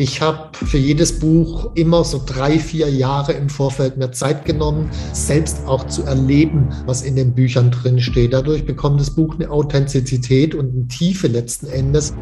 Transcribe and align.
Ich 0.00 0.22
habe 0.22 0.50
für 0.52 0.78
jedes 0.78 1.18
Buch 1.18 1.72
immer 1.74 2.04
so 2.04 2.22
drei, 2.24 2.60
vier 2.60 2.88
Jahre 2.88 3.32
im 3.32 3.48
Vorfeld 3.48 3.96
mehr 3.96 4.12
Zeit 4.12 4.44
genommen, 4.44 4.88
selbst 5.12 5.66
auch 5.66 5.88
zu 5.88 6.04
erleben, 6.04 6.68
was 6.86 7.02
in 7.02 7.16
den 7.16 7.34
Büchern 7.34 7.72
drin 7.72 7.98
steht. 7.98 8.32
Dadurch 8.32 8.64
bekommt 8.64 9.00
das 9.00 9.10
Buch 9.10 9.34
eine 9.34 9.50
Authentizität 9.50 10.54
und 10.54 10.72
eine 10.72 10.86
Tiefe 10.86 11.26
letzten 11.26 11.66
Endes. 11.66 12.14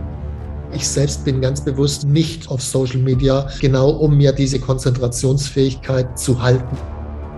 Ich 0.72 0.88
selbst 0.88 1.26
bin 1.26 1.42
ganz 1.42 1.62
bewusst 1.62 2.08
nicht 2.08 2.48
auf 2.48 2.62
Social 2.62 3.00
Media, 3.00 3.46
genau 3.60 3.90
um 3.90 4.16
mir 4.16 4.32
diese 4.32 4.58
Konzentrationsfähigkeit 4.58 6.18
zu 6.18 6.40
halten. 6.40 6.78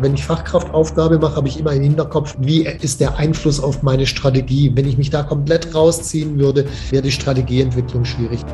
Wenn 0.00 0.14
ich 0.14 0.22
Fachkraftaufgabe 0.22 1.18
mache, 1.18 1.34
habe 1.34 1.48
ich 1.48 1.58
immer 1.58 1.72
im 1.72 1.82
Hinterkopf, 1.82 2.36
wie 2.38 2.64
ist 2.64 3.00
der 3.00 3.16
Einfluss 3.16 3.58
auf 3.58 3.82
meine 3.82 4.06
Strategie. 4.06 4.70
Wenn 4.72 4.86
ich 4.86 4.98
mich 4.98 5.10
da 5.10 5.24
komplett 5.24 5.74
rausziehen 5.74 6.38
würde, 6.38 6.66
wäre 6.90 7.02
die 7.02 7.10
Strategieentwicklung 7.10 8.04
schwierig. 8.04 8.44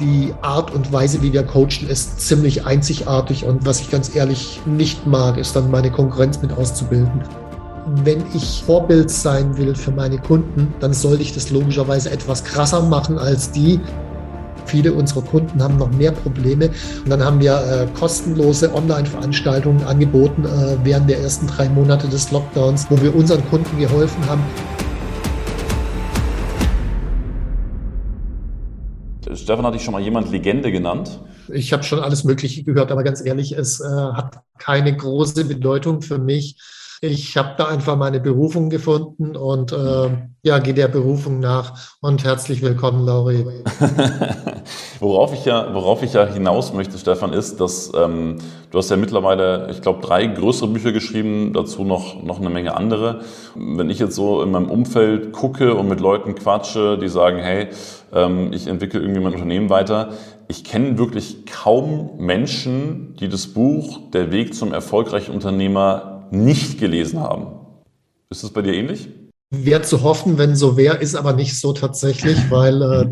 Die 0.00 0.34
Art 0.42 0.74
und 0.74 0.92
Weise, 0.92 1.22
wie 1.22 1.32
wir 1.32 1.44
coachen, 1.44 1.88
ist 1.88 2.20
ziemlich 2.20 2.66
einzigartig 2.66 3.44
und 3.44 3.64
was 3.64 3.80
ich 3.80 3.90
ganz 3.90 4.14
ehrlich 4.14 4.60
nicht 4.66 5.06
mag, 5.06 5.38
ist 5.38 5.54
dann 5.54 5.70
meine 5.70 5.90
Konkurrenz 5.90 6.42
mit 6.42 6.52
auszubilden. 6.52 7.22
Wenn 8.02 8.24
ich 8.34 8.64
Vorbild 8.66 9.08
sein 9.08 9.56
will 9.56 9.74
für 9.76 9.92
meine 9.92 10.18
Kunden, 10.18 10.74
dann 10.80 10.92
sollte 10.92 11.22
ich 11.22 11.32
das 11.32 11.50
logischerweise 11.50 12.10
etwas 12.10 12.42
krasser 12.42 12.82
machen 12.82 13.18
als 13.18 13.52
die. 13.52 13.78
Viele 14.66 14.92
unserer 14.94 15.22
Kunden 15.22 15.62
haben 15.62 15.76
noch 15.76 15.90
mehr 15.92 16.10
Probleme. 16.10 16.70
Und 17.04 17.10
dann 17.10 17.22
haben 17.22 17.38
wir 17.38 17.54
äh, 17.54 17.86
kostenlose 17.96 18.74
Online-Veranstaltungen 18.74 19.84
angeboten 19.84 20.44
äh, 20.44 20.76
während 20.82 21.08
der 21.08 21.20
ersten 21.20 21.46
drei 21.46 21.68
Monate 21.68 22.08
des 22.08 22.32
Lockdowns, 22.32 22.86
wo 22.88 23.00
wir 23.00 23.14
unseren 23.14 23.46
Kunden 23.50 23.78
geholfen 23.78 24.26
haben, 24.28 24.42
Stefan 29.32 29.64
hat 29.64 29.74
dich 29.74 29.82
schon 29.82 29.92
mal 29.92 30.02
jemand 30.02 30.30
Legende 30.30 30.70
genannt. 30.70 31.20
Ich 31.52 31.72
habe 31.72 31.82
schon 31.82 32.00
alles 32.00 32.24
Mögliche 32.24 32.62
gehört, 32.64 32.92
aber 32.92 33.02
ganz 33.02 33.24
ehrlich, 33.24 33.52
es 33.52 33.80
äh, 33.80 33.84
hat 33.84 34.40
keine 34.58 34.96
große 34.96 35.44
Bedeutung 35.44 36.02
für 36.02 36.18
mich. 36.18 36.56
Ich 37.06 37.36
habe 37.36 37.50
da 37.58 37.66
einfach 37.66 37.98
meine 37.98 38.18
Berufung 38.18 38.70
gefunden 38.70 39.36
und 39.36 39.72
äh, 39.72 40.08
ja, 40.42 40.58
gehe 40.58 40.72
der 40.72 40.88
Berufung 40.88 41.38
nach. 41.38 41.96
Und 42.00 42.24
herzlich 42.24 42.62
willkommen, 42.62 43.04
Lauri. 43.04 43.44
worauf, 45.00 45.34
ich 45.34 45.44
ja, 45.44 45.74
worauf 45.74 46.02
ich 46.02 46.14
ja 46.14 46.24
hinaus 46.24 46.72
möchte, 46.72 46.96
Stefan, 46.96 47.34
ist, 47.34 47.60
dass 47.60 47.92
ähm, 47.94 48.38
du 48.70 48.78
hast 48.78 48.90
ja 48.90 48.96
mittlerweile, 48.96 49.68
ich 49.70 49.82
glaube, 49.82 50.00
drei 50.00 50.26
größere 50.26 50.68
Bücher 50.68 50.92
geschrieben, 50.92 51.52
dazu 51.52 51.84
noch, 51.84 52.22
noch 52.22 52.40
eine 52.40 52.48
Menge 52.48 52.74
andere. 52.74 53.20
Wenn 53.54 53.90
ich 53.90 53.98
jetzt 53.98 54.14
so 54.14 54.42
in 54.42 54.50
meinem 54.50 54.70
Umfeld 54.70 55.32
gucke 55.32 55.74
und 55.74 55.88
mit 55.88 56.00
Leuten 56.00 56.34
quatsche, 56.34 56.96
die 56.96 57.08
sagen, 57.08 57.36
hey, 57.38 57.68
ähm, 58.14 58.50
ich 58.54 58.66
entwickle 58.66 59.00
irgendwie 59.00 59.20
mein 59.20 59.34
Unternehmen 59.34 59.68
weiter, 59.68 60.08
ich 60.48 60.64
kenne 60.64 60.96
wirklich 60.96 61.44
kaum 61.44 62.12
Menschen, 62.16 63.14
die 63.16 63.28
das 63.28 63.48
Buch 63.48 64.10
Der 64.12 64.32
Weg 64.32 64.54
zum 64.54 64.72
erfolgreichen 64.72 65.32
Unternehmer 65.34 66.13
nicht 66.30 66.78
gelesen 66.78 67.20
haben. 67.20 67.46
Ist 68.30 68.44
es 68.44 68.50
bei 68.50 68.62
dir 68.62 68.74
ähnlich? 68.74 69.08
Wäre 69.50 69.82
zu 69.82 70.02
hoffen, 70.02 70.38
wenn 70.38 70.56
so 70.56 70.76
wäre, 70.76 70.96
ist 70.96 71.14
aber 71.14 71.32
nicht 71.32 71.58
so 71.58 71.72
tatsächlich, 71.72 72.50
weil, 72.50 72.82
äh, 72.82 73.10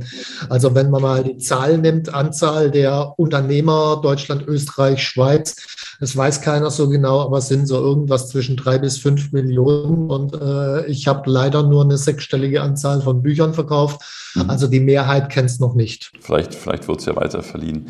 also 0.48 0.74
wenn 0.74 0.90
man 0.90 1.02
mal 1.02 1.22
die 1.22 1.38
Zahl 1.38 1.78
nimmt, 1.78 2.12
Anzahl 2.12 2.70
der 2.70 3.14
Unternehmer 3.16 4.00
Deutschland, 4.02 4.46
Österreich, 4.48 5.02
Schweiz, 5.06 5.56
das 6.00 6.16
weiß 6.16 6.40
keiner 6.40 6.70
so 6.70 6.88
genau, 6.88 7.20
aber 7.20 7.38
es 7.38 7.46
sind 7.46 7.66
so 7.66 7.76
irgendwas 7.76 8.28
zwischen 8.28 8.56
drei 8.56 8.78
bis 8.78 8.98
fünf 8.98 9.30
Millionen 9.30 10.10
und 10.10 10.34
äh, 10.34 10.84
ich 10.86 11.06
habe 11.06 11.30
leider 11.30 11.62
nur 11.62 11.84
eine 11.84 11.96
sechsstellige 11.96 12.62
Anzahl 12.62 13.02
von 13.02 13.22
Büchern 13.22 13.54
verkauft. 13.54 14.00
Mhm. 14.34 14.50
Also 14.50 14.66
die 14.66 14.80
Mehrheit 14.80 15.28
kennt 15.30 15.50
es 15.50 15.60
noch 15.60 15.74
nicht. 15.74 16.10
Vielleicht, 16.20 16.54
vielleicht 16.54 16.88
wird 16.88 16.98
es 17.00 17.06
ja 17.06 17.14
weiter 17.14 17.44
verliehen. 17.44 17.86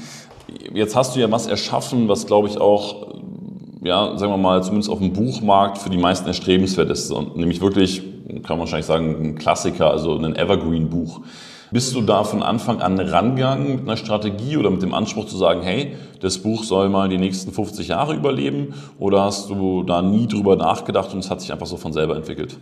Jetzt 0.75 0.95
hast 0.95 1.17
du 1.17 1.21
ja 1.21 1.31
was 1.31 1.47
erschaffen, 1.47 2.09
was 2.09 2.27
glaube 2.27 2.49
ich 2.49 2.59
auch 2.59 3.15
ja, 3.83 4.17
sagen 4.17 4.33
wir 4.33 4.37
mal, 4.37 4.63
zumindest 4.63 4.91
auf 4.91 4.99
dem 4.99 5.13
Buchmarkt 5.13 5.79
für 5.79 5.91
die 5.91 5.99
meisten 5.99 6.27
erstrebenswert 6.27 6.91
ist. 6.91 7.11
Und 7.11 7.37
nämlich 7.37 7.61
wirklich, 7.61 8.03
kann 8.43 8.57
man 8.57 8.61
wahrscheinlich 8.61 8.87
sagen, 8.87 9.17
ein 9.23 9.35
Klassiker, 9.39 9.91
also 9.91 10.17
ein 10.17 10.37
Evergreen-Buch. 10.37 11.21
Bist 11.73 11.95
du 11.95 12.03
da 12.03 12.23
von 12.23 12.43
Anfang 12.43 12.83
an 12.83 13.01
rangegangen 13.01 13.77
mit 13.77 13.81
einer 13.81 13.97
Strategie 13.97 14.59
oder 14.59 14.71
mit 14.71 14.83
dem 14.83 14.93
Anspruch 14.93 15.27
zu 15.27 15.39
sagen, 15.39 15.63
hey, 15.63 15.97
das 16.21 16.39
Buch 16.39 16.65
soll 16.65 16.91
mal 16.91 17.09
die 17.09 17.17
nächsten 17.17 17.51
50 17.51 17.89
Jahre 17.89 18.15
überleben? 18.15 18.75
Oder 18.99 19.25
hast 19.25 19.49
du 19.49 19.83
da 19.83 20.03
nie 20.03 20.29
drüber 20.29 20.57
nachgedacht 20.57 21.15
und 21.15 21.21
es 21.21 21.31
hat 21.31 21.41
sich 21.41 21.51
einfach 21.51 21.67
so 21.67 21.79
von 21.79 21.95
selber 21.95 22.15
entwickelt? 22.15 22.59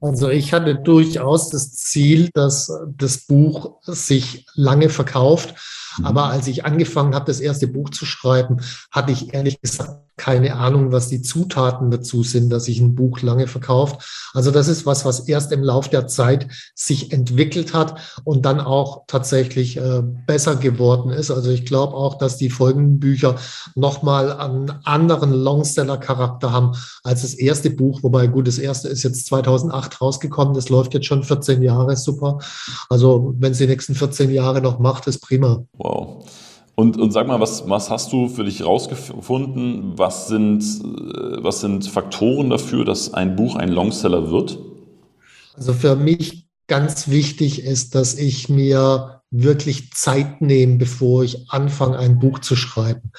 Also 0.00 0.30
ich 0.30 0.54
hatte 0.54 0.74
durchaus 0.74 1.50
das 1.50 1.72
Ziel, 1.72 2.30
dass 2.32 2.72
das 2.96 3.26
Buch 3.26 3.74
sich 3.82 4.46
lange 4.54 4.88
verkauft. 4.88 5.54
Mhm. 5.98 6.06
Aber 6.06 6.24
als 6.24 6.46
ich 6.46 6.64
angefangen 6.64 7.14
habe, 7.14 7.26
das 7.26 7.40
erste 7.40 7.68
Buch 7.68 7.90
zu 7.90 8.06
schreiben, 8.06 8.62
hatte 8.90 9.12
ich 9.12 9.34
ehrlich 9.34 9.60
gesagt 9.60 10.09
keine 10.20 10.56
Ahnung, 10.56 10.92
was 10.92 11.08
die 11.08 11.22
Zutaten 11.22 11.90
dazu 11.90 12.22
sind, 12.22 12.50
dass 12.50 12.66
sich 12.66 12.78
ein 12.78 12.94
Buch 12.94 13.22
lange 13.22 13.46
verkauft. 13.46 14.30
Also 14.34 14.50
das 14.50 14.68
ist 14.68 14.84
was, 14.84 15.06
was 15.06 15.20
erst 15.20 15.50
im 15.50 15.64
Lauf 15.64 15.88
der 15.88 16.08
Zeit 16.08 16.46
sich 16.74 17.10
entwickelt 17.10 17.72
hat 17.72 17.98
und 18.24 18.44
dann 18.44 18.60
auch 18.60 19.04
tatsächlich 19.06 19.78
äh, 19.78 20.02
besser 20.26 20.56
geworden 20.56 21.10
ist. 21.10 21.30
Also 21.30 21.50
ich 21.50 21.64
glaube 21.64 21.94
auch, 21.94 22.18
dass 22.18 22.36
die 22.36 22.50
folgenden 22.50 23.00
Bücher 23.00 23.36
nochmal 23.74 24.30
einen 24.34 24.70
anderen 24.84 25.32
Longseller-Charakter 25.32 26.52
haben 26.52 26.72
als 27.02 27.22
das 27.22 27.32
erste 27.32 27.70
Buch. 27.70 28.02
Wobei 28.02 28.26
gut, 28.26 28.46
das 28.46 28.58
erste 28.58 28.88
ist 28.88 29.04
jetzt 29.04 29.24
2008 29.24 30.02
rausgekommen. 30.02 30.52
Das 30.52 30.68
läuft 30.68 30.92
jetzt 30.92 31.06
schon 31.06 31.24
14 31.24 31.62
Jahre 31.62 31.96
super. 31.96 32.40
Also 32.90 33.34
wenn 33.38 33.52
es 33.52 33.58
die 33.58 33.66
nächsten 33.66 33.94
14 33.94 34.30
Jahre 34.30 34.60
noch 34.60 34.80
macht, 34.80 35.06
ist 35.06 35.20
prima. 35.20 35.64
Wow. 35.78 36.26
Und, 36.80 36.96
und 36.96 37.10
sag 37.10 37.26
mal, 37.26 37.40
was, 37.40 37.68
was 37.68 37.90
hast 37.90 38.10
du 38.10 38.30
für 38.30 38.42
dich 38.42 38.64
rausgefunden? 38.64 39.98
Was 39.98 40.28
sind, 40.28 40.62
äh, 40.62 41.44
was 41.44 41.60
sind 41.60 41.86
Faktoren 41.86 42.48
dafür, 42.48 42.86
dass 42.86 43.12
ein 43.12 43.36
Buch 43.36 43.56
ein 43.56 43.68
Longseller 43.68 44.30
wird? 44.30 44.58
Also 45.54 45.74
für 45.74 45.94
mich 45.94 46.46
ganz 46.68 47.08
wichtig 47.08 47.64
ist, 47.64 47.94
dass 47.94 48.14
ich 48.14 48.48
mir 48.48 49.20
wirklich 49.30 49.92
Zeit 49.92 50.40
nehme, 50.40 50.78
bevor 50.78 51.22
ich 51.22 51.50
anfange, 51.50 51.98
ein 51.98 52.18
Buch 52.18 52.38
zu 52.38 52.56
schreiben. 52.56 53.12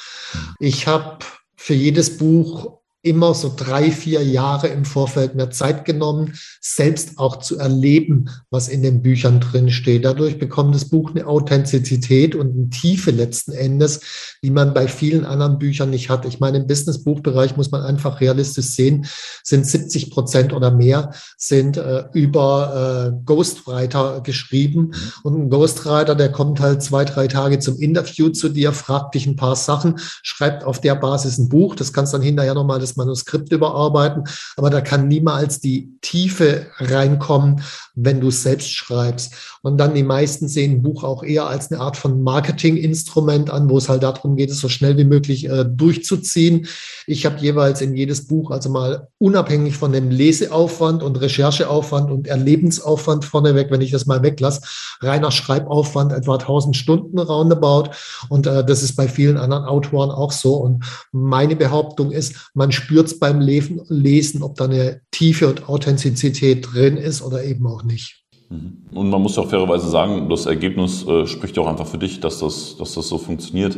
Ich 0.60 0.88
habe 0.88 1.20
für 1.56 1.76
jedes 1.76 2.18
Buch 2.18 2.80
immer 3.04 3.34
so 3.34 3.52
drei, 3.56 3.90
vier 3.90 4.24
Jahre 4.24 4.68
im 4.68 4.86
Vorfeld 4.86 5.34
mehr 5.34 5.50
Zeit 5.50 5.86
genommen, 5.86 6.34
selbst 6.60 7.18
auch 7.18 7.38
zu 7.38 7.58
erleben, 7.58 8.30
was 8.52 8.68
in 8.68 8.84
den 8.84 9.02
Büchern 9.02 9.40
drin 9.40 9.72
steht. 9.72 10.06
Dadurch 10.06 10.38
bekommt 10.38 10.76
das 10.76 10.86
Buch 10.86 11.10
eine 11.10 11.26
Authentizität 11.26 12.36
und 12.36 12.52
eine 12.52 12.70
Tiefe 12.70 13.10
letzten 13.10 13.54
Endes, 13.54 14.02
die 14.44 14.52
man 14.52 14.76
bei 14.76 14.88
vielen 14.88 15.26
anderen 15.26 15.58
Büchern 15.58 15.90
nicht 15.90 16.10
hat. 16.10 16.26
Ich 16.26 16.40
meine, 16.40 16.60
im 16.60 16.68
Business-Buchbereich 16.68 17.58
muss 17.58 17.72
man 17.72 17.82
einfach 17.82 18.22
realistisch 18.22 18.68
sehen, 18.68 19.08
sind 19.44 19.66
70 19.66 20.12
Prozent 20.12 20.54
oder 20.54 20.70
mehr 20.70 21.12
sind 21.38 21.78
äh, 21.78 22.04
über 22.14 23.14
äh, 23.16 23.26
Ghostwriter 23.26 24.22
geschrieben. 24.22 24.92
Und 25.24 25.40
ein 25.40 25.50
Ghostwriter, 25.50 26.14
der 26.14 26.32
kommt 26.32 26.60
halt 26.60 26.84
zwei, 26.84 27.06
drei 27.06 27.28
Tage 27.28 27.58
zum 27.58 27.80
Interview 27.80 28.30
zu 28.30 28.50
dir, 28.50 28.74
fragt 28.74 29.16
dich 29.16 29.26
ein 29.26 29.36
paar 29.36 29.56
Sachen, 29.56 29.96
schreibt 30.22 30.64
auf 30.64 30.80
der 30.80 30.94
Basis 30.94 31.40
ein 31.40 31.50
Buch. 31.50 31.76
Das 31.76 31.94
kannst 31.94 32.14
dann 32.14 32.22
hinterher 32.22 32.54
nochmal 32.54 32.80
das 32.80 32.91
das 32.92 32.98
Manuskript 32.98 33.52
überarbeiten, 33.52 34.24
aber 34.58 34.70
da 34.70 34.82
kann 34.82 35.08
niemals 35.08 35.60
die 35.60 35.98
Tiefe 36.02 36.68
reinkommen, 36.78 37.64
wenn 37.96 38.22
du 38.22 38.30
es 38.30 38.44
selbst 38.44 38.74
schreibst. 38.74 39.34
Und 39.62 39.78
dann 39.78 39.94
die 39.94 40.04
meisten 40.04 40.48
sehen 40.48 40.72
ein 40.72 40.82
Buch 40.82 41.04
auch 41.04 41.24
eher 41.24 41.48
als 41.48 41.72
eine 41.72 41.82
Art 41.82 41.98
von 41.98 42.22
Marketinginstrument 42.24 43.50
an, 43.50 43.70
wo 43.70 43.78
es 43.78 43.90
halt 43.90 44.04
darum 44.04 44.36
geht, 44.36 44.50
es 44.50 44.60
so 44.60 44.70
schnell 44.70 44.98
wie 44.98 45.04
möglich 45.04 45.48
äh, 45.50 45.66
durchzuziehen. 45.66 46.68
Ich 47.06 47.26
habe 47.26 47.40
jeweils 47.40 47.82
in 47.82 47.96
jedes 47.96 48.28
Buch, 48.28 48.52
also 48.52 48.70
mal 48.70 49.08
unabhängig 49.18 49.78
von 49.78 49.92
dem 49.92 50.10
Leseaufwand 50.10 51.04
und 51.04 51.20
Rechercheaufwand 51.20 52.12
und 52.12 52.28
Erlebensaufwand 52.28 53.26
vorneweg, 53.26 53.70
wenn 53.72 53.82
ich 53.82 53.92
das 53.92 54.06
mal 54.06 54.24
weglasse, 54.24 54.62
reiner 55.02 55.32
Schreibaufwand 55.32 56.12
etwa 56.14 56.36
1000 56.36 56.76
Stunden 56.76 57.20
roundabout. 57.20 57.92
Und 58.30 58.48
äh, 58.48 58.66
das 58.66 58.84
ist 58.84 58.96
bei 58.96 59.08
vielen 59.08 59.38
anderen 59.38 59.66
Autoren 59.66 60.10
auch 60.12 60.32
so. 60.32 60.56
Und 60.56 60.86
meine 61.12 61.56
Behauptung 61.56 62.12
ist, 62.12 62.50
man 62.54 62.72
spürt 62.72 63.08
es 63.08 63.20
beim 63.20 63.42
Lesen, 63.42 64.44
ob 64.44 64.56
da 64.56 64.66
eine 64.66 65.02
Tiefe 65.12 65.48
und 65.48 65.70
Authentizität 65.70 66.68
drin 66.74 66.98
ist 66.98 67.22
oder 67.22 67.44
eben 67.44 67.68
auch 67.68 67.81
nicht. 67.84 68.24
Mhm. 68.50 68.84
Und 68.94 69.10
man 69.10 69.22
muss 69.22 69.36
ja 69.36 69.44
auch 69.44 69.50
fairerweise 69.50 69.90
sagen, 69.90 70.30
das 70.30 70.46
Ergebnis 70.46 71.06
äh, 71.08 71.26
spricht 71.26 71.58
ja 71.58 71.64
auch 71.64 71.68
einfach 71.68 71.88
für 71.88 71.98
dich, 71.98 72.20
dass 72.20 72.40
das, 72.40 72.78
dass 72.78 72.94
das 72.94 73.08
so 73.08 73.18
funktioniert. 73.18 73.78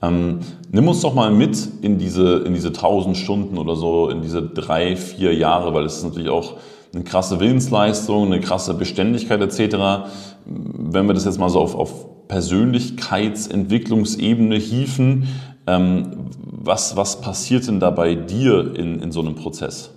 Ähm, 0.00 0.38
nimm 0.70 0.86
uns 0.88 1.00
doch 1.00 1.14
mal 1.14 1.32
mit 1.32 1.56
in 1.82 1.98
diese, 1.98 2.38
in 2.38 2.54
diese 2.54 2.68
1000 2.68 3.16
Stunden 3.16 3.58
oder 3.58 3.74
so, 3.76 4.10
in 4.10 4.22
diese 4.22 4.42
drei, 4.42 4.96
vier 4.96 5.34
Jahre, 5.34 5.74
weil 5.74 5.84
es 5.84 5.98
ist 5.98 6.04
natürlich 6.04 6.28
auch 6.28 6.56
eine 6.94 7.02
krasse 7.04 7.38
Willensleistung, 7.40 8.26
eine 8.26 8.40
krasse 8.40 8.74
Beständigkeit 8.74 9.40
etc. 9.40 10.10
Wenn 10.46 11.06
wir 11.06 11.14
das 11.14 11.24
jetzt 11.24 11.38
mal 11.38 11.48
so 11.48 11.60
auf, 11.60 11.74
auf 11.74 12.28
Persönlichkeitsentwicklungsebene 12.28 14.56
hieven, 14.56 15.28
ähm, 15.66 16.26
was, 16.40 16.96
was 16.96 17.20
passiert 17.20 17.66
denn 17.66 17.80
da 17.80 17.90
bei 17.90 18.14
dir 18.14 18.76
in, 18.76 19.00
in 19.00 19.10
so 19.12 19.20
einem 19.20 19.34
Prozess? 19.34 19.90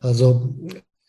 Also 0.00 0.48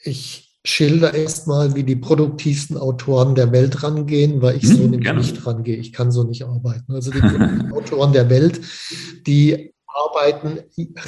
ich 0.03 0.52
schilder 0.65 1.13
erstmal, 1.13 1.75
wie 1.75 1.83
die 1.83 1.95
produktivsten 1.95 2.77
Autoren 2.77 3.35
der 3.35 3.51
Welt 3.51 3.83
rangehen, 3.83 4.41
weil 4.41 4.57
ich 4.57 4.63
hm, 4.63 4.75
so 4.75 4.83
nämlich 4.83 5.13
nicht 5.13 5.45
rangehe. 5.45 5.77
Ich 5.77 5.91
kann 5.91 6.11
so 6.11 6.23
nicht 6.23 6.43
arbeiten. 6.43 6.93
Also 6.93 7.11
die 7.11 7.19
Autoren 7.73 8.13
der 8.13 8.29
Welt, 8.29 8.61
die 9.27 9.73
arbeiten 9.87 10.59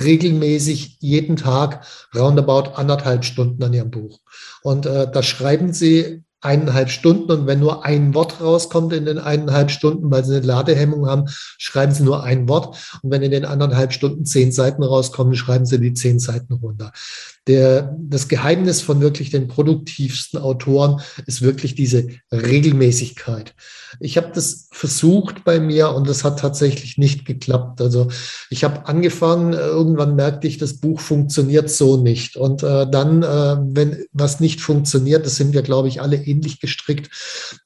regelmäßig 0.03 0.97
jeden 0.99 1.37
Tag 1.37 1.85
roundabout 2.13 2.71
anderthalb 2.75 3.25
Stunden 3.25 3.63
an 3.63 3.73
ihrem 3.73 3.91
Buch. 3.91 4.19
Und 4.61 4.85
äh, 4.85 5.09
da 5.11 5.23
schreiben 5.23 5.73
sie 5.73 6.23
eineinhalb 6.41 6.89
Stunden 6.89 7.31
und 7.31 7.47
wenn 7.47 7.59
nur 7.59 7.83
ein 7.85 8.13
Wort 8.13 8.39
rauskommt 8.39 8.93
in 8.93 9.05
den 9.05 9.17
eineinhalb 9.17 9.71
Stunden, 9.71 10.11
weil 10.11 10.23
sie 10.23 10.35
eine 10.35 10.45
Ladehemmung 10.45 11.07
haben, 11.07 11.23
schreiben 11.27 11.91
sie 11.91 12.03
nur 12.03 12.23
ein 12.23 12.47
Wort 12.47 12.99
und 13.01 13.09
wenn 13.09 13.23
in 13.23 13.31
den 13.31 13.45
anderthalb 13.45 13.93
Stunden 13.93 14.25
zehn 14.25 14.51
Seiten 14.51 14.83
rauskommen, 14.83 15.33
schreiben 15.35 15.65
sie 15.65 15.79
die 15.79 15.93
zehn 15.93 16.19
Seiten 16.19 16.53
runter. 16.53 16.91
Der, 17.47 17.95
das 17.99 18.27
Geheimnis 18.27 18.81
von 18.81 19.01
wirklich 19.01 19.29
den 19.29 19.47
produktivsten 19.47 20.39
Autoren 20.39 21.01
ist 21.27 21.41
wirklich 21.41 21.75
diese 21.75 22.07
Regelmäßigkeit. 22.31 23.53
Ich 23.99 24.17
habe 24.17 24.31
das 24.33 24.67
versucht 24.71 25.43
bei 25.43 25.59
mir 25.59 25.91
und 25.91 26.07
das 26.09 26.23
hat 26.23 26.39
tatsächlich 26.39 26.97
nicht 26.97 27.25
geklappt. 27.25 27.81
Also 27.81 28.07
ich 28.49 28.63
habe 28.63 28.87
angefangen, 28.87 29.53
irgendwann 29.53 30.15
merkte 30.15 30.47
ich, 30.47 30.57
das 30.57 30.75
Buch 30.77 30.99
funktioniert 30.99 31.69
so 31.69 31.97
nicht. 31.97 32.35
Und 32.35 32.63
äh, 32.63 32.89
dann, 32.89 33.23
äh, 33.23 33.57
wenn 33.61 34.05
was 34.11 34.39
nicht 34.39 34.61
funktioniert, 34.61 35.25
das 35.25 35.35
sind 35.35 35.53
wir, 35.53 35.61
glaube 35.61 35.87
ich, 35.87 36.01
alle 36.01 36.17
ähnlich 36.17 36.59
gestrickt, 36.59 37.09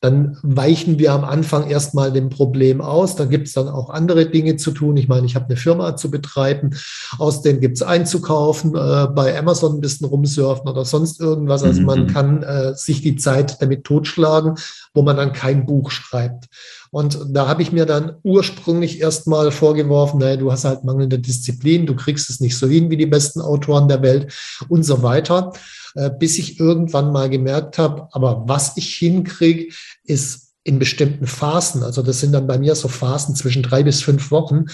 dann 0.02 0.38
weichen 0.44 1.00
wir 1.00 1.14
am 1.14 1.24
Anfang 1.24 1.70
erstmal 1.70 2.12
dem 2.12 2.30
Problem 2.30 2.82
aus. 2.82 3.16
Da 3.16 3.26
gibt 3.26 3.48
es 3.48 3.54
dann 3.54 3.68
auch 3.68 3.90
andere 3.90 4.28
Dinge 4.28 4.58
zu 4.58 4.72
tun. 4.72 4.98
Ich 4.98 5.08
meine, 5.08 5.26
ich 5.26 5.36
habe 5.36 5.46
eine 5.46 5.58
Firma 5.58 5.96
zu 5.96 6.12
betreiben, 6.12 6.72
aus 7.18 7.42
denen 7.42 7.60
gibt 7.60 7.78
es 7.78 7.84
einzukaufen. 7.84 8.76
Äh, 8.76 9.08
bei 9.08 9.38
Amazon 9.38 9.69
Amazon 9.70 9.78
ein 9.78 9.82
bisschen 9.82 10.08
rumsurfen 10.08 10.68
oder 10.70 10.86
sonst 10.86 11.20
irgendwas. 11.20 11.64
Also 11.64 11.82
man 11.82 12.04
mhm. 12.04 12.08
kann 12.08 12.44
äh, 12.44 12.76
sich 12.76 13.02
die 13.02 13.16
Zeit 13.16 13.62
damit 13.62 13.84
totschlagen, 13.84 14.56
wo 14.94 15.02
man 15.02 15.18
dann 15.18 15.34
kein 15.34 15.66
Buch 15.66 15.92
schreibt. 15.92 16.46
Und 16.92 17.20
da 17.30 17.48
habe 17.48 17.62
ich 17.62 17.72
mir 17.72 17.86
dann 17.86 18.16
ursprünglich 18.24 19.00
erstmal 19.00 19.52
vorgeworfen, 19.52 20.20
naja, 20.20 20.38
du 20.38 20.52
hast 20.52 20.66
halt 20.66 20.84
mangelnde 20.84 21.20
Disziplin, 21.20 21.86
du 21.86 21.96
kriegst 21.96 22.30
es 22.30 22.40
nicht 22.40 22.58
so 22.58 22.68
hin 22.68 22.90
wie 22.90 22.98
die 22.98 23.06
besten 23.06 23.42
Autoren 23.42 23.88
der 23.88 24.02
Welt 24.02 24.34
und 24.70 24.84
so 24.84 25.04
weiter, 25.04 25.54
äh, 25.96 26.10
bis 26.10 26.40
ich 26.40 26.60
irgendwann 26.60 27.12
mal 27.12 27.30
gemerkt 27.30 27.78
habe, 27.78 28.08
aber 28.12 28.44
was 28.48 28.76
ich 28.76 28.96
hinkriege, 28.96 29.72
ist 30.04 30.49
in 30.64 30.78
bestimmten 30.78 31.26
Phasen, 31.26 31.84
also 31.84 32.02
das 32.02 32.20
sind 32.20 32.34
dann 32.34 32.46
bei 32.46 32.60
mir 32.60 32.76
so 32.76 32.88
Phasen 32.90 33.36
zwischen 33.36 33.64
drei 33.64 33.82
bis 33.84 34.02
fünf 34.02 34.30
Wochen, 34.30 34.66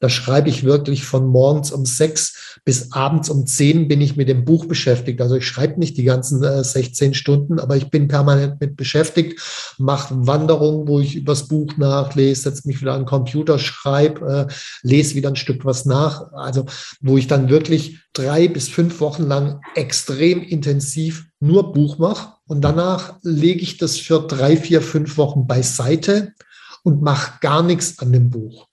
da 0.00 0.08
schreibe 0.08 0.48
ich 0.48 0.64
wirklich 0.64 1.04
von 1.04 1.26
morgens 1.26 1.72
um 1.72 1.84
sechs 1.84 2.52
bis 2.64 2.92
abends 2.92 3.28
um 3.28 3.46
zehn 3.46 3.88
bin 3.88 4.00
ich 4.00 4.16
mit 4.16 4.28
dem 4.28 4.44
Buch 4.44 4.66
beschäftigt. 4.66 5.20
Also 5.20 5.36
ich 5.36 5.46
schreibe 5.46 5.80
nicht 5.80 5.96
die 5.96 6.04
ganzen 6.04 6.42
äh, 6.44 6.62
16 6.62 7.14
Stunden, 7.14 7.58
aber 7.58 7.76
ich 7.76 7.90
bin 7.90 8.08
permanent 8.08 8.60
mit 8.60 8.76
beschäftigt, 8.76 9.40
mache 9.78 10.14
Wanderungen, 10.26 10.86
wo 10.86 11.00
ich 11.00 11.16
übers 11.16 11.48
Buch 11.48 11.76
nachlese, 11.76 12.42
setze 12.42 12.68
mich 12.68 12.80
wieder 12.80 12.92
an 12.92 13.00
den 13.00 13.06
Computer, 13.06 13.58
schreibe, 13.58 14.48
äh, 14.48 14.52
lese 14.82 15.16
wieder 15.16 15.30
ein 15.30 15.36
Stück 15.36 15.64
was 15.64 15.86
nach. 15.86 16.32
Also 16.32 16.66
wo 17.00 17.18
ich 17.18 17.26
dann 17.26 17.48
wirklich 17.48 17.98
drei 18.12 18.46
bis 18.46 18.68
fünf 18.68 19.00
Wochen 19.00 19.24
lang 19.24 19.60
extrem 19.74 20.42
intensiv 20.42 21.26
nur 21.40 21.72
Buch 21.72 21.98
mache 21.98 22.34
und 22.52 22.60
danach 22.60 23.14
lege 23.22 23.62
ich 23.62 23.78
das 23.78 23.96
für 23.96 24.26
drei, 24.26 24.58
vier, 24.58 24.82
fünf 24.82 25.16
Wochen 25.16 25.46
beiseite 25.46 26.34
und 26.82 27.00
mache 27.00 27.38
gar 27.40 27.62
nichts 27.62 27.98
an 27.98 28.12
dem 28.12 28.28
Buch. 28.28 28.68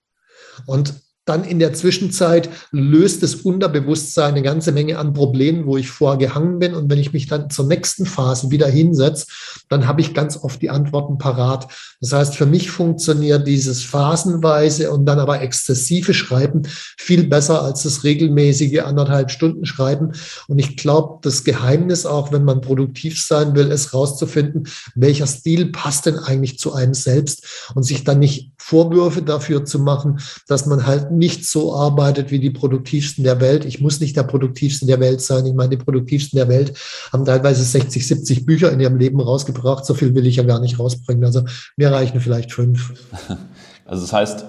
Und 0.66 0.96
dann 1.30 1.44
in 1.44 1.60
der 1.60 1.74
Zwischenzeit 1.74 2.50
löst 2.72 3.22
das 3.22 3.36
Unterbewusstsein 3.36 4.34
eine 4.34 4.42
ganze 4.42 4.72
Menge 4.72 4.98
an 4.98 5.14
Problemen, 5.14 5.68
wo 5.68 5.78
ich 5.78 5.90
vorher 5.90 6.18
gehangen 6.18 6.60
bin. 6.60 6.74
Und 6.74 6.90
wenn 6.90 6.98
ich 6.98 7.14
mich 7.14 7.28
dann 7.28 7.50
zur 7.50 7.68
nächsten 7.68 8.06
Phase 8.06 8.50
wieder 8.50 8.68
hinsetze, 8.68 9.28
dann 9.70 9.88
habe 9.88 10.02
ich 10.02 10.16
ganz 10.16 10.38
oft 10.38 10.62
die 10.62 10.72
Antworten 10.72 11.20
parat. 11.20 11.68
Das 12.02 12.14
heißt, 12.14 12.36
für 12.36 12.48
mich 12.48 12.72
funktioniert 12.72 13.48
dieses 13.48 13.84
phasenweise 13.84 14.92
und 14.92 15.06
dann 15.06 15.20
aber 15.20 15.42
exzessive 15.42 16.14
Schreiben 16.14 16.64
viel 16.98 17.28
besser 17.28 17.62
als 17.62 17.84
das 17.84 18.04
regelmäßige 18.04 18.80
anderthalb 18.80 19.30
Stunden 19.30 19.66
Schreiben. 19.66 20.14
Und 20.48 20.60
ich 20.60 20.78
glaube, 20.78 21.20
das 21.22 21.44
Geheimnis 21.44 22.06
auch, 22.06 22.31
wenn 22.31 22.44
man 22.44 22.62
produktiv 22.62 23.22
sein 23.22 23.56
will, 23.56 23.68
ist 23.68 23.94
rauszufinden, 23.94 24.68
welcher 24.96 25.28
Stil 25.28 25.72
passt 25.72 26.08
denn 26.08 26.18
eigentlich 26.18 26.58
zu 26.58 26.74
einem 26.74 26.96
selbst 26.96 27.70
und 27.76 27.84
sich 27.84 28.04
dann 28.04 28.20
nicht 28.20 28.52
Vorwürfe 28.69 29.24
dafür 29.24 29.66
zu 29.66 29.80
machen, 29.80 30.19
dass 30.48 30.68
man 30.68 30.86
halt 30.86 31.12
nicht 31.12 31.44
so 31.44 31.74
arbeitet 31.74 32.30
wie 32.30 32.38
die 32.38 32.51
produktivsten 32.51 33.24
der 33.24 33.42
Welt. 33.42 33.66
Ich 33.66 33.81
muss 33.81 34.00
nicht 34.00 34.16
der 34.16 34.24
produktivste 34.24 34.86
der 34.86 35.00
Welt 35.00 35.21
sein. 35.21 35.48
Ich 35.48 35.56
meine, 35.56 35.71
die 35.71 35.83
produktivsten 35.83 36.38
der 36.38 36.48
Welt 36.50 36.77
haben 37.12 37.25
teilweise 37.25 37.63
60, 37.63 38.06
70 38.06 38.45
Bücher 38.45 38.71
in 38.71 38.80
ihrem 38.80 38.98
Leben 38.98 39.19
rausgebracht. 39.19 39.86
So 39.86 39.95
viel 39.95 40.13
will 40.13 40.27
ich 40.27 40.36
ja 40.36 40.44
gar 40.44 40.60
nicht 40.60 40.77
rausbringen. 40.77 41.25
Also 41.25 41.45
mir 41.77 41.92
reichen 41.92 42.19
vielleicht 42.21 42.51
fünf. 42.51 42.94
Also 43.86 44.04
das 44.04 44.13
heißt, 44.13 44.45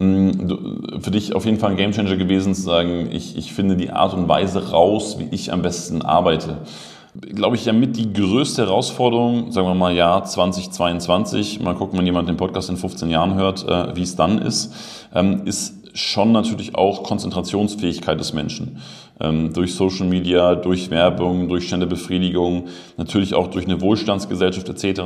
mm, 0.00 0.98
für 1.00 1.12
dich 1.12 1.36
auf 1.36 1.44
jeden 1.44 1.60
Fall 1.60 1.70
ein 1.70 1.76
Gamechanger 1.76 2.16
gewesen 2.16 2.56
zu 2.56 2.62
sagen, 2.62 3.08
ich, 3.12 3.36
ich 3.36 3.52
finde 3.52 3.76
die 3.76 3.90
Art 3.90 4.14
und 4.14 4.26
Weise 4.26 4.70
raus, 4.70 5.20
wie 5.20 5.28
ich 5.30 5.52
am 5.52 5.62
besten 5.62 6.02
arbeite 6.02 6.58
glaube 7.14 7.56
ich, 7.56 7.64
ja 7.64 7.72
mit 7.72 7.96
die 7.96 8.12
größte 8.12 8.62
Herausforderung, 8.62 9.52
sagen 9.52 9.66
wir 9.66 9.74
mal 9.74 9.94
Jahr 9.94 10.24
2022, 10.24 11.60
mal 11.60 11.74
gucken, 11.74 11.98
wenn 11.98 12.06
jemand 12.06 12.28
den 12.28 12.36
Podcast 12.36 12.70
in 12.70 12.76
15 12.76 13.10
Jahren 13.10 13.34
hört, 13.34 13.66
äh, 13.68 13.96
wie 13.96 14.02
es 14.02 14.16
dann 14.16 14.38
ist, 14.38 14.72
ähm, 15.14 15.42
ist 15.44 15.74
schon 15.92 16.32
natürlich 16.32 16.76
auch 16.76 17.02
Konzentrationsfähigkeit 17.02 18.18
des 18.20 18.32
Menschen. 18.32 18.78
Ähm, 19.20 19.52
durch 19.52 19.74
Social 19.74 20.06
Media, 20.06 20.54
durch 20.54 20.90
Werbung, 20.90 21.48
durch 21.48 21.66
Ständebefriedigung, 21.66 22.68
natürlich 22.96 23.34
auch 23.34 23.48
durch 23.48 23.66
eine 23.66 23.80
Wohlstandsgesellschaft 23.80 24.68
etc. 24.68 25.02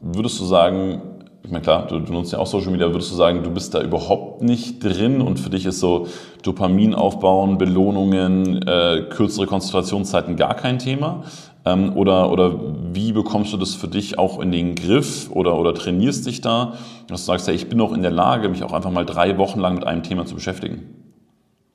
Würdest 0.00 0.40
du 0.40 0.44
sagen, 0.44 1.00
ich 1.46 1.52
meine, 1.52 1.62
klar, 1.62 1.86
du, 1.86 2.00
du, 2.00 2.12
nutzt 2.12 2.32
ja 2.32 2.40
auch 2.40 2.46
Social 2.48 2.72
Media, 2.72 2.88
würdest 2.88 3.12
du 3.12 3.14
sagen, 3.14 3.44
du 3.44 3.50
bist 3.50 3.72
da 3.72 3.80
überhaupt 3.80 4.42
nicht 4.42 4.82
drin 4.82 5.20
und 5.20 5.38
für 5.38 5.48
dich 5.48 5.64
ist 5.64 5.78
so 5.78 6.08
Dopamin 6.42 6.92
aufbauen, 6.92 7.56
Belohnungen, 7.56 8.66
äh, 8.66 9.04
kürzere 9.08 9.46
Konzentrationszeiten 9.46 10.34
gar 10.34 10.56
kein 10.56 10.80
Thema? 10.80 11.22
Ähm, 11.64 11.96
oder, 11.96 12.32
oder 12.32 12.58
wie 12.92 13.12
bekommst 13.12 13.52
du 13.52 13.58
das 13.58 13.76
für 13.76 13.86
dich 13.86 14.18
auch 14.18 14.40
in 14.40 14.50
den 14.50 14.74
Griff 14.74 15.30
oder, 15.30 15.56
oder 15.56 15.72
trainierst 15.72 16.26
dich 16.26 16.40
da, 16.40 16.74
dass 17.06 17.20
du 17.20 17.26
sagst, 17.26 17.46
ja, 17.46 17.54
ich 17.54 17.68
bin 17.68 17.80
auch 17.80 17.92
in 17.92 18.02
der 18.02 18.10
Lage, 18.10 18.48
mich 18.48 18.64
auch 18.64 18.72
einfach 18.72 18.90
mal 18.90 19.06
drei 19.06 19.38
Wochen 19.38 19.60
lang 19.60 19.76
mit 19.76 19.86
einem 19.86 20.02
Thema 20.02 20.26
zu 20.26 20.34
beschäftigen? 20.34 20.82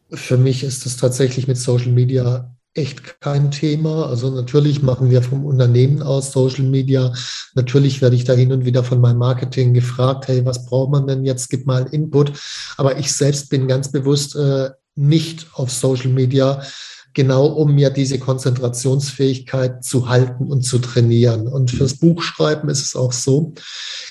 Für 0.09 0.35
mich 0.35 0.63
ist 0.63 0.85
das 0.85 0.97
tatsächlich 0.97 1.47
mit 1.47 1.57
Social 1.57 1.94
Media 1.94 2.53
echt 2.73 3.19
kein 3.19 3.51
Thema. 3.51 4.07
Also 4.07 4.29
natürlich 4.29 4.81
machen 4.81 5.09
wir 5.09 5.21
vom 5.21 5.45
Unternehmen 5.45 6.01
aus 6.01 6.31
Social 6.31 6.65
Media. 6.65 7.13
Natürlich 7.53 8.01
werde 8.01 8.15
ich 8.15 8.23
da 8.23 8.33
hin 8.33 8.51
und 8.51 8.65
wieder 8.65 8.83
von 8.83 9.01
meinem 9.01 9.18
Marketing 9.18 9.73
gefragt, 9.73 10.27
hey, 10.27 10.45
was 10.45 10.65
braucht 10.65 10.91
man 10.91 11.07
denn 11.07 11.25
jetzt? 11.25 11.50
Gib 11.50 11.65
mal 11.65 11.88
Input. 11.91 12.34
Aber 12.77 12.98
ich 12.98 13.13
selbst 13.13 13.50
bin 13.50 13.67
ganz 13.67 13.91
bewusst 13.91 14.36
äh, 14.36 14.69
nicht 14.95 15.48
auf 15.53 15.72
Social 15.72 16.12
Media 16.12 16.62
genau 17.13 17.48
um 17.48 17.75
mir 17.75 17.89
diese 17.89 18.20
Konzentrationsfähigkeit 18.20 19.84
zu 19.84 20.10
halten 20.10 20.48
und 20.48 20.62
zu 20.63 20.80
trainieren. 20.80 21.48
Und 21.48 21.72
fürs 21.72 21.96
Buchschreiben 21.96 22.70
ist 22.70 22.84
es 22.84 22.96
auch 22.96 23.12
so, 23.12 23.53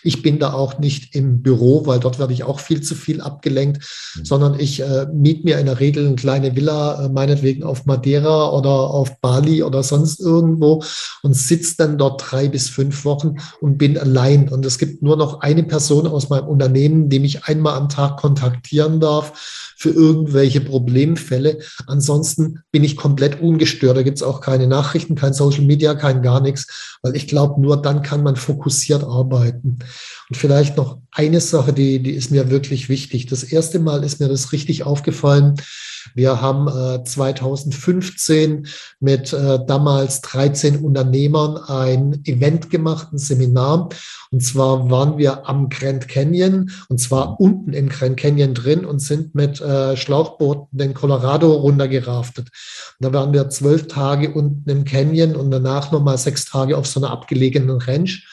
ich 0.03 0.23
bin 0.23 0.39
da 0.39 0.53
auch 0.53 0.79
nicht 0.79 1.15
im 1.15 1.43
Büro, 1.43 1.87
weil 1.87 2.01
dort 2.01 2.19
werde 2.19 2.33
ich 2.33 2.45
auch 2.45 2.61
viel 2.61 2.81
zu 2.81 2.95
viel 2.95 3.21
abgelenkt, 3.21 3.83
mhm. 4.17 4.25
sondern 4.25 4.61
ich 4.61 4.81
äh, 4.81 5.07
miete 5.13 5.45
mir 5.45 5.59
in 5.59 5.67
der 5.67 5.81
Regel 5.81 6.07
eine 6.07 6.17
kleine 6.17 6.57
Villa, 6.57 7.05
äh, 7.05 7.09
meinetwegen 7.09 7.65
auf 7.65 7.87
Madeira 7.87 8.51
oder 8.51 8.71
auf 8.71 9.21
Bali 9.21 9.63
oder 9.63 9.83
sonst 9.83 10.21
irgendwo 10.21 10.83
und 11.23 11.35
sitze 11.35 11.77
dann 11.79 11.99
dort 11.99 12.23
drei 12.31 12.49
bis 12.49 12.69
fünf 12.69 13.05
Wochen 13.05 13.37
und 13.61 13.79
bin 13.79 13.99
allein. 13.99 14.49
Und 14.49 14.65
es 14.65 14.79
gibt 14.79 15.03
nur 15.03 15.17
noch 15.17 15.41
eine 15.41 15.63
Person 15.63 16.07
aus 16.07 16.29
meinem 16.29 16.49
Unternehmen, 16.49 17.09
die 17.09 17.21
mich 17.21 17.45
einmal 17.45 17.75
am 17.75 17.89
Tag 17.89 18.19
kontaktieren 18.19 19.01
darf 19.01 19.75
für 19.77 19.91
irgendwelche 19.91 20.61
Problemfälle. 20.61 21.59
Ansonsten 21.87 22.63
bin 22.71 22.85
ich 22.85 22.90
komplett 22.97 23.41
ungestört. 23.41 23.97
Da 23.97 24.03
gibt 24.03 24.19
es 24.19 24.23
auch 24.23 24.41
keine 24.41 24.67
Nachrichten, 24.67 25.15
kein 25.15 25.33
Social 25.33 25.65
Media, 25.65 25.95
kein 25.95 26.23
gar 26.23 26.41
nichts, 26.41 26.99
weil 27.03 27.17
ich 27.17 27.27
glaube, 27.27 27.61
nur 27.61 27.81
dann 27.81 28.03
kann 28.03 28.23
man 28.23 28.37
fokussiert 28.37 29.05
arbeiten. 29.05 29.79
Und 30.29 30.37
vielleicht 30.37 30.77
noch 30.77 30.99
eine 31.13 31.41
Sache, 31.41 31.73
die, 31.73 32.03
die 32.03 32.13
ist 32.13 32.31
mir 32.31 32.51
wirklich 32.51 32.89
wichtig. 32.89 33.27
Das 33.27 33.43
erste 33.43 33.79
Mal 33.79 34.05
ist 34.05 34.21
mir 34.21 34.29
das 34.29 34.53
richtig 34.53 34.85
aufgefallen. 34.85 35.57
Wir 36.15 36.41
haben 36.41 36.69
äh, 36.69 37.05
2015 37.05 38.67
mit 39.01 39.33
äh, 39.33 39.59
damals 39.67 40.21
13 40.23 40.79
Unternehmern 40.79 41.57
ein 41.57 42.25
Event 42.25 42.71
gemacht, 42.71 43.13
ein 43.13 43.19
Seminar. 43.19 43.89
Und 44.31 44.41
zwar 44.41 44.91
waren 44.91 45.19
wir 45.19 45.49
am 45.49 45.69
Grand 45.69 46.09
Canyon 46.09 46.71
und 46.89 46.99
zwar 46.99 47.41
unten 47.41 47.73
im 47.73 47.89
Grand 47.89 48.17
Canyon 48.17 48.55
drin 48.55 48.85
und 48.85 49.01
sind 49.01 49.35
mit 49.35 49.61
äh, 49.61 49.97
Schlauchbooten 49.97 50.79
den 50.79 50.95
Colorado 50.95 51.53
runtergeraftet. 51.53 52.49
Und 52.99 53.07
da 53.07 53.13
waren 53.13 53.33
wir 53.33 53.49
zwölf 53.49 53.89
Tage 53.89 54.33
unten 54.33 54.69
im 54.71 54.85
Canyon 54.85 55.35
und 55.37 55.51
danach 55.51 55.91
nochmal 55.93 56.19
sechs 56.19 56.45
Tage 56.45 56.77
auf 56.77 56.87
so 56.87 57.01
einer 57.01 57.11
abgelegenen 57.11 57.79
Ranch. 57.79 58.27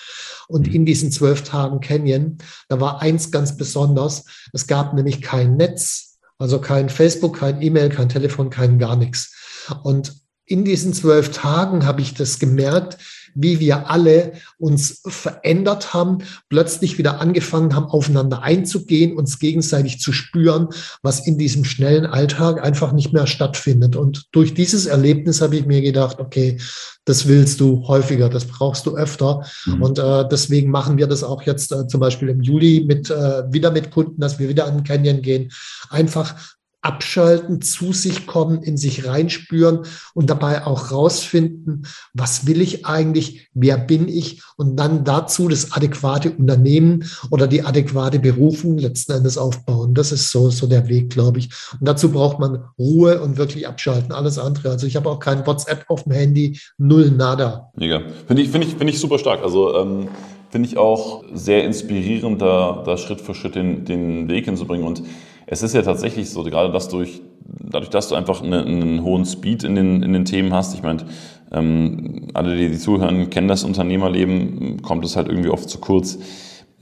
Und 0.47 0.73
in 0.73 0.85
diesen 0.85 1.11
zwölf 1.11 1.43
Tagen 1.43 1.81
Canyon, 1.81 2.37
da 2.69 2.79
war 2.79 3.01
eins 3.01 3.31
ganz 3.31 3.57
besonders. 3.57 4.23
Es 4.53 4.65
gab 4.67 4.93
nämlich 4.93 5.21
kein 5.21 5.57
Netz, 5.57 6.06
also 6.37 6.59
kein 6.59 6.89
Facebook, 6.89 7.39
kein 7.39 7.61
E-Mail, 7.61 7.89
kein 7.89 8.09
Telefon, 8.09 8.49
kein 8.49 8.79
gar 8.79 8.95
nichts. 8.95 9.65
Und 9.83 10.13
in 10.45 10.63
diesen 10.63 10.93
zwölf 10.93 11.31
Tagen 11.31 11.85
habe 11.85 12.01
ich 12.01 12.13
das 12.13 12.39
gemerkt, 12.39 12.97
wie 13.37 13.59
wir 13.59 13.89
alle 13.89 14.33
uns 14.57 15.01
verändert 15.05 15.93
haben, 15.93 16.19
plötzlich 16.49 16.97
wieder 16.97 17.21
angefangen 17.21 17.75
haben, 17.75 17.85
aufeinander 17.85 18.41
einzugehen, 18.41 19.15
uns 19.15 19.39
gegenseitig 19.39 19.99
zu 19.99 20.11
spüren, 20.11 20.69
was 21.03 21.25
in 21.25 21.37
diesem 21.37 21.63
schnellen 21.63 22.05
Alltag 22.05 22.63
einfach 22.63 22.91
nicht 22.91 23.13
mehr 23.13 23.27
stattfindet. 23.27 23.95
Und 23.95 24.25
durch 24.31 24.53
dieses 24.53 24.87
Erlebnis 24.87 25.41
habe 25.41 25.55
ich 25.55 25.65
mir 25.65 25.81
gedacht, 25.81 26.19
okay, 26.19 26.57
das 27.05 27.27
willst 27.27 27.61
du 27.61 27.87
häufiger, 27.87 28.27
das 28.27 28.45
brauchst 28.45 28.85
du 28.85 28.97
öfter. 28.97 29.45
Mhm. 29.65 29.81
Und 29.81 29.99
äh, 29.99 30.27
deswegen 30.29 30.71
machen 30.71 30.97
wir 30.97 31.07
das 31.07 31.23
auch 31.23 31.43
jetzt 31.43 31.71
äh, 31.71 31.87
zum 31.87 32.01
Beispiel 32.01 32.29
im 32.29 32.41
Juli 32.41 32.83
mit 32.85 33.09
äh, 33.09 33.43
wieder 33.51 33.71
mit 33.71 33.91
Kunden, 33.91 34.19
dass 34.19 34.39
wir 34.39 34.49
wieder 34.49 34.65
an 34.65 34.77
den 34.77 34.83
Canyon 34.83 35.21
gehen. 35.21 35.51
Einfach 35.89 36.35
abschalten, 36.81 37.61
zu 37.61 37.91
sich 37.91 38.27
kommen, 38.27 38.61
in 38.61 38.77
sich 38.77 39.05
reinspüren 39.05 39.79
und 40.13 40.29
dabei 40.29 40.65
auch 40.65 40.91
rausfinden, 40.91 41.85
was 42.13 42.45
will 42.45 42.61
ich 42.61 42.85
eigentlich, 42.85 43.49
wer 43.53 43.77
bin 43.77 44.07
ich 44.07 44.41
und 44.57 44.77
dann 44.77 45.03
dazu 45.03 45.47
das 45.47 45.73
adäquate 45.73 46.31
Unternehmen 46.31 47.05
oder 47.31 47.47
die 47.47 47.63
adäquate 47.63 48.19
Berufung 48.19 48.77
letzten 48.77 49.13
Endes 49.13 49.37
aufbauen. 49.37 49.93
Das 49.93 50.11
ist 50.11 50.31
so, 50.31 50.49
so 50.49 50.67
der 50.67 50.87
Weg, 50.87 51.09
glaube 51.09 51.39
ich. 51.39 51.49
Und 51.79 51.87
dazu 51.87 52.11
braucht 52.11 52.39
man 52.39 52.63
Ruhe 52.77 53.21
und 53.21 53.37
wirklich 53.37 53.67
abschalten. 53.67 54.11
Alles 54.11 54.37
andere. 54.37 54.69
Also 54.69 54.87
ich 54.87 54.95
habe 54.95 55.09
auch 55.09 55.19
kein 55.19 55.45
WhatsApp 55.45 55.85
auf 55.89 56.03
dem 56.03 56.13
Handy, 56.13 56.59
null, 56.77 57.11
nada. 57.11 57.71
Mega. 57.75 58.01
Finde 58.27 58.43
ich, 58.43 58.49
finde 58.49 58.67
ich, 58.67 58.75
finde 58.75 58.93
ich 58.93 58.99
super 58.99 59.19
stark. 59.19 59.41
Also, 59.43 59.75
ähm 59.75 60.07
finde 60.49 60.69
ich 60.69 60.77
auch 60.77 61.23
sehr 61.33 61.63
inspirierend, 61.65 62.41
da, 62.41 62.81
da 62.85 62.97
Schritt 62.97 63.21
für 63.21 63.35
Schritt 63.35 63.55
den, 63.55 63.85
den 63.85 64.29
Weg 64.29 64.45
hinzubringen. 64.45 64.87
Und 64.87 65.03
es 65.47 65.63
ist 65.63 65.73
ja 65.73 65.81
tatsächlich 65.81 66.29
so, 66.29 66.43
gerade 66.43 66.71
dass 66.71 66.89
durch, 66.89 67.21
dadurch, 67.45 67.89
dass 67.89 68.09
du 68.09 68.15
einfach 68.15 68.43
eine, 68.43 68.63
einen 68.63 69.01
hohen 69.03 69.25
Speed 69.25 69.63
in 69.63 69.75
den, 69.75 70.03
in 70.03 70.13
den 70.13 70.25
Themen 70.25 70.53
hast, 70.53 70.75
ich 70.75 70.83
meine, 70.83 71.05
ähm, 71.51 72.27
alle, 72.33 72.55
die, 72.57 72.69
die 72.69 72.77
zuhören, 72.77 73.29
kennen 73.29 73.47
das 73.47 73.63
Unternehmerleben, 73.63 74.81
kommt 74.81 75.05
es 75.05 75.15
halt 75.15 75.29
irgendwie 75.29 75.49
oft 75.49 75.69
zu 75.69 75.79
kurz. 75.79 76.19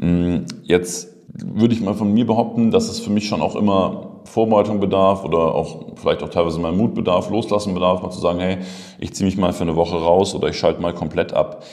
Mm, 0.01 0.39
jetzt 0.63 1.15
würde 1.27 1.75
ich 1.75 1.81
mal 1.81 1.93
von 1.93 2.11
mir 2.11 2.25
behaupten, 2.25 2.71
dass 2.71 2.89
es 2.89 2.99
für 2.99 3.11
mich 3.11 3.27
schon 3.27 3.41
auch 3.41 3.55
immer 3.55 4.21
Vorbereitung 4.25 4.79
bedarf 4.79 5.23
oder 5.23 5.53
auch 5.53 5.93
vielleicht 5.95 6.23
auch 6.23 6.29
teilweise 6.29 6.59
mal 6.59 6.71
Mut 6.71 6.95
bedarf, 6.95 7.29
loslassen 7.29 7.75
bedarf, 7.75 8.01
mal 8.01 8.09
zu 8.09 8.19
sagen, 8.19 8.39
hey, 8.39 8.57
ich 8.99 9.13
ziehe 9.13 9.25
mich 9.25 9.37
mal 9.37 9.53
für 9.53 9.63
eine 9.63 9.75
Woche 9.75 9.95
raus 9.95 10.33
oder 10.33 10.47
ich 10.47 10.57
schalte 10.57 10.81
mal 10.81 10.93
komplett 10.93 11.33
ab. 11.33 11.63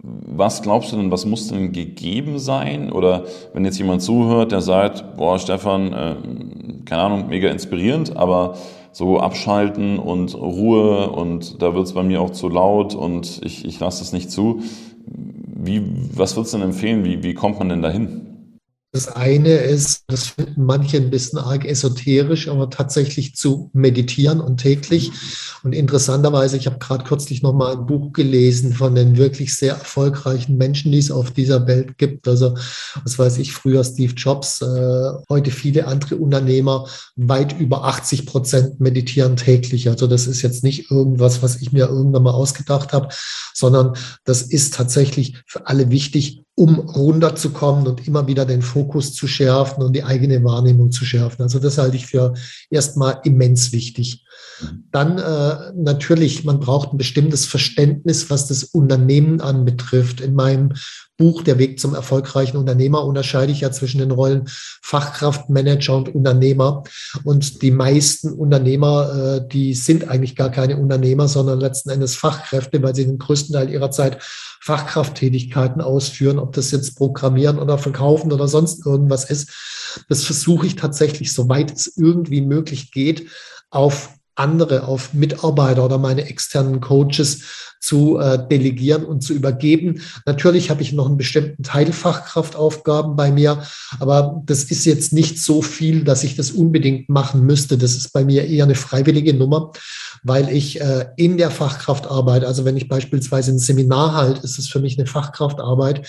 Was 0.00 0.62
glaubst 0.62 0.92
du 0.92 0.96
denn, 0.96 1.10
was 1.10 1.26
muss 1.26 1.48
denn 1.48 1.72
gegeben 1.72 2.38
sein? 2.38 2.92
Oder 2.92 3.24
wenn 3.52 3.64
jetzt 3.64 3.78
jemand 3.78 4.00
zuhört, 4.00 4.52
der 4.52 4.60
sagt, 4.60 5.16
boah, 5.16 5.40
Stefan, 5.40 5.92
äh, 5.92 6.14
keine 6.84 7.02
Ahnung, 7.02 7.28
mega 7.28 7.50
inspirierend, 7.50 8.16
aber 8.16 8.54
so 8.92 9.18
abschalten 9.18 9.98
und 9.98 10.34
Ruhe 10.36 11.10
und 11.10 11.60
da 11.62 11.74
wird 11.74 11.86
es 11.86 11.94
bei 11.94 12.04
mir 12.04 12.20
auch 12.20 12.30
zu 12.30 12.48
laut 12.48 12.94
und 12.94 13.40
ich, 13.44 13.64
ich 13.64 13.80
lasse 13.80 14.02
es 14.02 14.12
nicht 14.12 14.30
zu. 14.30 14.60
Wie, 15.04 15.82
was 16.14 16.36
würdest 16.36 16.54
du 16.54 16.58
denn 16.58 16.68
empfehlen? 16.68 17.04
Wie, 17.04 17.22
wie 17.24 17.34
kommt 17.34 17.58
man 17.58 17.68
denn 17.68 17.82
dahin? 17.82 18.27
Das 18.90 19.06
eine 19.06 19.54
ist, 19.54 20.04
das 20.06 20.28
finden 20.28 20.64
manche 20.64 20.96
ein 20.96 21.10
bisschen 21.10 21.38
arg 21.38 21.66
esoterisch, 21.66 22.48
aber 22.48 22.70
tatsächlich 22.70 23.34
zu 23.34 23.70
meditieren 23.74 24.40
und 24.40 24.56
täglich. 24.56 25.12
Und 25.62 25.74
interessanterweise, 25.74 26.56
ich 26.56 26.66
habe 26.66 26.78
gerade 26.78 27.04
kürzlich 27.04 27.42
noch 27.42 27.52
mal 27.52 27.76
ein 27.76 27.84
Buch 27.84 28.14
gelesen 28.14 28.72
von 28.72 28.94
den 28.94 29.18
wirklich 29.18 29.54
sehr 29.54 29.74
erfolgreichen 29.74 30.56
Menschen, 30.56 30.90
die 30.90 30.98
es 30.98 31.10
auf 31.10 31.32
dieser 31.32 31.66
Welt 31.66 31.98
gibt. 31.98 32.26
Also, 32.26 32.56
was 33.02 33.18
weiß 33.18 33.36
ich, 33.38 33.52
früher 33.52 33.84
Steve 33.84 34.14
Jobs, 34.14 34.62
äh, 34.62 35.10
heute 35.28 35.50
viele 35.50 35.86
andere 35.86 36.16
Unternehmer, 36.16 36.86
weit 37.16 37.60
über 37.60 37.84
80 37.84 38.24
Prozent 38.24 38.80
meditieren 38.80 39.36
täglich. 39.36 39.90
Also, 39.90 40.06
das 40.06 40.26
ist 40.26 40.40
jetzt 40.40 40.64
nicht 40.64 40.90
irgendwas, 40.90 41.42
was 41.42 41.60
ich 41.60 41.72
mir 41.72 41.88
irgendwann 41.88 42.22
mal 42.22 42.30
ausgedacht 42.30 42.94
habe, 42.94 43.08
sondern 43.52 43.92
das 44.24 44.40
ist 44.40 44.72
tatsächlich 44.72 45.42
für 45.46 45.66
alle 45.66 45.90
wichtig, 45.90 46.44
um 46.58 46.80
runterzukommen 46.80 47.86
und 47.86 48.08
immer 48.08 48.26
wieder 48.26 48.44
den 48.44 48.62
Fokus 48.62 49.14
zu 49.14 49.28
schärfen 49.28 49.80
und 49.80 49.92
die 49.92 50.02
eigene 50.02 50.42
Wahrnehmung 50.42 50.90
zu 50.90 51.04
schärfen. 51.04 51.42
Also 51.42 51.60
das 51.60 51.78
halte 51.78 51.96
ich 51.96 52.06
für 52.06 52.34
erstmal 52.68 53.20
immens 53.22 53.70
wichtig. 53.70 54.24
Dann 54.90 55.18
äh, 55.18 55.72
natürlich, 55.76 56.42
man 56.42 56.58
braucht 56.58 56.92
ein 56.92 56.98
bestimmtes 56.98 57.46
Verständnis, 57.46 58.28
was 58.28 58.48
das 58.48 58.64
Unternehmen 58.64 59.40
anbetrifft. 59.40 60.20
In 60.20 60.34
meinem 60.34 60.72
Buch 61.16 61.42
Der 61.42 61.58
Weg 61.58 61.78
zum 61.78 61.94
erfolgreichen 61.94 62.56
Unternehmer 62.56 63.04
unterscheide 63.04 63.52
ich 63.52 63.60
ja 63.60 63.70
zwischen 63.70 63.98
den 63.98 64.10
Rollen 64.10 64.44
Fachkraft, 64.82 65.50
Manager 65.50 65.96
und 65.96 66.14
Unternehmer. 66.14 66.82
Und 67.22 67.62
die 67.62 67.70
meisten 67.70 68.32
Unternehmer, 68.32 69.36
äh, 69.36 69.48
die 69.48 69.74
sind 69.74 70.08
eigentlich 70.08 70.34
gar 70.34 70.50
keine 70.50 70.76
Unternehmer, 70.76 71.28
sondern 71.28 71.60
letzten 71.60 71.90
Endes 71.90 72.16
Fachkräfte, 72.16 72.82
weil 72.82 72.96
sie 72.96 73.06
den 73.06 73.18
größten 73.18 73.52
Teil 73.52 73.70
ihrer 73.70 73.92
Zeit 73.92 74.18
Fachkrafttätigkeiten 74.68 75.80
ausführen, 75.80 76.38
ob 76.38 76.52
das 76.52 76.72
jetzt 76.72 76.98
Programmieren 76.98 77.58
oder 77.58 77.78
Verkaufen 77.78 78.32
oder 78.32 78.48
sonst 78.48 78.84
irgendwas 78.84 79.30
ist. 79.30 80.04
Das 80.10 80.24
versuche 80.24 80.66
ich 80.66 80.76
tatsächlich, 80.76 81.32
soweit 81.32 81.72
es 81.72 81.96
irgendwie 81.96 82.42
möglich 82.42 82.92
geht, 82.92 83.30
auf 83.70 84.17
andere, 84.38 84.86
auf 84.86 85.14
Mitarbeiter 85.14 85.84
oder 85.84 85.98
meine 85.98 86.26
externen 86.26 86.80
Coaches 86.80 87.40
zu 87.80 88.18
äh, 88.18 88.46
delegieren 88.48 89.04
und 89.04 89.22
zu 89.22 89.32
übergeben. 89.32 90.00
Natürlich 90.26 90.70
habe 90.70 90.82
ich 90.82 90.92
noch 90.92 91.06
einen 91.06 91.16
bestimmten 91.16 91.62
Teil 91.62 91.92
Fachkraftaufgaben 91.92 93.14
bei 93.16 93.30
mir, 93.30 93.62
aber 94.00 94.42
das 94.46 94.64
ist 94.64 94.84
jetzt 94.84 95.12
nicht 95.12 95.40
so 95.40 95.62
viel, 95.62 96.04
dass 96.04 96.24
ich 96.24 96.36
das 96.36 96.50
unbedingt 96.50 97.08
machen 97.08 97.46
müsste. 97.46 97.78
Das 97.78 97.94
ist 97.94 98.12
bei 98.12 98.24
mir 98.24 98.46
eher 98.46 98.64
eine 98.64 98.74
freiwillige 98.74 99.34
Nummer, 99.34 99.72
weil 100.24 100.48
ich 100.48 100.80
äh, 100.80 101.06
in 101.16 101.38
der 101.38 101.50
Fachkraft 101.50 102.08
arbeite. 102.08 102.46
Also 102.46 102.64
wenn 102.64 102.76
ich 102.76 102.88
beispielsweise 102.88 103.52
ein 103.52 103.58
Seminar 103.58 104.14
halte, 104.14 104.42
ist 104.42 104.58
es 104.58 104.68
für 104.68 104.80
mich 104.80 104.98
eine 104.98 105.06
Fachkraftarbeit. 105.06 106.08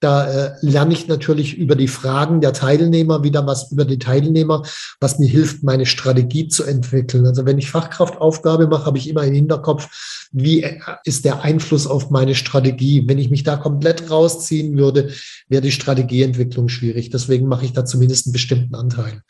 Da 0.00 0.26
äh, 0.26 0.52
lerne 0.60 0.92
ich 0.92 1.08
natürlich 1.08 1.56
über 1.56 1.74
die 1.74 1.88
Fragen 1.88 2.42
der 2.42 2.52
Teilnehmer 2.52 3.22
wieder 3.22 3.46
was 3.46 3.72
über 3.72 3.86
die 3.86 3.98
Teilnehmer, 3.98 4.62
was 5.00 5.18
mir 5.18 5.28
hilft, 5.28 5.62
meine 5.62 5.86
Strategie 5.86 6.48
zu 6.48 6.64
entwickeln. 6.64 7.26
Also 7.26 7.46
wenn 7.46 7.58
ich 7.58 7.65
Fachkraftaufgabe 7.70 8.66
mache, 8.66 8.86
habe 8.86 8.98
ich 8.98 9.08
immer 9.08 9.24
im 9.24 9.34
Hinterkopf, 9.34 10.28
wie 10.32 10.66
ist 11.04 11.24
der 11.24 11.42
Einfluss 11.42 11.86
auf 11.86 12.10
meine 12.10 12.34
Strategie? 12.34 13.04
Wenn 13.06 13.18
ich 13.18 13.30
mich 13.30 13.42
da 13.42 13.56
komplett 13.56 14.10
rausziehen 14.10 14.76
würde, 14.76 15.10
wäre 15.48 15.62
die 15.62 15.72
Strategieentwicklung 15.72 16.68
schwierig. 16.68 17.10
Deswegen 17.10 17.48
mache 17.48 17.64
ich 17.64 17.72
da 17.72 17.84
zumindest 17.84 18.26
einen 18.26 18.32
bestimmten 18.32 18.74
Anteil. 18.74 19.22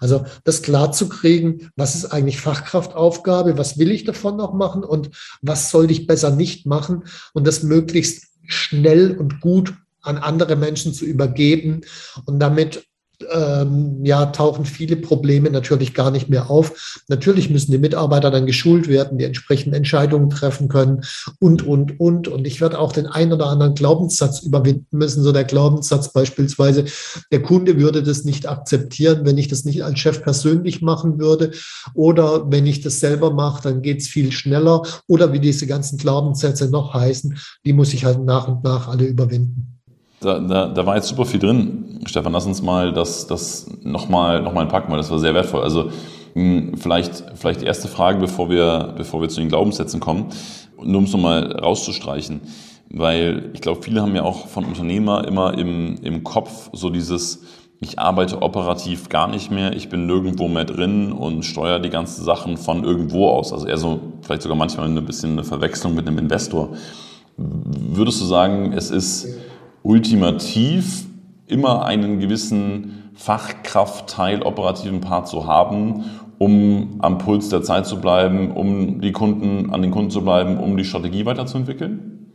Also 0.00 0.24
das 0.44 0.62
klar 0.62 0.92
zu 0.92 1.08
kriegen, 1.08 1.70
was 1.76 1.94
ist 1.94 2.06
eigentlich 2.06 2.40
Fachkraftaufgabe, 2.40 3.56
was 3.56 3.78
will 3.78 3.90
ich 3.90 4.04
davon 4.04 4.36
noch 4.36 4.52
machen 4.52 4.82
und 4.82 5.10
was 5.42 5.70
sollte 5.70 5.92
ich 5.92 6.06
besser 6.06 6.30
nicht 6.30 6.66
machen 6.66 7.04
und 7.34 7.46
das 7.46 7.62
möglichst 7.62 8.26
schnell 8.46 9.16
und 9.16 9.40
gut 9.40 9.74
an 10.00 10.18
andere 10.18 10.56
Menschen 10.56 10.92
zu 10.92 11.04
übergeben 11.04 11.82
und 12.26 12.40
damit 12.40 12.84
ähm, 13.32 14.04
ja, 14.04 14.26
tauchen 14.26 14.64
viele 14.64 14.96
Probleme 14.96 15.50
natürlich 15.50 15.94
gar 15.94 16.10
nicht 16.10 16.28
mehr 16.28 16.50
auf. 16.50 17.02
Natürlich 17.08 17.50
müssen 17.50 17.72
die 17.72 17.78
Mitarbeiter 17.78 18.30
dann 18.30 18.46
geschult 18.46 18.88
werden, 18.88 19.18
die 19.18 19.24
entsprechenden 19.24 19.74
Entscheidungen 19.74 20.30
treffen 20.30 20.68
können 20.68 21.02
und, 21.38 21.66
und, 21.66 22.00
und. 22.00 22.28
Und 22.28 22.46
ich 22.46 22.60
werde 22.60 22.78
auch 22.78 22.92
den 22.92 23.06
einen 23.06 23.32
oder 23.32 23.46
anderen 23.46 23.74
Glaubenssatz 23.74 24.42
überwinden 24.42 24.96
müssen. 24.96 25.22
So 25.22 25.32
der 25.32 25.44
Glaubenssatz 25.44 26.12
beispielsweise, 26.12 26.84
der 27.30 27.42
Kunde 27.42 27.78
würde 27.78 28.02
das 28.02 28.24
nicht 28.24 28.48
akzeptieren, 28.48 29.24
wenn 29.24 29.38
ich 29.38 29.48
das 29.48 29.64
nicht 29.64 29.84
als 29.84 29.98
Chef 29.98 30.22
persönlich 30.22 30.82
machen 30.82 31.18
würde. 31.18 31.52
Oder 31.94 32.50
wenn 32.50 32.66
ich 32.66 32.80
das 32.80 33.00
selber 33.00 33.32
mache, 33.32 33.62
dann 33.62 33.82
geht 33.82 34.00
es 34.00 34.08
viel 34.08 34.32
schneller. 34.32 34.82
Oder 35.06 35.32
wie 35.32 35.40
diese 35.40 35.66
ganzen 35.66 35.98
Glaubenssätze 35.98 36.70
noch 36.70 36.94
heißen, 36.94 37.38
die 37.64 37.72
muss 37.72 37.92
ich 37.92 38.04
halt 38.04 38.24
nach 38.24 38.48
und 38.48 38.64
nach 38.64 38.88
alle 38.88 39.04
überwinden. 39.04 39.72
Da, 40.22 40.38
da, 40.38 40.68
da 40.68 40.86
war 40.86 40.96
jetzt 40.96 41.08
super 41.08 41.26
viel 41.26 41.40
drin. 41.40 41.81
Stefan, 42.06 42.32
lass 42.32 42.46
uns 42.46 42.62
mal 42.62 42.92
das, 42.92 43.26
das 43.26 43.66
nochmal 43.82 44.42
noch 44.42 44.52
mal 44.52 44.66
packen, 44.66 44.90
weil 44.90 44.98
das 44.98 45.10
war 45.10 45.18
sehr 45.18 45.34
wertvoll. 45.34 45.62
Also 45.62 45.90
hm, 46.34 46.76
vielleicht, 46.76 47.24
vielleicht 47.34 47.60
die 47.60 47.66
erste 47.66 47.88
Frage, 47.88 48.18
bevor 48.18 48.48
wir, 48.50 48.94
bevor 48.96 49.20
wir 49.20 49.28
zu 49.28 49.40
den 49.40 49.48
Glaubenssätzen 49.48 50.00
kommen, 50.00 50.26
nur 50.82 50.98
um 50.98 51.04
es 51.04 51.12
nochmal 51.12 51.52
rauszustreichen. 51.52 52.40
Weil 52.90 53.50
ich 53.54 53.60
glaube, 53.60 53.82
viele 53.82 54.02
haben 54.02 54.14
ja 54.14 54.22
auch 54.22 54.48
von 54.48 54.64
Unternehmer 54.64 55.26
immer 55.26 55.56
im, 55.56 55.96
im 56.02 56.24
Kopf 56.24 56.70
so 56.72 56.90
dieses, 56.90 57.44
ich 57.80 57.98
arbeite 57.98 58.42
operativ 58.42 59.08
gar 59.08 59.28
nicht 59.28 59.50
mehr, 59.50 59.74
ich 59.74 59.88
bin 59.88 60.06
nirgendwo 60.06 60.48
mehr 60.48 60.64
drin 60.64 61.12
und 61.12 61.44
steuere 61.44 61.80
die 61.80 61.90
ganzen 61.90 62.24
Sachen 62.24 62.56
von 62.56 62.84
irgendwo 62.84 63.28
aus. 63.28 63.52
Also 63.52 63.66
eher 63.66 63.78
so, 63.78 64.00
vielleicht 64.22 64.42
sogar 64.42 64.56
manchmal 64.56 64.88
ein 64.88 65.06
bisschen 65.06 65.32
eine 65.32 65.44
Verwechslung 65.44 65.94
mit 65.94 66.06
einem 66.06 66.18
Investor. 66.18 66.70
Würdest 67.36 68.20
du 68.20 68.24
sagen, 68.24 68.72
es 68.72 68.90
ist 68.90 69.28
ultimativ 69.82 71.06
immer 71.52 71.84
einen 71.84 72.18
gewissen 72.18 73.10
Fachkraftteil, 73.14 74.42
operativen 74.42 75.00
Part 75.00 75.28
zu 75.28 75.46
haben, 75.46 76.04
um 76.38 76.96
am 76.98 77.18
Puls 77.18 77.50
der 77.50 77.62
Zeit 77.62 77.86
zu 77.86 78.00
bleiben, 78.00 78.50
um 78.50 79.00
die 79.00 79.12
Kunden 79.12 79.70
an 79.70 79.82
den 79.82 79.92
Kunden 79.92 80.10
zu 80.10 80.22
bleiben, 80.22 80.58
um 80.58 80.76
die 80.76 80.84
Strategie 80.84 81.24
weiterzuentwickeln? 81.24 82.30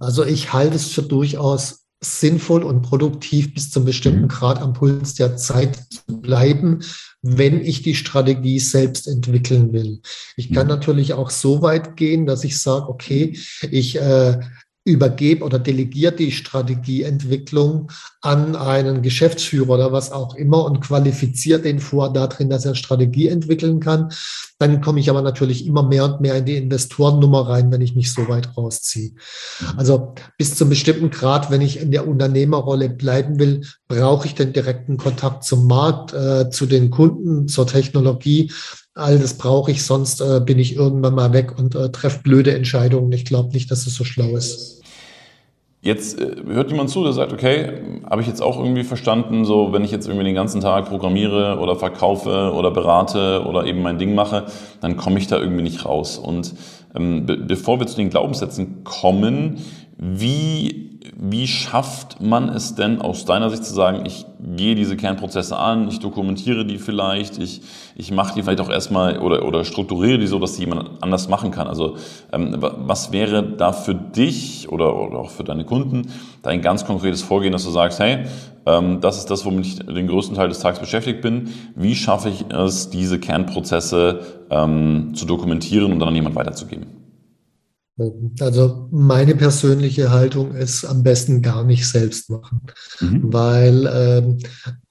Also 0.00 0.24
ich 0.24 0.52
halte 0.52 0.76
es 0.76 0.88
für 0.88 1.02
durchaus 1.02 1.84
sinnvoll 2.04 2.62
und 2.62 2.82
produktiv 2.82 3.54
bis 3.54 3.70
zum 3.70 3.84
bestimmten 3.84 4.28
Grad 4.28 4.60
am 4.60 4.72
Puls 4.72 5.14
der 5.14 5.36
Zeit 5.36 5.76
zu 5.90 6.20
bleiben, 6.20 6.80
wenn 7.22 7.60
ich 7.60 7.82
die 7.82 7.94
Strategie 7.94 8.58
selbst 8.58 9.08
entwickeln 9.08 9.72
will. 9.72 10.00
Ich 10.36 10.52
kann 10.52 10.66
natürlich 10.66 11.14
auch 11.14 11.30
so 11.30 11.62
weit 11.62 11.96
gehen, 11.96 12.26
dass 12.26 12.44
ich 12.44 12.60
sage, 12.60 12.88
okay, 12.88 13.38
ich 13.70 13.96
äh, 13.96 14.40
übergebe 14.84 15.44
oder 15.44 15.58
delegiere 15.58 16.12
die 16.12 16.30
Strategieentwicklung 16.30 17.90
an 18.20 18.54
einen 18.54 19.00
Geschäftsführer 19.00 19.70
oder 19.70 19.92
was 19.92 20.12
auch 20.12 20.34
immer 20.34 20.64
und 20.64 20.80
qualifiziere 20.80 21.60
den 21.60 21.80
vor 21.80 22.12
darin, 22.12 22.50
dass 22.50 22.66
er 22.66 22.74
Strategie 22.74 23.28
entwickeln 23.28 23.80
kann. 23.80 24.10
Dann 24.58 24.82
komme 24.82 25.00
ich 25.00 25.08
aber 25.08 25.22
natürlich 25.22 25.66
immer 25.66 25.82
mehr 25.82 26.04
und 26.04 26.20
mehr 26.20 26.36
in 26.36 26.44
die 26.44 26.56
Investorennummer 26.56 27.48
rein, 27.48 27.72
wenn 27.72 27.80
ich 27.80 27.96
mich 27.96 28.12
so 28.12 28.28
weit 28.28 28.56
rausziehe. 28.56 29.12
Also 29.76 30.14
bis 30.36 30.54
zum 30.54 30.68
bestimmten 30.68 31.10
Grad, 31.10 31.50
wenn 31.50 31.62
ich 31.62 31.80
in 31.80 31.90
der 31.90 32.06
Unternehmerrolle 32.06 32.90
bleiben 32.90 33.38
will, 33.38 33.62
brauche 33.88 34.26
ich 34.26 34.34
den 34.34 34.52
direkten 34.52 34.98
Kontakt 34.98 35.44
zum 35.44 35.66
Markt, 35.66 36.12
äh, 36.12 36.50
zu 36.50 36.66
den 36.66 36.90
Kunden, 36.90 37.48
zur 37.48 37.66
Technologie 37.66 38.50
all 38.94 39.18
das 39.18 39.34
brauche 39.34 39.70
ich, 39.70 39.82
sonst 39.82 40.20
äh, 40.20 40.40
bin 40.40 40.58
ich 40.58 40.76
irgendwann 40.76 41.14
mal 41.14 41.32
weg 41.32 41.58
und 41.58 41.74
äh, 41.74 41.90
treffe 41.90 42.20
blöde 42.22 42.54
Entscheidungen. 42.54 43.10
Ich 43.12 43.24
glaube 43.24 43.52
nicht, 43.52 43.70
dass 43.70 43.86
es 43.86 43.94
so 43.94 44.04
schlau 44.04 44.36
ist. 44.36 44.73
Jetzt 45.84 46.18
äh, 46.18 46.36
hört 46.48 46.70
jemand 46.70 46.88
zu, 46.88 47.04
der 47.04 47.12
sagt, 47.12 47.34
okay, 47.34 47.74
habe 48.08 48.22
ich 48.22 48.26
jetzt 48.26 48.42
auch 48.42 48.58
irgendwie 48.58 48.84
verstanden, 48.84 49.44
so 49.44 49.72
wenn 49.74 49.84
ich 49.84 49.90
jetzt 49.90 50.08
irgendwie 50.08 50.24
den 50.24 50.34
ganzen 50.34 50.62
Tag 50.62 50.88
programmiere 50.88 51.58
oder 51.60 51.76
verkaufe 51.76 52.52
oder 52.54 52.70
berate 52.70 53.44
oder 53.46 53.66
eben 53.66 53.82
mein 53.82 53.98
Ding 53.98 54.14
mache, 54.14 54.46
dann 54.80 54.96
komme 54.96 55.18
ich 55.18 55.26
da 55.26 55.38
irgendwie 55.38 55.62
nicht 55.62 55.84
raus. 55.84 56.16
Und 56.16 56.54
ähm, 56.96 57.26
be 57.26 57.36
bevor 57.36 57.78
wir 57.80 57.86
zu 57.86 57.96
den 57.96 58.08
Glaubenssätzen 58.08 58.82
kommen, 58.82 59.58
wie 59.98 60.93
wie 61.16 61.46
schafft 61.46 62.20
man 62.22 62.48
es 62.48 62.74
denn 62.74 63.02
aus 63.02 63.26
deiner 63.26 63.50
Sicht 63.50 63.64
zu 63.64 63.74
sagen, 63.74 64.06
ich 64.06 64.24
gehe 64.40 64.74
diese 64.74 64.96
Kernprozesse 64.96 65.56
an, 65.56 65.88
ich 65.88 66.00
dokumentiere 66.00 66.64
die 66.64 66.78
vielleicht, 66.78 67.38
ich, 67.38 67.60
ich 67.94 68.10
mache 68.10 68.34
die 68.34 68.42
vielleicht 68.42 68.60
auch 68.60 68.70
erstmal 68.70 69.18
oder, 69.18 69.44
oder 69.44 69.64
strukturiere 69.64 70.18
die 70.18 70.26
so, 70.26 70.38
dass 70.38 70.54
die 70.54 70.60
jemand 70.60 71.02
anders 71.02 71.28
machen 71.28 71.50
kann? 71.50 71.66
Also 71.66 71.96
ähm, 72.32 72.56
was 72.58 73.12
wäre 73.12 73.42
da 73.42 73.72
für 73.72 73.94
dich 73.94 74.70
oder, 74.70 74.96
oder 74.96 75.18
auch 75.18 75.30
für 75.30 75.44
deine 75.44 75.64
Kunden 75.64 76.10
dein 76.42 76.62
ganz 76.62 76.86
konkretes 76.86 77.22
Vorgehen, 77.22 77.52
dass 77.52 77.64
du 77.64 77.70
sagst, 77.70 78.00
hey, 78.00 78.24
ähm, 78.64 79.00
das 79.02 79.18
ist 79.18 79.30
das, 79.30 79.44
womit 79.44 79.66
ich 79.66 79.78
den 79.80 80.06
größten 80.06 80.36
Teil 80.36 80.48
des 80.48 80.60
Tages 80.60 80.80
beschäftigt 80.80 81.20
bin. 81.20 81.50
Wie 81.74 81.94
schaffe 81.94 82.30
ich 82.30 82.46
es, 82.50 82.88
diese 82.88 83.18
Kernprozesse 83.18 84.20
ähm, 84.50 85.12
zu 85.14 85.26
dokumentieren 85.26 85.92
und 85.92 85.98
dann 85.98 86.08
an 86.08 86.14
jemand 86.14 86.34
weiterzugeben? 86.34 87.03
Also 88.40 88.88
meine 88.90 89.36
persönliche 89.36 90.10
Haltung 90.10 90.52
ist 90.52 90.84
am 90.84 91.04
besten 91.04 91.42
gar 91.42 91.62
nicht 91.62 91.86
selbst 91.88 92.28
machen, 92.28 92.62
mhm. 93.00 93.32
weil 93.32 93.88
ähm, 93.92 94.38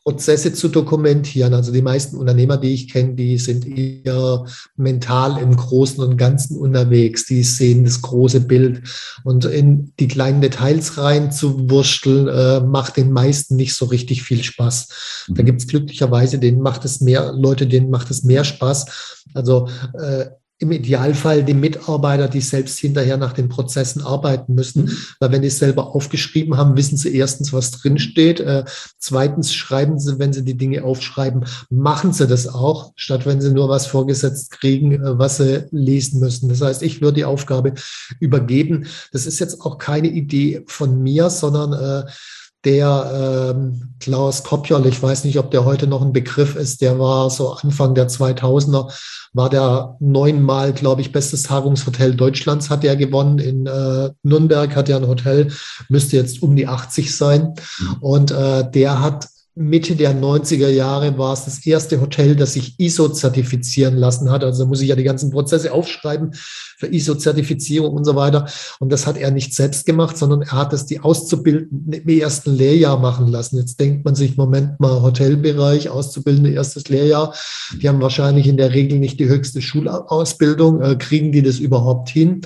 Prozesse 0.04 0.54
zu 0.54 0.70
dokumentieren, 0.70 1.54
also 1.54 1.74
die 1.74 1.82
meisten 1.82 2.16
Unternehmer, 2.16 2.58
die 2.58 2.74
ich 2.74 2.92
kenne, 2.92 3.16
die 3.16 3.38
sind 3.38 3.66
eher 3.66 4.46
mental 4.78 5.38
im 5.42 5.56
Großen 5.56 6.02
und 6.04 6.18
Ganzen 6.18 6.58
unterwegs, 6.58 7.26
die 7.26 7.44
sehen 7.44 7.84
das 7.84 8.02
große 8.02 8.42
Bild 8.42 8.84
und 9.24 9.46
in 9.46 9.94
die 10.00 10.08
kleinen 10.08 10.42
Details 10.42 10.98
rein 10.98 11.32
zu 11.32 11.70
wursteln, 11.70 12.28
äh, 12.30 12.62
macht 12.62 12.96
den 12.96 13.12
meisten 13.12 13.58
nicht 13.58 13.76
so 13.76 13.86
richtig 13.86 14.24
viel 14.24 14.44
Spaß. 14.44 15.26
Da 15.30 15.42
mhm. 15.42 15.46
gibt 15.46 15.62
es 15.62 15.68
glücklicherweise, 15.68 16.40
denen 16.40 16.62
macht 16.62 16.86
es 16.86 17.02
mehr, 17.02 17.34
Leute, 17.34 17.68
denen 17.68 17.90
macht 17.90 18.12
es 18.12 18.24
mehr 18.24 18.46
Spaß. 18.46 19.24
Also 19.34 19.68
äh, 19.94 20.26
im 20.64 20.72
Idealfall 20.72 21.44
die 21.44 21.54
Mitarbeiter, 21.54 22.30
die 22.30 22.40
selbst 22.40 22.80
hinterher 22.80 23.18
nach 23.18 23.34
den 23.34 23.50
Prozessen 23.50 24.02
arbeiten 24.02 24.56
müssen. 24.56 24.86
Mhm. 24.86 24.98
Weil 25.20 25.32
wenn 25.34 25.42
die 25.42 25.50
es 25.50 25.60
selber 25.60 25.94
aufgeschrieben 25.94 26.58
haben, 26.58 26.78
wissen 26.78 26.98
sie 26.98 27.14
erstens, 27.16 27.52
was 27.52 27.72
drinsteht. 27.72 28.40
Äh, 28.40 28.64
zweitens 28.98 29.54
schreiben 29.54 30.00
sie, 30.00 30.20
wenn 30.20 30.32
sie 30.32 30.46
die 30.46 30.58
Dinge 30.58 30.86
aufschreiben, 30.86 31.46
machen 31.70 32.14
sie 32.14 32.28
das 32.28 32.48
auch, 32.48 32.94
statt 32.96 33.26
wenn 33.26 33.42
sie 33.42 33.52
nur 33.52 33.68
was 33.68 33.88
vorgesetzt 33.88 34.52
kriegen, 34.52 34.94
äh, 34.94 35.20
was 35.20 35.38
sie 35.38 35.66
lesen 35.72 36.22
müssen. 36.22 36.48
Das 36.48 36.62
heißt, 36.62 36.82
ich 36.82 37.02
würde 37.02 37.16
die 37.16 37.26
Aufgabe 37.26 37.74
übergeben. 38.22 38.88
Das 39.12 39.26
ist 39.26 39.40
jetzt 39.40 39.62
auch 39.62 39.78
keine 39.78 40.08
Idee 40.08 40.64
von 40.68 41.04
mir, 41.04 41.30
sondern 41.30 41.74
äh, 41.74 42.10
der 42.66 43.54
ähm, 43.56 43.94
Klaus 44.00 44.44
Kopjol, 44.44 44.86
ich 44.86 45.02
weiß 45.02 45.26
nicht, 45.26 45.38
ob 45.38 45.52
der 45.52 45.66
heute 45.66 45.88
noch 45.88 46.02
ein 46.02 46.14
Begriff 46.14 46.56
ist, 46.56 46.82
der 46.82 47.00
war 47.00 47.30
so 47.30 47.54
Anfang 47.54 47.96
der 47.96 48.10
2000er, 48.10 48.92
war 49.34 49.50
der 49.50 49.98
neunmal, 50.00 50.74
glaube 50.74 51.02
ich, 51.02 51.12
bestes 51.12 51.44
Tagungshotel 51.44 52.16
Deutschlands 52.16 52.70
hat 52.70 52.84
er 52.84 52.96
gewonnen. 52.96 53.40
In 53.40 53.66
äh, 53.66 54.12
Nürnberg 54.24 54.76
hat 54.76 54.90
er 54.90 54.98
ein 54.98 55.08
Hotel, 55.08 55.52
müsste 55.90 56.16
jetzt 56.16 56.42
um 56.42 56.56
die 56.56 56.68
80 56.68 57.16
sein. 57.16 57.54
Mhm. 57.80 57.96
Und 58.00 58.32
äh, 58.32 58.70
der 58.70 59.02
hat 59.02 59.28
Mitte 59.56 59.96
der 59.96 60.16
90er 60.16 60.70
Jahre 60.70 61.16
war 61.20 61.34
es 61.34 61.46
das 61.46 61.64
erste 61.66 62.02
Hotel, 62.02 62.36
das 62.36 62.54
sich 62.54 62.80
ISO 62.80 63.10
zertifizieren 63.10 63.96
lassen 63.98 64.32
hat. 64.32 64.44
Also 64.44 64.66
muss 64.66 64.82
ich 64.82 64.90
ja 64.90 64.96
die 64.96 65.04
ganzen 65.04 65.30
Prozesse 65.30 65.72
aufschreiben 65.72 66.32
für 66.78 66.88
ISO-Zertifizierung 66.88 67.94
und 67.94 68.04
so 68.04 68.16
weiter. 68.16 68.48
Und 68.80 68.92
das 68.92 69.06
hat 69.06 69.18
er 69.18 69.30
nicht 69.30 69.54
selbst 69.54 69.86
gemacht, 69.86 70.18
sondern 70.18 70.42
er 70.42 70.54
hat 70.54 70.74
es 70.74 70.88
die 70.88 71.00
Auszubildenden 71.00 71.94
im 72.02 72.20
ersten 72.20 72.56
Lehrjahr 72.56 73.00
machen 73.00 73.28
lassen. 73.28 73.58
Jetzt 73.58 73.80
denkt 73.80 74.04
man 74.06 74.16
sich, 74.16 74.38
Moment 74.38 74.80
mal, 74.80 75.04
Hotelbereich, 75.04 75.90
Auszubildende 75.90 76.52
erstes 76.52 76.90
Lehrjahr. 76.90 77.36
Die 77.80 77.88
haben 77.88 78.02
wahrscheinlich 78.02 78.48
in 78.48 78.58
der 78.58 78.74
Regel 78.74 78.98
nicht 78.98 79.20
die 79.20 79.30
höchste 79.30 79.62
Schulausbildung. 79.62 80.82
Äh, 80.82 80.96
kriegen 80.96 81.32
die 81.32 81.44
das 81.44 81.60
überhaupt 81.60 82.10
hin? 82.10 82.42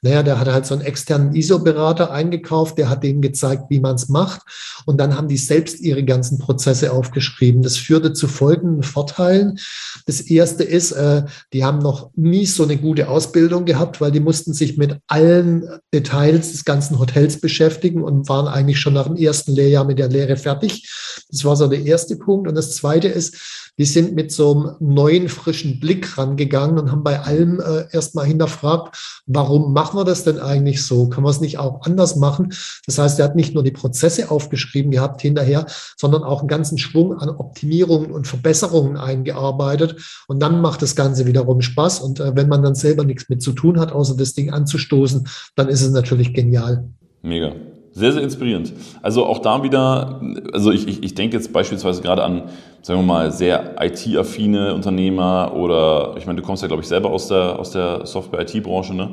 Naja, 0.00 0.22
der 0.22 0.38
hat 0.38 0.48
halt 0.48 0.66
so 0.66 0.74
einen 0.74 0.84
externen 0.84 1.34
ISO-Berater 1.34 2.10
eingekauft, 2.10 2.78
der 2.78 2.88
hat 2.88 3.02
denen 3.02 3.20
gezeigt, 3.20 3.64
wie 3.68 3.80
man 3.80 3.96
es 3.96 4.08
macht. 4.08 4.42
Und 4.86 4.98
dann 4.98 5.16
haben 5.16 5.28
die 5.28 5.36
selbst 5.36 5.80
ihre 5.80 6.04
ganzen 6.04 6.38
Prozesse 6.38 6.51
Prozesse 6.52 6.92
aufgeschrieben. 6.92 7.62
Das 7.62 7.78
führte 7.78 8.12
zu 8.12 8.28
folgenden 8.28 8.82
Vorteilen. 8.82 9.58
Das 10.04 10.20
erste 10.20 10.64
ist, 10.64 10.92
äh, 10.92 11.22
die 11.54 11.64
haben 11.64 11.78
noch 11.78 12.10
nie 12.14 12.44
so 12.44 12.64
eine 12.64 12.76
gute 12.76 13.08
Ausbildung 13.08 13.64
gehabt, 13.64 14.02
weil 14.02 14.12
die 14.12 14.20
mussten 14.20 14.52
sich 14.52 14.76
mit 14.76 14.98
allen 15.06 15.66
Details 15.94 16.52
des 16.52 16.66
ganzen 16.66 16.98
Hotels 16.98 17.40
beschäftigen 17.40 18.02
und 18.02 18.28
waren 18.28 18.48
eigentlich 18.48 18.80
schon 18.80 18.92
nach 18.92 19.06
dem 19.06 19.16
ersten 19.16 19.52
Lehrjahr 19.52 19.86
mit 19.86 19.98
der 19.98 20.08
Lehre 20.08 20.36
fertig. 20.36 20.86
Das 21.32 21.44
war 21.44 21.56
so 21.56 21.66
der 21.66 21.84
erste 21.84 22.16
Punkt. 22.16 22.46
Und 22.46 22.54
das 22.54 22.76
zweite 22.76 23.08
ist, 23.08 23.72
die 23.78 23.86
sind 23.86 24.14
mit 24.14 24.30
so 24.30 24.52
einem 24.52 24.76
neuen, 24.80 25.28
frischen 25.28 25.80
Blick 25.80 26.18
rangegangen 26.18 26.78
und 26.78 26.92
haben 26.92 27.02
bei 27.02 27.20
allem 27.20 27.58
äh, 27.58 27.86
erstmal 27.90 28.26
hinterfragt, 28.26 29.22
warum 29.26 29.72
machen 29.72 29.98
wir 29.98 30.04
das 30.04 30.24
denn 30.24 30.38
eigentlich 30.38 30.84
so? 30.84 31.08
Kann 31.08 31.22
man 31.24 31.30
es 31.30 31.40
nicht 31.40 31.58
auch 31.58 31.80
anders 31.82 32.16
machen? 32.16 32.52
Das 32.86 32.98
heißt, 32.98 33.18
er 33.18 33.24
hat 33.24 33.36
nicht 33.36 33.54
nur 33.54 33.62
die 33.62 33.70
Prozesse 33.70 34.30
aufgeschrieben 34.30 34.90
gehabt 34.90 35.22
hinterher, 35.22 35.66
sondern 35.96 36.22
auch 36.22 36.40
einen 36.40 36.48
ganzen 36.48 36.76
Schwung 36.76 37.18
an 37.18 37.30
Optimierungen 37.30 38.12
und 38.12 38.26
Verbesserungen 38.26 38.98
eingearbeitet. 38.98 39.96
Und 40.28 40.40
dann 40.40 40.60
macht 40.60 40.82
das 40.82 40.94
Ganze 40.94 41.26
wiederum 41.26 41.62
Spaß. 41.62 42.00
Und 42.00 42.20
äh, 42.20 42.36
wenn 42.36 42.48
man 42.48 42.62
dann 42.62 42.74
selber 42.74 43.04
nichts 43.04 43.30
mit 43.30 43.40
zu 43.40 43.52
tun 43.52 43.80
hat, 43.80 43.90
außer 43.90 44.16
das 44.16 44.34
Ding 44.34 44.50
anzustoßen, 44.50 45.26
dann 45.56 45.68
ist 45.68 45.80
es 45.80 45.92
natürlich 45.92 46.34
genial. 46.34 46.84
Mega. 47.22 47.54
Sehr, 47.94 48.12
sehr 48.12 48.22
inspirierend. 48.22 48.72
Also 49.02 49.26
auch 49.26 49.40
da 49.40 49.62
wieder, 49.62 50.20
also 50.52 50.70
ich, 50.70 50.88
ich, 50.88 51.02
ich 51.02 51.14
denke 51.14 51.36
jetzt 51.36 51.52
beispielsweise 51.52 52.00
gerade 52.00 52.24
an, 52.24 52.44
sagen 52.80 53.00
wir 53.00 53.06
mal, 53.06 53.30
sehr 53.30 53.76
IT-affine 53.80 54.74
Unternehmer 54.74 55.52
oder, 55.54 56.14
ich 56.16 56.26
meine, 56.26 56.40
du 56.40 56.46
kommst 56.46 56.62
ja, 56.62 56.68
glaube 56.68 56.82
ich, 56.82 56.88
selber 56.88 57.10
aus 57.10 57.28
der, 57.28 57.58
aus 57.58 57.70
der 57.70 58.06
Software-IT-Branche, 58.06 58.94
ne? 58.94 59.10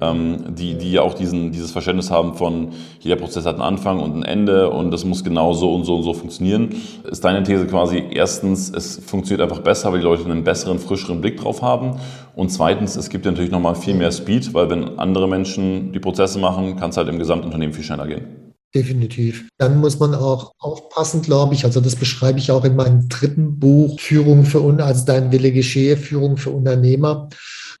Ähm, 0.00 0.54
die, 0.54 0.76
die 0.76 0.92
ja 0.92 1.02
auch 1.02 1.14
diesen, 1.14 1.52
dieses 1.52 1.70
Verständnis 1.70 2.10
haben 2.10 2.34
von, 2.34 2.72
jeder 3.00 3.16
Prozess 3.16 3.46
hat 3.46 3.54
einen 3.54 3.62
Anfang 3.62 4.00
und 4.00 4.16
ein 4.16 4.22
Ende 4.22 4.70
und 4.70 4.90
das 4.90 5.04
muss 5.04 5.24
genau 5.24 5.52
so 5.52 5.74
und 5.74 5.84
so 5.84 5.96
und 5.96 6.02
so 6.02 6.14
funktionieren. 6.14 6.74
Ist 7.04 7.24
deine 7.24 7.42
These 7.42 7.66
quasi, 7.66 8.02
erstens, 8.10 8.70
es 8.70 8.96
funktioniert 9.04 9.48
einfach 9.48 9.62
besser, 9.62 9.92
weil 9.92 10.00
die 10.00 10.04
Leute 10.04 10.24
einen 10.24 10.44
besseren, 10.44 10.78
frischeren 10.78 11.20
Blick 11.20 11.40
drauf 11.40 11.62
haben 11.62 11.98
und 12.34 12.50
zweitens, 12.50 12.96
es 12.96 13.08
gibt 13.10 13.24
natürlich 13.24 13.50
nochmal 13.50 13.74
viel 13.74 13.94
mehr 13.94 14.12
Speed, 14.12 14.54
weil 14.54 14.70
wenn 14.70 14.98
andere 14.98 15.28
Menschen 15.28 15.92
die 15.92 16.00
Prozesse 16.00 16.38
machen, 16.38 16.76
kann 16.76 16.90
es 16.90 16.96
halt 16.96 17.08
im 17.08 17.18
Gesamtunternehmen 17.18 17.74
viel 17.74 17.84
schneller 17.84 18.06
gehen. 18.06 18.48
Definitiv. 18.74 19.48
Dann 19.56 19.80
muss 19.80 19.98
man 19.98 20.14
auch 20.14 20.52
aufpassen, 20.58 21.22
glaube 21.22 21.54
ich. 21.54 21.64
Also 21.64 21.80
das 21.80 21.96
beschreibe 21.96 22.38
ich 22.38 22.50
auch 22.50 22.64
in 22.64 22.76
meinem 22.76 23.08
dritten 23.08 23.58
Buch, 23.58 23.98
Führung 23.98 24.44
für, 24.44 24.62
also 24.84 25.06
dein 25.06 25.32
Wille 25.32 25.52
geschehe, 25.52 25.96
Führung 25.96 26.36
für 26.36 26.50
Unternehmer 26.50 27.30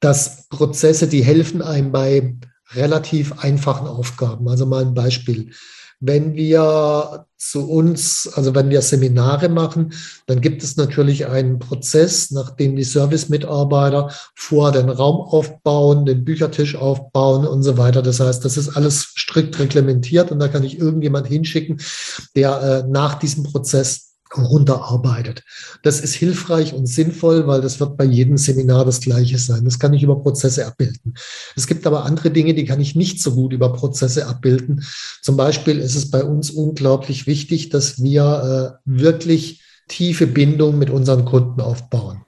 dass 0.00 0.48
Prozesse, 0.48 1.08
die 1.08 1.22
helfen 1.22 1.62
einem 1.62 1.92
bei 1.92 2.36
relativ 2.72 3.38
einfachen 3.38 3.86
Aufgaben. 3.86 4.48
Also 4.48 4.66
mal 4.66 4.84
ein 4.84 4.94
Beispiel. 4.94 5.50
Wenn 6.00 6.34
wir 6.34 7.26
zu 7.36 7.68
uns, 7.68 8.30
also 8.34 8.54
wenn 8.54 8.70
wir 8.70 8.82
Seminare 8.82 9.48
machen, 9.48 9.92
dann 10.26 10.40
gibt 10.40 10.62
es 10.62 10.76
natürlich 10.76 11.26
einen 11.26 11.58
Prozess, 11.58 12.30
nachdem 12.30 12.76
die 12.76 12.84
Service-Mitarbeiter 12.84 14.12
vor 14.36 14.70
den 14.70 14.90
Raum 14.90 15.20
aufbauen, 15.20 16.04
den 16.04 16.24
Büchertisch 16.24 16.76
aufbauen 16.76 17.46
und 17.46 17.64
so 17.64 17.78
weiter. 17.78 18.02
Das 18.02 18.20
heißt, 18.20 18.44
das 18.44 18.56
ist 18.56 18.76
alles 18.76 19.12
strikt 19.16 19.58
reglementiert 19.58 20.30
und 20.30 20.38
da 20.38 20.46
kann 20.46 20.62
ich 20.62 20.78
irgendjemand 20.78 21.26
hinschicken, 21.26 21.80
der 22.36 22.60
äh, 22.62 22.88
nach 22.88 23.16
diesem 23.16 23.42
Prozess 23.42 24.07
runterarbeitet. 24.36 25.42
Das 25.82 26.00
ist 26.00 26.14
hilfreich 26.14 26.74
und 26.74 26.86
sinnvoll, 26.86 27.46
weil 27.46 27.60
das 27.60 27.80
wird 27.80 27.96
bei 27.96 28.04
jedem 28.04 28.36
Seminar 28.36 28.84
das 28.84 29.00
Gleiche 29.00 29.38
sein. 29.38 29.64
Das 29.64 29.78
kann 29.78 29.94
ich 29.94 30.02
über 30.02 30.20
Prozesse 30.20 30.66
abbilden. 30.66 31.14
Es 31.56 31.66
gibt 31.66 31.86
aber 31.86 32.04
andere 32.04 32.30
Dinge, 32.30 32.54
die 32.54 32.64
kann 32.64 32.80
ich 32.80 32.94
nicht 32.94 33.22
so 33.22 33.34
gut 33.34 33.52
über 33.52 33.72
Prozesse 33.72 34.26
abbilden. 34.26 34.84
Zum 35.22 35.36
Beispiel 35.36 35.78
ist 35.78 35.94
es 35.94 36.10
bei 36.10 36.24
uns 36.24 36.50
unglaublich 36.50 37.26
wichtig, 37.26 37.70
dass 37.70 38.02
wir 38.02 38.78
äh, 38.84 38.90
wirklich 38.90 39.62
tiefe 39.88 40.26
Bindung 40.26 40.78
mit 40.78 40.90
unseren 40.90 41.24
Kunden 41.24 41.60
aufbauen. 41.60 42.22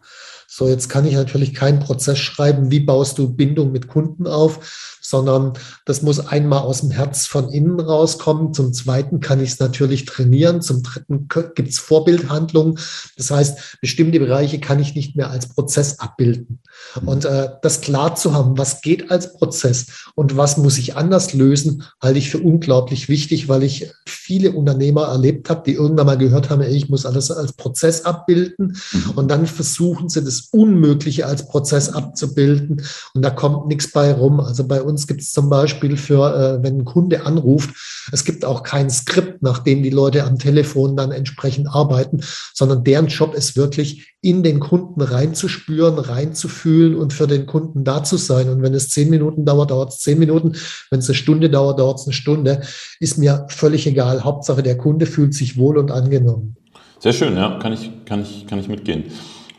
So, 0.53 0.69
jetzt 0.69 0.89
kann 0.89 1.07
ich 1.07 1.15
natürlich 1.15 1.55
keinen 1.55 1.79
Prozess 1.79 2.19
schreiben, 2.19 2.73
wie 2.73 2.81
baust 2.81 3.19
du 3.19 3.33
Bindung 3.33 3.71
mit 3.71 3.87
Kunden 3.87 4.27
auf, 4.27 4.90
sondern 5.11 5.55
das 5.85 6.03
muss 6.03 6.21
einmal 6.21 6.61
aus 6.61 6.81
dem 6.81 6.91
Herz 6.91 7.27
von 7.27 7.51
innen 7.51 7.81
rauskommen. 7.81 8.55
Zum 8.55 8.73
Zweiten 8.73 9.21
kann 9.21 9.41
ich 9.41 9.51
es 9.51 9.59
natürlich 9.59 10.05
trainieren. 10.05 10.63
Zum 10.63 10.83
Dritten 10.83 11.29
gibt 11.55 11.69
es 11.69 11.79
Vorbildhandlungen. 11.79 12.79
Das 13.17 13.31
heißt, 13.31 13.79
bestimmte 13.81 14.21
Bereiche 14.21 14.61
kann 14.61 14.79
ich 14.79 14.95
nicht 14.95 15.17
mehr 15.17 15.31
als 15.31 15.49
Prozess 15.49 15.99
abbilden. 15.99 16.61
Mhm. 17.01 17.09
Und 17.09 17.25
äh, 17.25 17.49
das 17.63 17.81
klar 17.81 18.15
zu 18.15 18.35
haben, 18.35 18.57
was 18.57 18.81
geht 18.81 19.11
als 19.11 19.33
Prozess 19.35 19.87
und 20.15 20.37
was 20.37 20.57
muss 20.57 20.79
ich 20.79 20.97
anders 20.97 21.35
lösen, 21.35 21.83
halte 22.01 22.19
ich 22.19 22.31
für 22.31 22.39
unglaublich 22.39 23.09
wichtig, 23.09 23.49
weil 23.49 23.65
ich 23.65 23.91
viele 24.07 24.53
Unternehmer 24.53 25.09
erlebt 25.09 25.51
habe, 25.51 25.63
die 25.67 25.75
irgendwann 25.75 26.07
mal 26.07 26.19
gehört 26.19 26.51
haben, 26.51 26.63
ich 26.63 26.89
muss 26.89 27.05
alles 27.05 27.31
als 27.31 27.53
Prozess 27.55 28.05
abbilden. 28.05 28.77
Mhm. 28.93 29.11
Und 29.17 29.29
dann 29.29 29.47
versuchen 29.47 30.09
sie 30.09 30.23
das 30.23 30.49
Unmögliche 30.53 31.27
als 31.27 31.47
Prozess 31.47 31.89
abzubilden. 31.89 32.83
Und 33.15 33.23
da 33.23 33.31
kommt 33.31 33.67
nichts 33.67 33.91
bei 33.91 34.13
rum. 34.13 34.41
Also 34.41 34.65
bei 34.67 34.83
uns 34.83 35.00
uns 35.01 35.07
gibt 35.07 35.23
es 35.23 35.33
zum 35.33 35.49
Beispiel 35.49 35.97
für, 35.97 36.35
äh, 36.35 36.63
wenn 36.63 36.81
ein 36.81 36.85
Kunde 36.85 37.25
anruft, 37.25 37.71
es 38.13 38.25
gibt 38.25 38.45
auch 38.45 38.63
kein 38.63 38.91
Skript, 38.91 39.43
nach 39.43 39.61
dem 39.61 39.83
die 39.83 39.91
Leute 39.91 40.25
am 40.25 40.39
Telefon 40.39 40.97
dann 40.97 41.11
entsprechend 41.11 41.69
arbeiten, 41.69 42.21
sondern 42.53 42.85
deren 42.85 43.07
Job 43.07 43.35
ist 43.35 43.57
wirklich, 43.57 44.15
in 44.21 44.43
den 44.43 44.61
Kunden 44.61 45.01
reinzuspüren, 45.01 45.99
reinzufühlen 45.99 46.95
und 46.95 47.15
für 47.15 47.27
den 47.27 47.47
Kunden 47.47 47.85
da 47.85 48.05
zu 48.05 48.19
sein. 48.19 48.51
Und 48.51 48.61
wenn 48.61 48.75
es 48.75 48.91
zehn 48.91 49.09
Minuten 49.09 49.47
dauert, 49.47 49.71
dauert 49.71 49.91
es 49.91 50.01
zehn 50.01 50.19
Minuten. 50.19 50.53
Wenn 50.91 50.99
es 50.99 51.09
eine 51.09 51.15
Stunde 51.15 51.49
dauert, 51.49 51.79
dauert 51.79 52.01
es 52.01 52.05
eine 52.05 52.13
Stunde. 52.13 52.61
Ist 52.99 53.17
mir 53.17 53.47
völlig 53.49 53.87
egal. 53.87 54.23
Hauptsache, 54.23 54.63
der 54.63 54.77
Kunde 54.77 55.07
fühlt 55.07 55.33
sich 55.33 55.57
wohl 55.57 55.79
und 55.79 55.91
angenommen. 55.91 56.57
Sehr 56.99 57.15
schön, 57.15 57.35
ja, 57.35 57.59
kann 57.59 57.73
ich, 57.73 57.91
kann 58.05 58.21
ich, 58.21 58.47
kann 58.47 58.59
ich 58.59 58.69
mitgehen. 58.69 59.05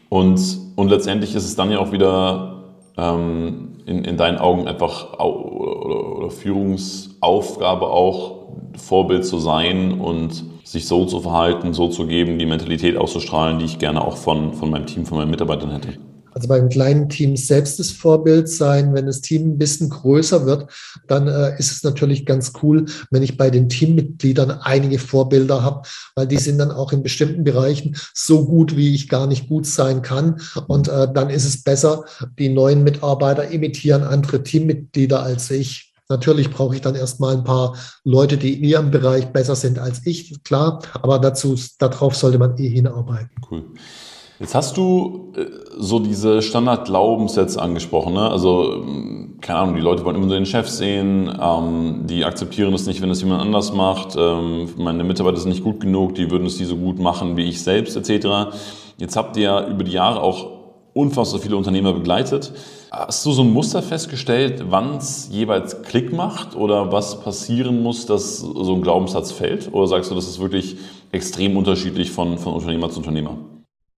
Und, 0.09 0.39
und 0.75 0.89
letztendlich 0.89 1.33
ist 1.33 1.45
es 1.45 1.55
dann 1.55 1.71
ja 1.71 1.79
auch 1.79 1.91
wieder 1.91 2.65
ähm, 2.97 3.70
in, 3.85 4.03
in 4.03 4.17
deinen 4.17 4.37
Augen 4.37 4.67
einfach 4.67 5.13
oder, 5.19 6.17
oder 6.17 6.29
Führungsaufgabe 6.29 7.87
auch, 7.87 8.41
Vorbild 8.77 9.25
zu 9.25 9.37
sein 9.39 9.99
und 9.99 10.43
sich 10.63 10.87
so 10.87 11.05
zu 11.05 11.21
verhalten, 11.21 11.73
so 11.73 11.87
zu 11.87 12.07
geben, 12.07 12.39
die 12.39 12.45
Mentalität 12.45 12.97
auszustrahlen, 12.97 13.59
die 13.59 13.65
ich 13.65 13.79
gerne 13.79 14.03
auch 14.03 14.17
von, 14.17 14.53
von 14.53 14.69
meinem 14.69 14.85
Team, 14.85 15.05
von 15.05 15.17
meinen 15.17 15.31
Mitarbeitern 15.31 15.71
hätte? 15.71 15.97
Also 16.33 16.47
beim 16.47 16.69
kleinen 16.69 17.09
Team 17.09 17.35
selbst 17.35 17.79
das 17.79 17.91
Vorbild 17.91 18.49
sein. 18.49 18.93
Wenn 18.93 19.05
das 19.05 19.21
Team 19.21 19.51
ein 19.51 19.57
bisschen 19.57 19.89
größer 19.89 20.45
wird, 20.45 20.69
dann 21.07 21.27
äh, 21.27 21.57
ist 21.59 21.71
es 21.71 21.83
natürlich 21.83 22.25
ganz 22.25 22.53
cool, 22.61 22.85
wenn 23.09 23.23
ich 23.23 23.37
bei 23.37 23.49
den 23.49 23.69
Teammitgliedern 23.69 24.51
einige 24.51 24.99
Vorbilder 24.99 25.61
habe, 25.61 25.87
weil 26.15 26.27
die 26.27 26.37
sind 26.37 26.57
dann 26.57 26.71
auch 26.71 26.93
in 26.93 27.03
bestimmten 27.03 27.43
Bereichen 27.43 27.95
so 28.13 28.45
gut, 28.45 28.75
wie 28.77 28.95
ich 28.95 29.09
gar 29.09 29.27
nicht 29.27 29.47
gut 29.47 29.65
sein 29.65 30.01
kann. 30.01 30.41
Und 30.67 30.87
äh, 30.87 31.11
dann 31.13 31.29
ist 31.29 31.45
es 31.45 31.63
besser, 31.63 32.05
die 32.39 32.49
neuen 32.49 32.83
Mitarbeiter 32.83 33.49
imitieren 33.49 34.03
andere 34.03 34.43
Teammitglieder 34.43 35.21
als 35.21 35.51
ich. 35.51 35.93
Natürlich 36.09 36.49
brauche 36.49 36.75
ich 36.75 36.81
dann 36.81 36.95
erstmal 36.95 37.37
ein 37.37 37.45
paar 37.45 37.77
Leute, 38.03 38.37
die 38.37 38.55
in 38.55 38.65
ihrem 38.65 38.91
Bereich 38.91 39.27
besser 39.27 39.55
sind 39.55 39.79
als 39.79 40.05
ich, 40.05 40.43
klar, 40.43 40.81
aber 41.01 41.19
dazu, 41.19 41.57
darauf 41.79 42.15
sollte 42.17 42.37
man 42.37 42.57
eh 42.57 42.67
hinarbeiten. 42.67 43.29
Cool. 43.49 43.63
Jetzt 44.41 44.55
hast 44.55 44.75
du 44.75 45.33
äh, 45.37 45.45
so 45.77 45.99
diese 45.99 46.41
Standard-Glaubenssätze 46.41 47.61
angesprochen. 47.61 48.15
Ne? 48.15 48.27
Also, 48.27 48.73
ähm, 48.73 49.37
keine 49.39 49.59
Ahnung, 49.59 49.75
die 49.75 49.81
Leute 49.81 50.03
wollen 50.03 50.15
immer 50.15 50.25
nur 50.25 50.35
den 50.35 50.47
Chef 50.47 50.67
sehen, 50.67 51.31
ähm, 51.39 52.07
die 52.07 52.25
akzeptieren 52.25 52.71
das 52.71 52.87
nicht, 52.87 53.03
wenn 53.03 53.11
es 53.11 53.21
jemand 53.21 53.43
anders 53.43 53.71
macht. 53.71 54.15
Ähm, 54.17 54.69
meine 54.77 55.03
Mitarbeiter 55.03 55.37
sind 55.37 55.49
nicht 55.49 55.63
gut 55.63 55.79
genug, 55.79 56.15
die 56.15 56.31
würden 56.31 56.47
es 56.47 56.59
nie 56.59 56.65
so 56.65 56.75
gut 56.75 56.97
machen 56.97 57.37
wie 57.37 57.47
ich 57.47 57.61
selbst, 57.61 57.95
etc. 57.95 58.51
Jetzt 58.97 59.15
habt 59.15 59.37
ihr 59.37 59.67
über 59.67 59.83
die 59.83 59.91
Jahre 59.91 60.21
auch 60.21 60.47
unfassbar 60.93 61.39
viele 61.39 61.55
Unternehmer 61.55 61.93
begleitet. 61.93 62.51
Hast 62.89 63.23
du 63.23 63.33
so 63.33 63.43
ein 63.43 63.53
Muster 63.53 63.83
festgestellt, 63.83 64.65
wann 64.69 64.97
es 64.97 65.29
jeweils 65.31 65.83
Klick 65.83 66.11
macht 66.13 66.55
oder 66.55 66.91
was 66.91 67.21
passieren 67.21 67.83
muss, 67.83 68.07
dass 68.07 68.39
so 68.39 68.73
ein 68.73 68.81
Glaubenssatz 68.81 69.31
fällt? 69.31 69.71
Oder 69.71 69.85
sagst 69.85 70.09
du, 70.09 70.15
das 70.15 70.27
ist 70.27 70.39
wirklich 70.39 70.77
extrem 71.11 71.57
unterschiedlich 71.57 72.09
von, 72.09 72.39
von 72.39 72.53
Unternehmer 72.53 72.89
zu 72.89 72.97
Unternehmer? 72.97 73.37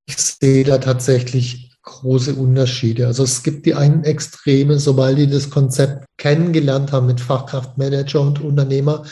Ich 0.05 0.17
sehe 0.17 0.63
da 0.63 0.77
tatsächlich 0.77 1.73
große 1.83 2.35
Unterschiede. 2.35 3.07
Also 3.07 3.23
es 3.23 3.43
gibt 3.43 3.65
die 3.65 3.75
einen 3.75 4.03
Extreme, 4.03 4.79
sobald 4.79 5.17
die 5.17 5.27
das 5.29 5.49
Konzept 5.49 6.05
kennengelernt 6.17 6.91
haben 6.91 7.07
mit 7.07 7.21
Fachkraftmanager 7.21 8.21
und 8.21 8.41
Unternehmer, 8.41 9.03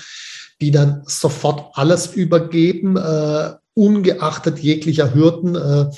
die 0.62 0.71
dann 0.71 1.04
sofort 1.06 1.71
alles 1.73 2.15
übergeben, 2.15 2.95
äh, 2.97 3.54
ungeachtet 3.82 4.60
jeglicher 4.60 5.13
Hürden. 5.13 5.56
Äh, 5.56 5.89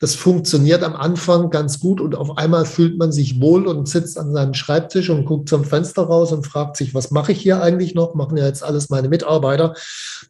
das 0.00 0.14
funktioniert 0.14 0.82
am 0.82 0.94
Anfang 0.94 1.50
ganz 1.50 1.80
gut 1.80 2.00
und 2.00 2.14
auf 2.14 2.36
einmal 2.36 2.66
fühlt 2.66 2.98
man 2.98 3.10
sich 3.10 3.40
wohl 3.40 3.66
und 3.66 3.88
sitzt 3.88 4.18
an 4.18 4.32
seinem 4.32 4.54
Schreibtisch 4.54 5.08
und 5.08 5.24
guckt 5.24 5.48
zum 5.48 5.64
Fenster 5.64 6.02
raus 6.02 6.30
und 6.32 6.46
fragt 6.46 6.76
sich, 6.76 6.94
was 6.94 7.10
mache 7.10 7.32
ich 7.32 7.40
hier 7.40 7.62
eigentlich 7.62 7.94
noch? 7.94 8.14
Machen 8.14 8.36
ja 8.36 8.46
jetzt 8.46 8.62
alles 8.62 8.90
meine 8.90 9.08
Mitarbeiter. 9.08 9.74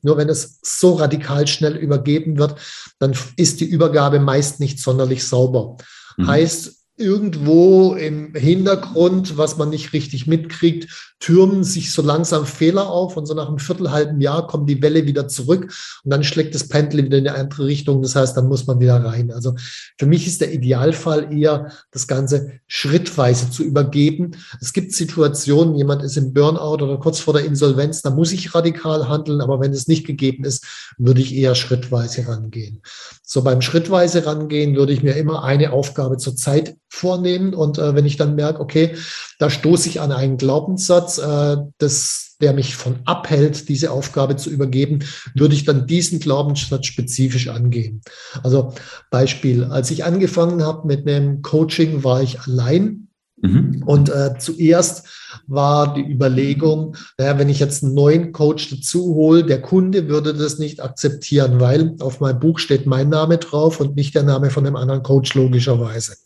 Nur 0.02 0.16
wenn 0.16 0.28
es 0.28 0.60
so 0.62 0.94
radikal 0.94 1.46
schnell 1.46 1.76
übergeben 1.76 2.38
wird, 2.38 2.56
dann 2.98 3.14
ist 3.36 3.60
die 3.60 3.64
Übergabe 3.64 4.20
meist 4.20 4.60
nicht 4.60 4.78
sonderlich 4.80 5.26
sauber. 5.26 5.76
Mhm. 6.16 6.28
Heißt, 6.28 6.83
irgendwo 6.96 7.94
im 7.94 8.34
Hintergrund, 8.34 9.36
was 9.36 9.56
man 9.56 9.70
nicht 9.70 9.92
richtig 9.92 10.26
mitkriegt, 10.26 11.14
türmen 11.18 11.64
sich 11.64 11.92
so 11.92 12.02
langsam 12.02 12.46
Fehler 12.46 12.88
auf 12.88 13.16
und 13.16 13.26
so 13.26 13.34
nach 13.34 13.48
einem 13.48 13.58
Viertelhalben 13.58 14.20
Jahr 14.20 14.46
kommt 14.46 14.68
die 14.68 14.82
Welle 14.82 15.06
wieder 15.06 15.26
zurück 15.26 15.74
und 16.04 16.10
dann 16.10 16.22
schlägt 16.22 16.54
das 16.54 16.68
Pendel 16.68 17.04
wieder 17.04 17.18
in 17.18 17.26
eine 17.26 17.38
andere 17.38 17.66
Richtung. 17.66 18.02
Das 18.02 18.14
heißt, 18.14 18.36
dann 18.36 18.46
muss 18.46 18.66
man 18.66 18.78
wieder 18.78 19.02
rein. 19.02 19.32
Also 19.32 19.54
für 19.98 20.06
mich 20.06 20.26
ist 20.26 20.40
der 20.40 20.52
Idealfall 20.52 21.32
eher, 21.32 21.72
das 21.90 22.06
Ganze 22.06 22.60
schrittweise 22.66 23.50
zu 23.50 23.64
übergeben. 23.64 24.32
Es 24.60 24.72
gibt 24.72 24.92
Situationen, 24.92 25.76
jemand 25.76 26.02
ist 26.02 26.16
im 26.16 26.32
Burnout 26.32 26.84
oder 26.84 26.98
kurz 26.98 27.18
vor 27.18 27.34
der 27.34 27.44
Insolvenz, 27.44 28.02
da 28.02 28.10
muss 28.10 28.32
ich 28.32 28.54
radikal 28.54 29.08
handeln, 29.08 29.40
aber 29.40 29.60
wenn 29.60 29.72
es 29.72 29.88
nicht 29.88 30.06
gegeben 30.06 30.44
ist, 30.44 30.64
würde 30.98 31.22
ich 31.22 31.34
eher 31.34 31.54
schrittweise 31.54 32.28
rangehen. 32.28 32.82
So 33.26 33.42
beim 33.42 33.62
schrittweise 33.62 34.26
rangehen 34.26 34.76
würde 34.76 34.92
ich 34.92 35.02
mir 35.02 35.16
immer 35.16 35.44
eine 35.44 35.72
Aufgabe 35.72 36.18
zur 36.18 36.36
Zeit 36.36 36.76
vornehmen 36.90 37.54
und 37.54 37.78
äh, 37.78 37.94
wenn 37.94 38.04
ich 38.04 38.18
dann 38.18 38.34
merke, 38.34 38.60
okay, 38.60 38.96
da 39.38 39.48
stoße 39.48 39.88
ich 39.88 40.02
an 40.02 40.12
einen 40.12 40.36
Glaubenssatz, 40.36 41.16
äh, 41.16 41.56
das, 41.78 42.36
der 42.42 42.52
mich 42.52 42.76
von 42.76 42.98
abhält, 43.06 43.70
diese 43.70 43.92
Aufgabe 43.92 44.36
zu 44.36 44.50
übergeben, 44.50 45.00
würde 45.34 45.54
ich 45.54 45.64
dann 45.64 45.86
diesen 45.86 46.20
Glaubenssatz 46.20 46.84
spezifisch 46.84 47.48
angehen. 47.48 48.02
Also 48.42 48.74
Beispiel, 49.10 49.64
als 49.64 49.90
ich 49.90 50.04
angefangen 50.04 50.62
habe 50.62 50.86
mit 50.86 51.08
einem 51.08 51.40
Coaching, 51.40 52.04
war 52.04 52.22
ich 52.22 52.42
allein 52.42 53.04
Mhm. 53.44 53.82
Und 53.84 54.08
äh, 54.08 54.34
zuerst 54.38 55.06
war 55.46 55.94
die 55.94 56.02
Überlegung, 56.02 56.96
naja, 57.18 57.38
wenn 57.38 57.48
ich 57.48 57.58
jetzt 57.58 57.82
einen 57.82 57.94
neuen 57.94 58.32
Coach 58.32 58.70
dazu 58.70 59.14
hole, 59.14 59.44
der 59.44 59.60
Kunde 59.62 60.08
würde 60.08 60.34
das 60.34 60.58
nicht 60.58 60.82
akzeptieren, 60.82 61.60
weil 61.60 61.94
auf 62.00 62.20
meinem 62.20 62.40
Buch 62.40 62.58
steht 62.58 62.86
mein 62.86 63.08
Name 63.08 63.38
drauf 63.38 63.80
und 63.80 63.96
nicht 63.96 64.14
der 64.14 64.22
Name 64.22 64.50
von 64.50 64.66
einem 64.66 64.76
anderen 64.76 65.02
Coach 65.02 65.34
logischerweise. 65.34 66.16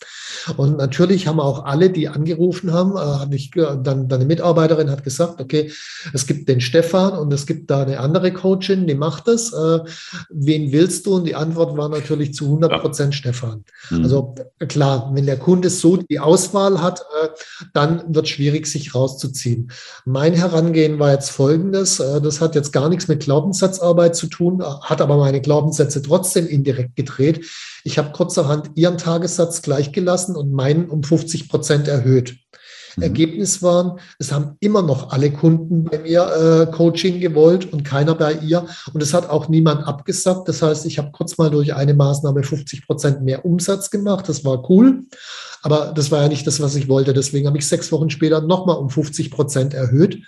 Und 0.57 0.77
natürlich 0.77 1.27
haben 1.27 1.41
auch 1.41 1.65
alle, 1.65 1.91
die 1.91 2.09
angerufen 2.09 2.73
haben, 2.73 2.97
äh, 2.97 3.35
ich, 3.35 3.55
äh, 3.57 3.77
dann, 3.83 4.09
dann 4.09 4.13
eine 4.13 4.25
Mitarbeiterin 4.27 4.91
hat 4.91 5.05
gesagt, 5.05 5.41
okay, 5.41 5.73
es 6.13 6.27
gibt 6.27 6.49
den 6.49 6.61
Stefan 6.61 7.19
und 7.19 7.33
es 7.33 7.47
gibt 7.47 7.71
da 7.71 7.83
eine 7.83 8.01
andere 8.01 8.33
Coachin, 8.33 8.87
die 8.87 8.95
macht 8.95 9.29
das. 9.29 9.53
Äh, 9.53 9.81
wen 10.31 10.73
willst 10.73 11.07
du? 11.07 11.17
Und 11.17 11.25
die 11.25 11.35
Antwort 11.35 11.77
war 11.77 11.89
natürlich 11.89 12.35
zu 12.35 12.45
100 12.45 12.81
Prozent 12.81 13.15
ja. 13.15 13.19
Stefan. 13.19 13.65
Mhm. 13.91 14.03
Also 14.05 14.35
klar, 14.69 15.11
wenn 15.15 15.27
der 15.27 15.39
Kunde 15.39 15.71
so 15.71 15.97
die 15.97 16.21
Auswahl 16.21 16.81
hat, 16.83 17.03
dann 17.73 18.03
wird 18.15 18.27
es 18.27 18.31
schwierig, 18.31 18.67
sich 18.67 18.95
rauszuziehen. 18.95 19.71
Mein 20.05 20.35
Herangehen 20.35 20.99
war 20.99 21.13
jetzt 21.13 21.31
folgendes. 21.31 21.97
Das 21.97 22.41
hat 22.41 22.55
jetzt 22.55 22.73
gar 22.73 22.89
nichts 22.89 23.09
mit 23.09 23.21
Glaubenssatzarbeit 23.21 24.17
zu 24.17 24.27
tun, 24.27 24.63
hat 24.63 25.01
aber 25.01 25.17
meine 25.17 25.41
Glaubenssätze 25.41 26.03
trotzdem 26.03 26.47
indirekt 26.47 26.97
gedreht. 26.97 27.47
Ich 27.85 27.99
habe 27.99 28.13
kurzerhand 28.13 28.71
ihren 28.75 28.99
Tagessatz 28.99 29.63
gleichgelassen 30.29 30.37
und 30.37 30.53
meinen 30.53 30.89
um 30.89 31.03
50 31.03 31.49
Prozent 31.49 31.89
erhöht. 31.89 32.37
Mhm. 32.97 33.03
Ergebnis 33.03 33.63
waren, 33.63 33.99
es 34.19 34.33
haben 34.33 34.57
immer 34.61 34.83
noch 34.83 35.11
alle 35.11 35.31
Kunden 35.31 35.85
bei 35.85 35.99
mir 35.99 36.69
äh, 36.69 36.73
Coaching 36.73 37.21
gewollt 37.21 37.73
und 37.73 37.85
keiner 37.85 38.15
bei 38.15 38.35
ihr. 38.35 38.67
Und 38.93 39.03
es 39.03 39.15
hat 39.15 39.29
auch 39.31 39.49
niemand 39.49 39.87
abgesagt. 39.87 40.49
Das 40.49 40.63
heißt, 40.63 40.87
ich 40.87 40.99
habe 40.99 41.11
kurz 41.13 41.39
mal 41.39 41.51
durch 41.51 41.75
eine 41.75 41.95
Maßnahme 41.95 42.43
50 42.43 42.87
Prozent 42.87 43.23
mehr 43.23 43.45
Umsatz 43.45 43.91
gemacht. 43.91 44.29
Das 44.29 44.45
war 44.45 44.69
cool. 44.71 45.05
Aber 45.63 45.93
das 45.95 46.11
war 46.11 46.23
ja 46.23 46.29
nicht 46.29 46.47
das, 46.47 46.61
was 46.61 46.77
ich 46.77 46.89
wollte. 46.89 47.13
Deswegen 47.13 47.47
habe 47.47 47.59
ich 47.59 47.67
sechs 47.67 47.91
Wochen 47.91 48.11
später 48.11 48.41
nochmal 48.41 48.77
um 48.77 48.91
50 48.91 49.31
Prozent 49.31 49.75
erhöht. 49.75 50.23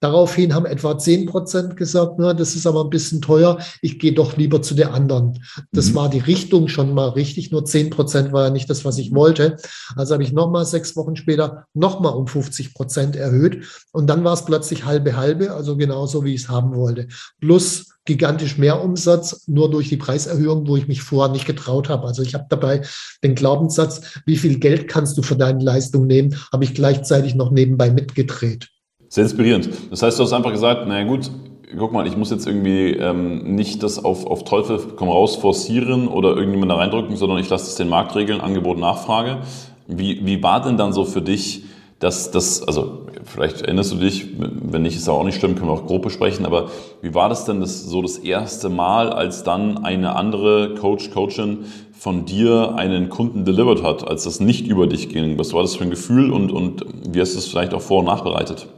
Daraufhin 0.00 0.54
haben 0.54 0.66
etwa 0.66 0.98
10 0.98 1.26
Prozent 1.26 1.76
gesagt, 1.76 2.14
na, 2.18 2.34
das 2.34 2.54
ist 2.54 2.66
aber 2.66 2.84
ein 2.84 2.90
bisschen 2.90 3.22
teuer, 3.22 3.58
ich 3.80 3.98
gehe 3.98 4.12
doch 4.12 4.36
lieber 4.36 4.60
zu 4.60 4.74
der 4.74 4.92
anderen. 4.92 5.42
Das 5.72 5.90
mhm. 5.90 5.94
war 5.94 6.10
die 6.10 6.18
Richtung 6.18 6.68
schon 6.68 6.92
mal 6.92 7.08
richtig, 7.08 7.50
nur 7.50 7.64
10 7.64 7.90
Prozent 7.90 8.32
war 8.32 8.44
ja 8.44 8.50
nicht 8.50 8.68
das, 8.68 8.84
was 8.84 8.98
ich 8.98 9.14
wollte. 9.14 9.56
Also 9.96 10.14
habe 10.14 10.22
ich 10.22 10.32
nochmal 10.32 10.66
sechs 10.66 10.96
Wochen 10.96 11.16
später 11.16 11.64
nochmal 11.72 12.14
um 12.14 12.26
50 12.26 12.74
Prozent 12.74 13.16
erhöht 13.16 13.64
und 13.92 14.08
dann 14.08 14.22
war 14.22 14.34
es 14.34 14.44
plötzlich 14.44 14.84
halbe 14.84 15.16
halbe, 15.16 15.52
also 15.52 15.76
genauso, 15.76 16.24
wie 16.24 16.34
ich 16.34 16.42
es 16.42 16.48
haben 16.48 16.74
wollte. 16.76 17.08
Plus 17.40 17.96
gigantisch 18.04 18.56
mehr 18.56 18.82
Umsatz, 18.82 19.48
nur 19.48 19.70
durch 19.70 19.88
die 19.88 19.96
Preiserhöhung, 19.96 20.66
wo 20.66 20.76
ich 20.76 20.88
mich 20.88 21.02
vorher 21.02 21.32
nicht 21.32 21.46
getraut 21.46 21.88
habe. 21.88 22.06
Also 22.06 22.22
ich 22.22 22.34
habe 22.34 22.46
dabei 22.48 22.82
den 23.22 23.34
Glaubenssatz, 23.34 24.20
wie 24.24 24.36
viel 24.36 24.58
Geld 24.58 24.88
kannst 24.88 25.18
du 25.18 25.22
für 25.22 25.36
deine 25.36 25.62
Leistung 25.62 26.06
nehmen, 26.06 26.36
habe 26.52 26.64
ich 26.64 26.74
gleichzeitig 26.74 27.34
noch 27.34 27.50
nebenbei 27.50 27.90
mitgedreht. 27.90 28.68
Sehr 29.08 29.24
inspirierend. 29.24 29.68
Das 29.90 30.02
heißt, 30.02 30.18
du 30.18 30.24
hast 30.24 30.32
einfach 30.32 30.52
gesagt, 30.52 30.86
naja 30.88 31.06
gut, 31.06 31.30
guck 31.78 31.92
mal, 31.92 32.06
ich 32.06 32.16
muss 32.16 32.30
jetzt 32.30 32.46
irgendwie 32.46 32.92
ähm, 32.92 33.54
nicht 33.54 33.82
das 33.82 34.04
auf, 34.04 34.26
auf 34.26 34.44
Teufel 34.44 34.78
komm 34.96 35.08
raus 35.08 35.36
forcieren 35.36 36.08
oder 36.08 36.36
irgendjemand 36.36 36.70
da 36.70 36.76
reindrücken, 36.76 37.16
sondern 37.16 37.38
ich 37.38 37.48
lasse 37.48 37.66
es 37.66 37.76
den 37.76 37.88
Markt 37.88 38.14
regeln, 38.14 38.40
Angebot, 38.40 38.78
Nachfrage. 38.78 39.38
Wie, 39.86 40.26
wie 40.26 40.42
war 40.42 40.60
denn 40.62 40.76
dann 40.76 40.92
so 40.92 41.04
für 41.04 41.22
dich, 41.22 41.64
dass 41.98 42.30
das, 42.30 42.62
also 42.62 43.06
vielleicht 43.24 43.62
erinnerst 43.62 43.92
du 43.92 43.96
dich, 43.96 44.26
wenn 44.38 44.82
nicht, 44.82 44.96
ist 44.96 45.08
auch 45.08 45.24
nicht 45.24 45.38
schlimm, 45.38 45.54
können 45.54 45.68
wir 45.68 45.74
auch 45.74 45.86
grob 45.86 46.02
besprechen, 46.02 46.44
aber 46.44 46.68
wie 47.00 47.14
war 47.14 47.28
das 47.28 47.44
denn 47.44 47.60
das, 47.60 47.84
so 47.84 48.02
das 48.02 48.18
erste 48.18 48.68
Mal, 48.68 49.10
als 49.10 49.44
dann 49.44 49.84
eine 49.84 50.14
andere 50.14 50.74
Coach, 50.74 51.10
Coachin 51.10 51.64
von 51.92 52.26
dir 52.26 52.74
einen 52.76 53.08
Kunden 53.08 53.44
delivered 53.44 53.82
hat, 53.82 54.06
als 54.06 54.24
das 54.24 54.40
nicht 54.40 54.66
über 54.66 54.86
dich 54.86 55.08
ging? 55.08 55.38
Was 55.38 55.54
war 55.54 55.62
das 55.62 55.76
für 55.76 55.84
ein 55.84 55.90
Gefühl 55.90 56.32
und, 56.32 56.52
und 56.52 56.84
wie 57.08 57.20
hast 57.20 57.34
du 57.34 57.38
es 57.38 57.46
vielleicht 57.46 57.72
auch 57.72 57.80
vor- 57.80 58.00
und 58.00 58.06
nachbereitet? 58.06 58.68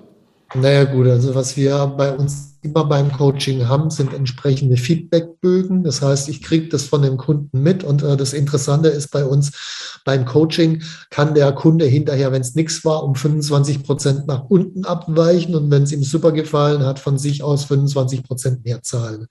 Naja 0.54 0.84
gut, 0.84 1.06
also 1.06 1.34
was 1.34 1.56
wir 1.58 1.76
bei 1.98 2.10
uns 2.14 2.58
immer 2.62 2.84
beim 2.86 3.12
Coaching 3.12 3.68
haben, 3.68 3.90
sind 3.90 4.14
entsprechende 4.14 4.78
Feedbackbögen. 4.78 5.84
Das 5.84 6.00
heißt, 6.00 6.28
ich 6.30 6.42
kriege 6.42 6.68
das 6.68 6.84
von 6.84 7.02
dem 7.02 7.18
Kunden 7.18 7.62
mit 7.62 7.84
und 7.84 8.02
äh, 8.02 8.16
das 8.16 8.32
Interessante 8.32 8.88
ist 8.88 9.10
bei 9.10 9.24
uns 9.24 10.00
beim 10.04 10.24
Coaching 10.24 10.82
kann 11.10 11.34
der 11.34 11.52
Kunde 11.52 11.84
hinterher, 11.84 12.32
wenn 12.32 12.40
es 12.40 12.54
nichts 12.54 12.82
war, 12.84 13.04
um 13.04 13.14
25 13.14 13.84
Prozent 13.84 14.26
nach 14.26 14.44
unten 14.48 14.86
abweichen 14.86 15.54
und 15.54 15.70
wenn 15.70 15.82
es 15.82 15.92
ihm 15.92 16.02
super 16.02 16.32
gefallen 16.32 16.82
hat, 16.82 16.98
von 16.98 17.18
sich 17.18 17.42
aus 17.42 17.64
25 17.64 18.22
Prozent 18.22 18.64
mehr 18.64 18.82
zahlen. 18.82 19.26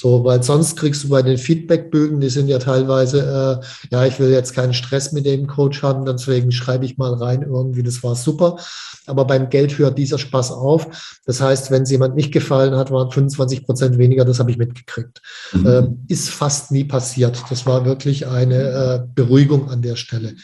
So, 0.00 0.24
weil 0.24 0.42
sonst 0.42 0.76
kriegst 0.76 1.04
du 1.04 1.10
bei 1.10 1.20
den 1.20 1.36
Feedbackbögen, 1.36 2.20
die 2.20 2.30
sind 2.30 2.48
ja 2.48 2.58
teilweise, 2.58 3.60
äh, 3.60 3.66
ja, 3.92 4.06
ich 4.06 4.18
will 4.18 4.30
jetzt 4.30 4.54
keinen 4.54 4.72
Stress 4.72 5.12
mit 5.12 5.26
dem 5.26 5.46
Coach 5.46 5.82
haben, 5.82 6.06
deswegen 6.06 6.52
schreibe 6.52 6.86
ich 6.86 6.96
mal 6.96 7.12
rein 7.12 7.42
irgendwie, 7.42 7.82
das 7.82 8.02
war 8.02 8.14
super. 8.14 8.56
Aber 9.04 9.26
beim 9.26 9.50
Geld 9.50 9.76
hört 9.76 9.98
dieser 9.98 10.16
Spaß 10.16 10.52
auf. 10.52 11.20
Das 11.26 11.42
heißt, 11.42 11.70
wenn 11.70 11.82
es 11.82 11.90
jemand 11.90 12.14
nicht 12.14 12.32
gefallen 12.32 12.76
hat, 12.76 12.90
waren 12.90 13.10
25 13.10 13.66
Prozent 13.66 13.98
weniger, 13.98 14.24
das 14.24 14.38
habe 14.38 14.50
ich 14.50 14.56
mitgekriegt. 14.56 15.20
Mhm. 15.52 15.66
Äh, 15.66 15.88
ist 16.08 16.30
fast 16.30 16.70
nie 16.70 16.84
passiert. 16.84 17.44
Das 17.50 17.66
war 17.66 17.84
wirklich 17.84 18.26
eine 18.26 18.56
äh, 18.56 19.00
Beruhigung 19.14 19.68
an 19.68 19.82
der 19.82 19.96
Stelle. 19.96 20.34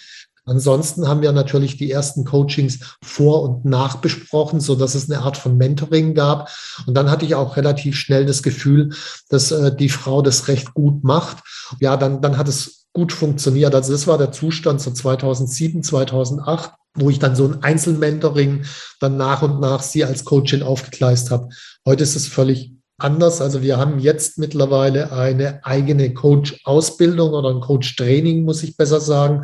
Ansonsten 0.46 1.08
haben 1.08 1.22
wir 1.22 1.32
natürlich 1.32 1.76
die 1.76 1.90
ersten 1.90 2.24
Coachings 2.24 2.78
vor 3.02 3.42
und 3.42 3.64
nach 3.64 3.96
besprochen, 3.96 4.60
so 4.60 4.76
dass 4.76 4.94
es 4.94 5.10
eine 5.10 5.22
Art 5.22 5.36
von 5.36 5.56
Mentoring 5.56 6.14
gab. 6.14 6.50
Und 6.86 6.94
dann 6.94 7.10
hatte 7.10 7.26
ich 7.26 7.34
auch 7.34 7.56
relativ 7.56 7.96
schnell 7.96 8.24
das 8.24 8.42
Gefühl, 8.42 8.90
dass 9.28 9.50
äh, 9.50 9.74
die 9.74 9.88
Frau 9.88 10.22
das 10.22 10.48
recht 10.48 10.72
gut 10.72 11.04
macht. 11.04 11.38
Ja, 11.80 11.96
dann, 11.96 12.22
dann 12.22 12.38
hat 12.38 12.48
es 12.48 12.86
gut 12.92 13.12
funktioniert. 13.12 13.74
Also 13.74 13.92
das 13.92 14.06
war 14.06 14.18
der 14.18 14.32
Zustand 14.32 14.80
so 14.80 14.90
2007, 14.90 15.82
2008 15.82 16.72
wo 16.98 17.10
ich 17.10 17.18
dann 17.18 17.36
so 17.36 17.46
ein 17.46 17.62
Einzelmentoring 17.62 18.64
dann 19.00 19.18
nach 19.18 19.42
und 19.42 19.60
nach 19.60 19.82
sie 19.82 20.04
als 20.04 20.24
Coachin 20.24 20.62
aufgegleist 20.62 21.30
habe. 21.30 21.50
Heute 21.84 22.02
ist 22.02 22.16
es 22.16 22.26
völlig 22.26 22.72
anders. 22.98 23.40
Also 23.40 23.62
wir 23.62 23.76
haben 23.76 23.98
jetzt 23.98 24.38
mittlerweile 24.38 25.12
eine 25.12 25.64
eigene 25.64 26.14
Coach-Ausbildung 26.14 27.30
oder 27.30 27.50
ein 27.50 27.60
Coach-Training, 27.60 28.44
muss 28.44 28.62
ich 28.62 28.76
besser 28.76 29.00
sagen, 29.00 29.42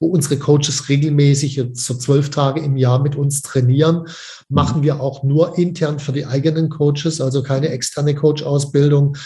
wo 0.00 0.06
unsere 0.06 0.38
Coaches 0.38 0.88
regelmäßig 0.88 1.62
so 1.74 1.94
zwölf 1.94 2.30
Tage 2.30 2.60
im 2.60 2.76
Jahr 2.76 3.02
mit 3.02 3.16
uns 3.16 3.42
trainieren. 3.42 4.06
Machen 4.48 4.82
wir 4.82 5.00
auch 5.00 5.22
nur 5.22 5.58
intern 5.58 5.98
für 5.98 6.12
die 6.12 6.26
eigenen 6.26 6.70
Coaches, 6.70 7.20
also 7.20 7.42
keine 7.42 7.68
externe 7.68 8.14
Coach-Ausbildung, 8.14 9.16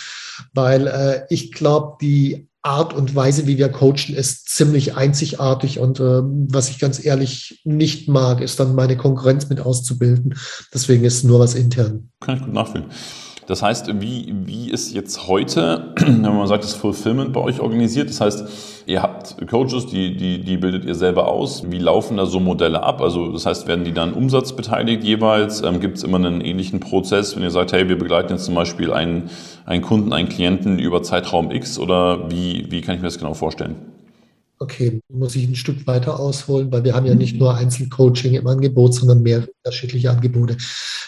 weil 0.55 0.87
äh, 0.87 1.23
ich 1.31 1.53
glaube, 1.53 1.99
die 2.01 2.49
Art 2.63 2.93
und 2.93 3.15
Weise, 3.15 3.47
wie 3.47 3.57
wir 3.57 3.69
coachen, 3.69 4.15
ist 4.15 4.49
ziemlich 4.49 4.97
einzigartig. 4.97 5.79
Und 5.79 6.01
äh, 6.01 6.23
was 6.23 6.69
ich 6.69 6.81
ganz 6.81 7.03
ehrlich 7.03 7.63
nicht 7.65 8.09
mag, 8.09 8.41
ist 8.41 8.59
dann 8.59 8.75
meine 8.75 8.97
Konkurrenz 8.97 9.49
mit 9.49 9.61
auszubilden. 9.61 10.35
Deswegen 10.75 11.05
ist 11.05 11.25
nur 11.25 11.39
was 11.39 11.55
intern. 11.55 12.11
Kann 12.21 12.37
ich 12.37 12.45
gut 12.45 12.53
nachfühlen. 12.53 12.87
Das 13.49 13.63
heißt, 13.63 13.99
wie, 14.03 14.31
wie 14.45 14.71
ist 14.71 14.93
jetzt 14.93 15.27
heute, 15.27 15.95
wenn 15.97 16.21
man 16.21 16.47
sagt, 16.47 16.65
das 16.65 16.75
Fulfillment 16.75 17.33
bei 17.33 17.41
euch 17.41 17.61
organisiert? 17.61 18.11
Das 18.11 18.21
heißt, 18.21 18.85
ihr 18.85 19.03
habt 19.03 19.37
Coaches, 19.49 19.87
die, 19.87 20.19
die, 20.19 20.45
die 20.45 20.59
bildet 20.59 20.85
ihr 20.85 20.95
selber 20.95 21.29
aus. 21.29 21.63
Wie 21.71 21.79
laufen 21.79 22.19
da 22.19 22.27
so 22.27 22.41
Modelle 22.41 22.83
ab? 22.83 23.01
Also 23.01 23.33
das 23.33 23.47
heißt, 23.47 23.67
werden 23.67 23.87
die 23.87 23.93
dann 23.93 24.13
umsatzbeteiligt 24.13 25.03
jeweils? 25.03 25.63
Ähm, 25.63 25.81
Gibt 25.81 25.97
es 25.97 26.05
immer 26.05 26.19
einen 26.19 26.43
ähnlichen 26.43 26.81
Prozess, 26.81 27.37
wenn 27.37 27.43
ihr 27.43 27.51
sagt, 27.51 27.73
hey, 27.73 27.89
wir 27.89 27.97
begleiten 27.99 28.35
jetzt 28.35 28.45
zum 28.45 28.55
Beispiel 28.55 28.93
einen, 28.93 29.31
einen 29.65 29.81
Kunden, 29.81 30.13
einen 30.13 30.29
Klienten 30.29 30.79
über 30.79 31.03
Zeitraum 31.03 31.51
X 31.51 31.79
oder 31.79 32.31
wie, 32.31 32.67
wie 32.71 32.83
kann 32.83 32.97
ich 32.97 33.01
mir 33.01 33.07
das 33.07 33.19
genau 33.19 33.33
vorstellen? 33.33 33.98
Okay, 34.59 35.01
muss 35.09 35.37
ich 35.37 35.47
ein 35.47 35.55
Stück 35.55 35.87
weiter 35.87 36.19
ausholen, 36.19 36.71
weil 36.73 36.85
wir 36.85 36.95
haben 36.95 37.07
ja 37.07 37.15
nicht 37.15 37.39
nur 37.39 37.55
Einzelcoaching 37.55 38.35
im 38.35 38.47
Angebot, 38.47 38.95
sondern 38.95 39.23
mehr 39.23 39.47
unterschiedliche 39.65 40.11
Angebote. 40.11 40.57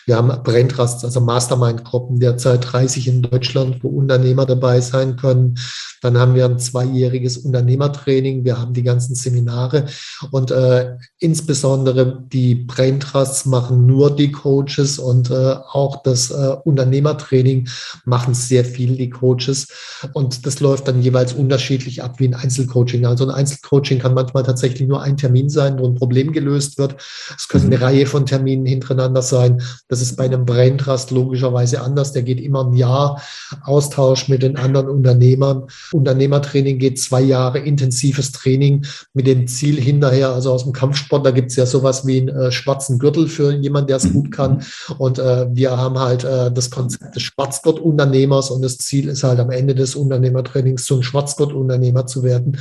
Wir 0.06 0.16
haben 0.16 0.42
Braintrust, 0.42 1.04
also 1.04 1.20
Mastermind-Gruppen, 1.20 2.20
derzeit 2.20 2.72
30 2.72 3.08
in 3.08 3.22
Deutschland, 3.22 3.82
wo 3.82 3.88
Unternehmer 3.88 4.46
dabei 4.46 4.80
sein 4.80 5.16
können. 5.16 5.56
Dann 6.00 6.16
haben 6.16 6.34
wir 6.34 6.46
ein 6.46 6.58
zweijähriges 6.58 7.38
Unternehmertraining. 7.38 8.44
Wir 8.44 8.58
haben 8.58 8.72
die 8.72 8.82
ganzen 8.82 9.14
Seminare 9.14 9.86
und 10.30 10.50
äh, 10.50 10.96
insbesondere 11.18 12.24
die 12.32 12.54
Braintrusts 12.54 13.46
machen 13.46 13.86
nur 13.86 14.14
die 14.14 14.32
Coaches 14.32 14.98
und 14.98 15.30
äh, 15.30 15.56
auch 15.72 16.02
das 16.02 16.30
äh, 16.30 16.56
Unternehmertraining 16.64 17.68
machen 18.04 18.34
sehr 18.34 18.64
viel 18.64 18.96
die 18.96 19.10
Coaches. 19.10 19.68
Und 20.14 20.46
das 20.46 20.60
läuft 20.60 20.88
dann 20.88 21.02
jeweils 21.02 21.34
unterschiedlich 21.34 22.02
ab 22.02 22.18
wie 22.18 22.28
ein 22.28 22.34
Einzelcoaching. 22.34 23.04
Also 23.04 23.28
ein 23.28 23.39
Einzelcoaching 23.40 23.98
kann 23.98 24.14
manchmal 24.14 24.42
tatsächlich 24.42 24.86
nur 24.86 25.02
ein 25.02 25.16
Termin 25.16 25.48
sein, 25.48 25.78
wo 25.78 25.86
ein 25.86 25.94
Problem 25.94 26.32
gelöst 26.32 26.78
wird. 26.78 26.96
Es 27.36 27.48
können 27.48 27.66
eine 27.66 27.76
mhm. 27.76 27.82
Reihe 27.82 28.06
von 28.06 28.26
Terminen 28.26 28.66
hintereinander 28.66 29.22
sein. 29.22 29.62
Das 29.88 30.00
ist 30.00 30.16
bei 30.16 30.24
einem 30.24 30.44
Brain 30.44 30.78
Trust 30.78 31.10
logischerweise 31.10 31.80
anders. 31.80 32.12
Der 32.12 32.22
geht 32.22 32.40
immer 32.40 32.64
ein 32.66 32.74
Jahr 32.74 33.20
Austausch 33.64 34.28
mit 34.28 34.42
den 34.42 34.56
anderen 34.56 34.88
Unternehmern. 34.88 35.64
Unternehmertraining 35.92 36.78
geht 36.78 37.00
zwei 37.00 37.22
Jahre 37.22 37.58
intensives 37.58 38.32
Training 38.32 38.84
mit 39.14 39.26
dem 39.26 39.46
Ziel 39.46 39.80
hinterher, 39.80 40.30
also 40.30 40.52
aus 40.52 40.64
dem 40.64 40.72
Kampfsport, 40.72 41.24
da 41.24 41.30
gibt 41.30 41.50
es 41.50 41.56
ja 41.56 41.66
sowas 41.66 42.06
wie 42.06 42.20
einen 42.20 42.28
äh, 42.28 42.52
schwarzen 42.52 42.98
Gürtel 42.98 43.28
für 43.28 43.52
jemanden, 43.52 43.88
der 43.88 43.96
es 43.96 44.12
gut 44.12 44.32
kann. 44.32 44.62
Und 44.98 45.18
äh, 45.18 45.46
wir 45.52 45.76
haben 45.76 45.98
halt 45.98 46.24
äh, 46.24 46.50
das 46.52 46.70
Konzept 46.70 47.16
des 47.16 47.22
Schwarzgurt-Unternehmers 47.22 48.50
und 48.50 48.62
das 48.62 48.78
Ziel 48.78 49.08
ist 49.08 49.24
halt 49.24 49.40
am 49.40 49.50
Ende 49.50 49.74
des 49.74 49.94
Unternehmertrainings 49.94 50.84
zum 50.84 51.02
Schwarzgurt-Unternehmer 51.02 52.06
zu 52.06 52.22
werden. 52.22 52.58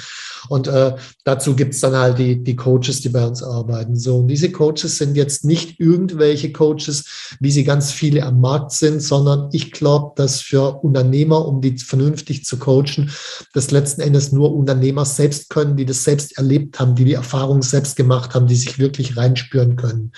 Und 0.47 0.67
äh, 0.69 0.95
dazu 1.23 1.55
gibt's 1.55 1.81
dann 1.81 1.95
halt 1.95 2.19
die, 2.19 2.43
die 2.43 2.55
Coaches, 2.55 3.01
die 3.01 3.09
bei 3.09 3.25
uns 3.25 3.43
arbeiten. 3.43 3.95
So, 3.95 4.19
und 4.19 4.27
diese 4.27 4.51
Coaches 4.51 4.97
sind 4.97 5.15
jetzt 5.15 5.43
nicht 5.43 5.79
irgendwelche 5.79 6.51
Coaches, 6.51 7.35
wie 7.39 7.51
sie 7.51 7.63
ganz 7.63 7.91
viele 7.91 8.25
am 8.25 8.39
Markt 8.39 8.71
sind, 8.71 9.01
sondern 9.01 9.49
ich 9.51 9.71
glaube, 9.71 10.13
dass 10.15 10.41
für 10.41 10.83
Unternehmer, 10.83 11.45
um 11.45 11.61
die 11.61 11.77
vernünftig 11.77 12.45
zu 12.45 12.57
coachen, 12.57 13.11
das 13.53 13.71
letzten 13.71 14.01
Endes 14.01 14.31
nur 14.31 14.53
Unternehmer 14.53 15.05
selbst 15.05 15.49
können, 15.49 15.75
die 15.75 15.85
das 15.85 16.03
selbst 16.03 16.37
erlebt 16.37 16.79
haben, 16.79 16.95
die 16.95 17.05
die 17.05 17.13
Erfahrung 17.13 17.61
selbst 17.61 17.95
gemacht 17.95 18.35
haben, 18.35 18.47
die 18.47 18.55
sich 18.55 18.79
wirklich 18.79 19.17
reinspüren 19.17 19.75
können. 19.75 20.11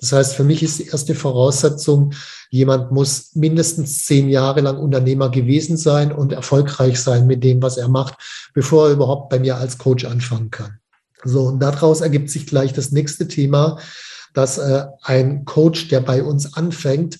Das 0.00 0.12
heißt, 0.12 0.34
für 0.34 0.44
mich 0.44 0.62
ist 0.62 0.78
die 0.78 0.86
erste 0.86 1.14
Voraussetzung, 1.14 2.12
Jemand 2.50 2.92
muss 2.92 3.34
mindestens 3.34 4.04
zehn 4.04 4.28
Jahre 4.28 4.60
lang 4.60 4.78
Unternehmer 4.78 5.30
gewesen 5.30 5.76
sein 5.76 6.12
und 6.12 6.32
erfolgreich 6.32 7.00
sein 7.00 7.26
mit 7.26 7.44
dem, 7.44 7.62
was 7.62 7.76
er 7.76 7.88
macht, 7.88 8.14
bevor 8.54 8.88
er 8.88 8.94
überhaupt 8.94 9.28
bei 9.28 9.38
mir 9.38 9.56
als 9.56 9.78
Coach 9.78 10.04
anfangen 10.04 10.50
kann. 10.50 10.78
So, 11.24 11.42
und 11.46 11.60
daraus 11.60 12.00
ergibt 12.00 12.30
sich 12.30 12.46
gleich 12.46 12.72
das 12.72 12.92
nächste 12.92 13.28
Thema, 13.28 13.78
dass 14.34 14.58
äh, 14.58 14.84
ein 15.02 15.44
Coach, 15.44 15.88
der 15.88 16.00
bei 16.00 16.22
uns 16.22 16.54
anfängt, 16.54 17.18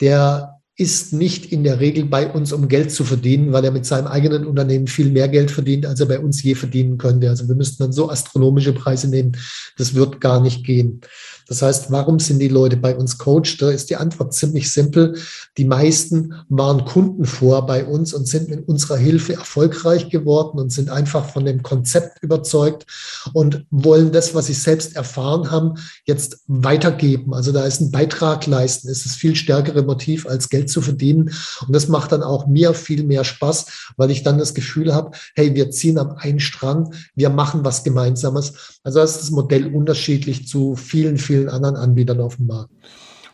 der 0.00 0.60
ist 0.76 1.12
nicht 1.12 1.52
in 1.52 1.64
der 1.64 1.80
Regel 1.80 2.06
bei 2.06 2.30
uns, 2.30 2.52
um 2.52 2.66
Geld 2.66 2.90
zu 2.90 3.04
verdienen, 3.04 3.52
weil 3.52 3.64
er 3.64 3.70
mit 3.70 3.84
seinem 3.84 4.06
eigenen 4.06 4.46
Unternehmen 4.46 4.86
viel 4.86 5.10
mehr 5.10 5.28
Geld 5.28 5.50
verdient, 5.50 5.84
als 5.84 6.00
er 6.00 6.06
bei 6.06 6.18
uns 6.18 6.42
je 6.42 6.54
verdienen 6.54 6.96
könnte. 6.96 7.28
Also 7.28 7.46
wir 7.46 7.54
müssten 7.54 7.82
dann 7.82 7.92
so 7.92 8.10
astronomische 8.10 8.72
Preise 8.72 9.08
nehmen, 9.08 9.36
das 9.76 9.94
wird 9.94 10.20
gar 10.20 10.40
nicht 10.40 10.64
gehen. 10.64 11.02
Das 11.48 11.62
heißt, 11.62 11.90
warum 11.90 12.18
sind 12.18 12.38
die 12.38 12.48
Leute 12.48 12.76
bei 12.76 12.96
uns 12.96 13.18
Coach? 13.18 13.58
Da 13.58 13.70
ist 13.70 13.90
die 13.90 13.96
Antwort 13.96 14.34
ziemlich 14.34 14.70
simpel. 14.70 15.16
Die 15.58 15.64
meisten 15.64 16.34
waren 16.48 16.84
Kunden 16.84 17.24
vor 17.24 17.66
bei 17.66 17.84
uns 17.84 18.14
und 18.14 18.26
sind 18.26 18.48
mit 18.48 18.68
unserer 18.68 18.96
Hilfe 18.96 19.34
erfolgreich 19.34 20.08
geworden 20.08 20.58
und 20.58 20.72
sind 20.72 20.90
einfach 20.90 21.28
von 21.28 21.44
dem 21.44 21.62
Konzept 21.62 22.22
überzeugt 22.22 22.86
und 23.32 23.64
wollen 23.70 24.12
das, 24.12 24.34
was 24.34 24.46
sie 24.46 24.54
selbst 24.54 24.96
erfahren 24.96 25.50
haben, 25.50 25.74
jetzt 26.06 26.40
weitergeben. 26.46 27.34
Also 27.34 27.52
da 27.52 27.64
ist 27.64 27.80
ein 27.80 27.90
Beitrag 27.90 28.46
leisten. 28.46 28.88
Ist 28.88 29.02
viel 29.12 29.36
stärkere 29.36 29.82
Motiv, 29.82 30.26
als 30.26 30.48
Geld 30.48 30.70
zu 30.70 30.80
verdienen. 30.80 31.32
Und 31.66 31.74
das 31.74 31.88
macht 31.88 32.12
dann 32.12 32.22
auch 32.22 32.46
mir 32.46 32.74
viel 32.74 33.04
mehr 33.04 33.24
Spaß, 33.24 33.92
weil 33.96 34.10
ich 34.10 34.22
dann 34.22 34.38
das 34.38 34.54
Gefühl 34.54 34.94
habe, 34.94 35.16
hey, 35.34 35.54
wir 35.54 35.70
ziehen 35.70 35.98
am 35.98 36.12
einen 36.12 36.40
Strang, 36.40 36.94
wir 37.14 37.30
machen 37.30 37.64
was 37.64 37.84
Gemeinsames. 37.84 38.78
Also 38.84 38.98
das 38.98 39.12
ist 39.12 39.22
das 39.22 39.30
Modell 39.30 39.74
unterschiedlich 39.74 40.46
zu 40.46 40.76
vielen, 40.76 41.18
vielen 41.18 41.31
vielen 41.32 41.48
anderen 41.48 41.76
Anbietern 41.76 42.20
auf 42.20 42.36
dem 42.36 42.46
Markt. 42.46 42.70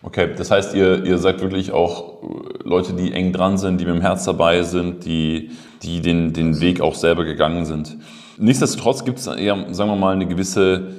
Okay, 0.02 0.28
das 0.37 0.52
heißt, 0.52 0.74
ihr, 0.74 1.04
ihr 1.04 1.18
seid 1.18 1.40
wirklich 1.40 1.72
auch 1.72 2.22
Leute, 2.62 2.92
die 2.92 3.12
eng 3.12 3.32
dran 3.32 3.58
sind, 3.58 3.80
die 3.80 3.84
mit 3.84 3.94
dem 3.96 4.00
Herz 4.00 4.24
dabei 4.24 4.62
sind, 4.62 5.04
die, 5.04 5.50
die 5.82 6.00
den, 6.00 6.32
den 6.32 6.61
Weg 6.61 6.80
auch 6.80 6.94
selber 6.94 7.24
gegangen 7.24 7.64
sind. 7.64 7.96
Nichtsdestotrotz 8.38 9.04
gibt 9.04 9.18
es 9.18 9.26
eher, 9.26 9.56
sagen 9.74 9.90
wir 9.90 9.96
mal, 9.96 10.14
eine 10.14 10.26
gewisse 10.26 10.92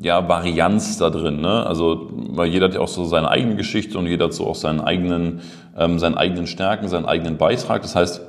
ja, 0.00 0.26
Varianz 0.26 0.96
da 0.96 1.10
drin. 1.10 1.42
Ne? 1.42 1.66
Also, 1.66 2.08
weil 2.10 2.48
jeder 2.48 2.66
hat 2.66 2.74
ja 2.74 2.80
auch 2.80 2.88
so 2.88 3.04
seine 3.04 3.28
eigene 3.28 3.56
Geschichte 3.56 3.98
und 3.98 4.06
jeder 4.06 4.26
hat 4.26 4.32
so 4.32 4.46
auch 4.46 4.54
seinen 4.54 4.80
eigenen, 4.80 5.40
ähm, 5.76 5.98
seinen 5.98 6.16
eigenen 6.16 6.46
Stärken, 6.46 6.88
seinen 6.88 7.04
eigenen 7.04 7.36
Beitrag. 7.36 7.82
Das 7.82 7.94
heißt, 7.94 8.22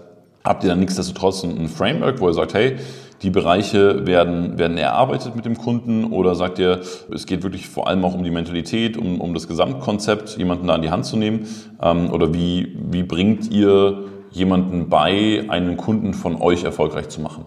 habt 0.43 0.63
ihr 0.65 0.69
dann 0.69 0.82
nichtsdestotrotz 0.82 1.43
ein 1.43 1.69
Framework, 1.69 2.19
wo 2.19 2.28
ihr 2.28 2.34
sagt, 2.34 2.54
hey, 2.54 2.76
die 3.22 3.30
Bereiche 3.30 4.06
werden, 4.06 4.58
werden 4.58 4.78
erarbeitet 4.78 5.36
mit 5.36 5.46
dem 5.46 5.58
Kunden 5.58 6.06
oder 6.06 6.36
sagt 6.36 6.60
ihr, 6.60 6.82
es 7.14 7.26
geht 7.26 7.44
wirklich 7.44 7.68
vor 7.68 7.88
allem 7.88 8.04
auch 8.04 8.16
um 8.16 8.24
die 8.24 8.32
Mentalität, 8.32 8.98
um, 8.98 9.22
um 9.22 9.34
das 9.34 9.48
Gesamtkonzept, 9.48 10.38
jemanden 10.38 10.68
da 10.68 10.76
in 10.76 10.82
die 10.82 10.90
Hand 10.90 11.06
zu 11.06 11.18
nehmen? 11.18 11.46
Ähm, 11.82 12.12
oder 12.12 12.34
wie, 12.34 12.78
wie 12.90 13.04
bringt 13.04 13.52
ihr 13.52 14.06
jemanden 14.32 14.90
bei, 14.90 15.46
einen 15.50 15.78
Kunden 15.78 16.14
von 16.14 16.42
euch 16.42 16.64
erfolgreich 16.64 17.10
zu 17.10 17.22
machen? 17.22 17.46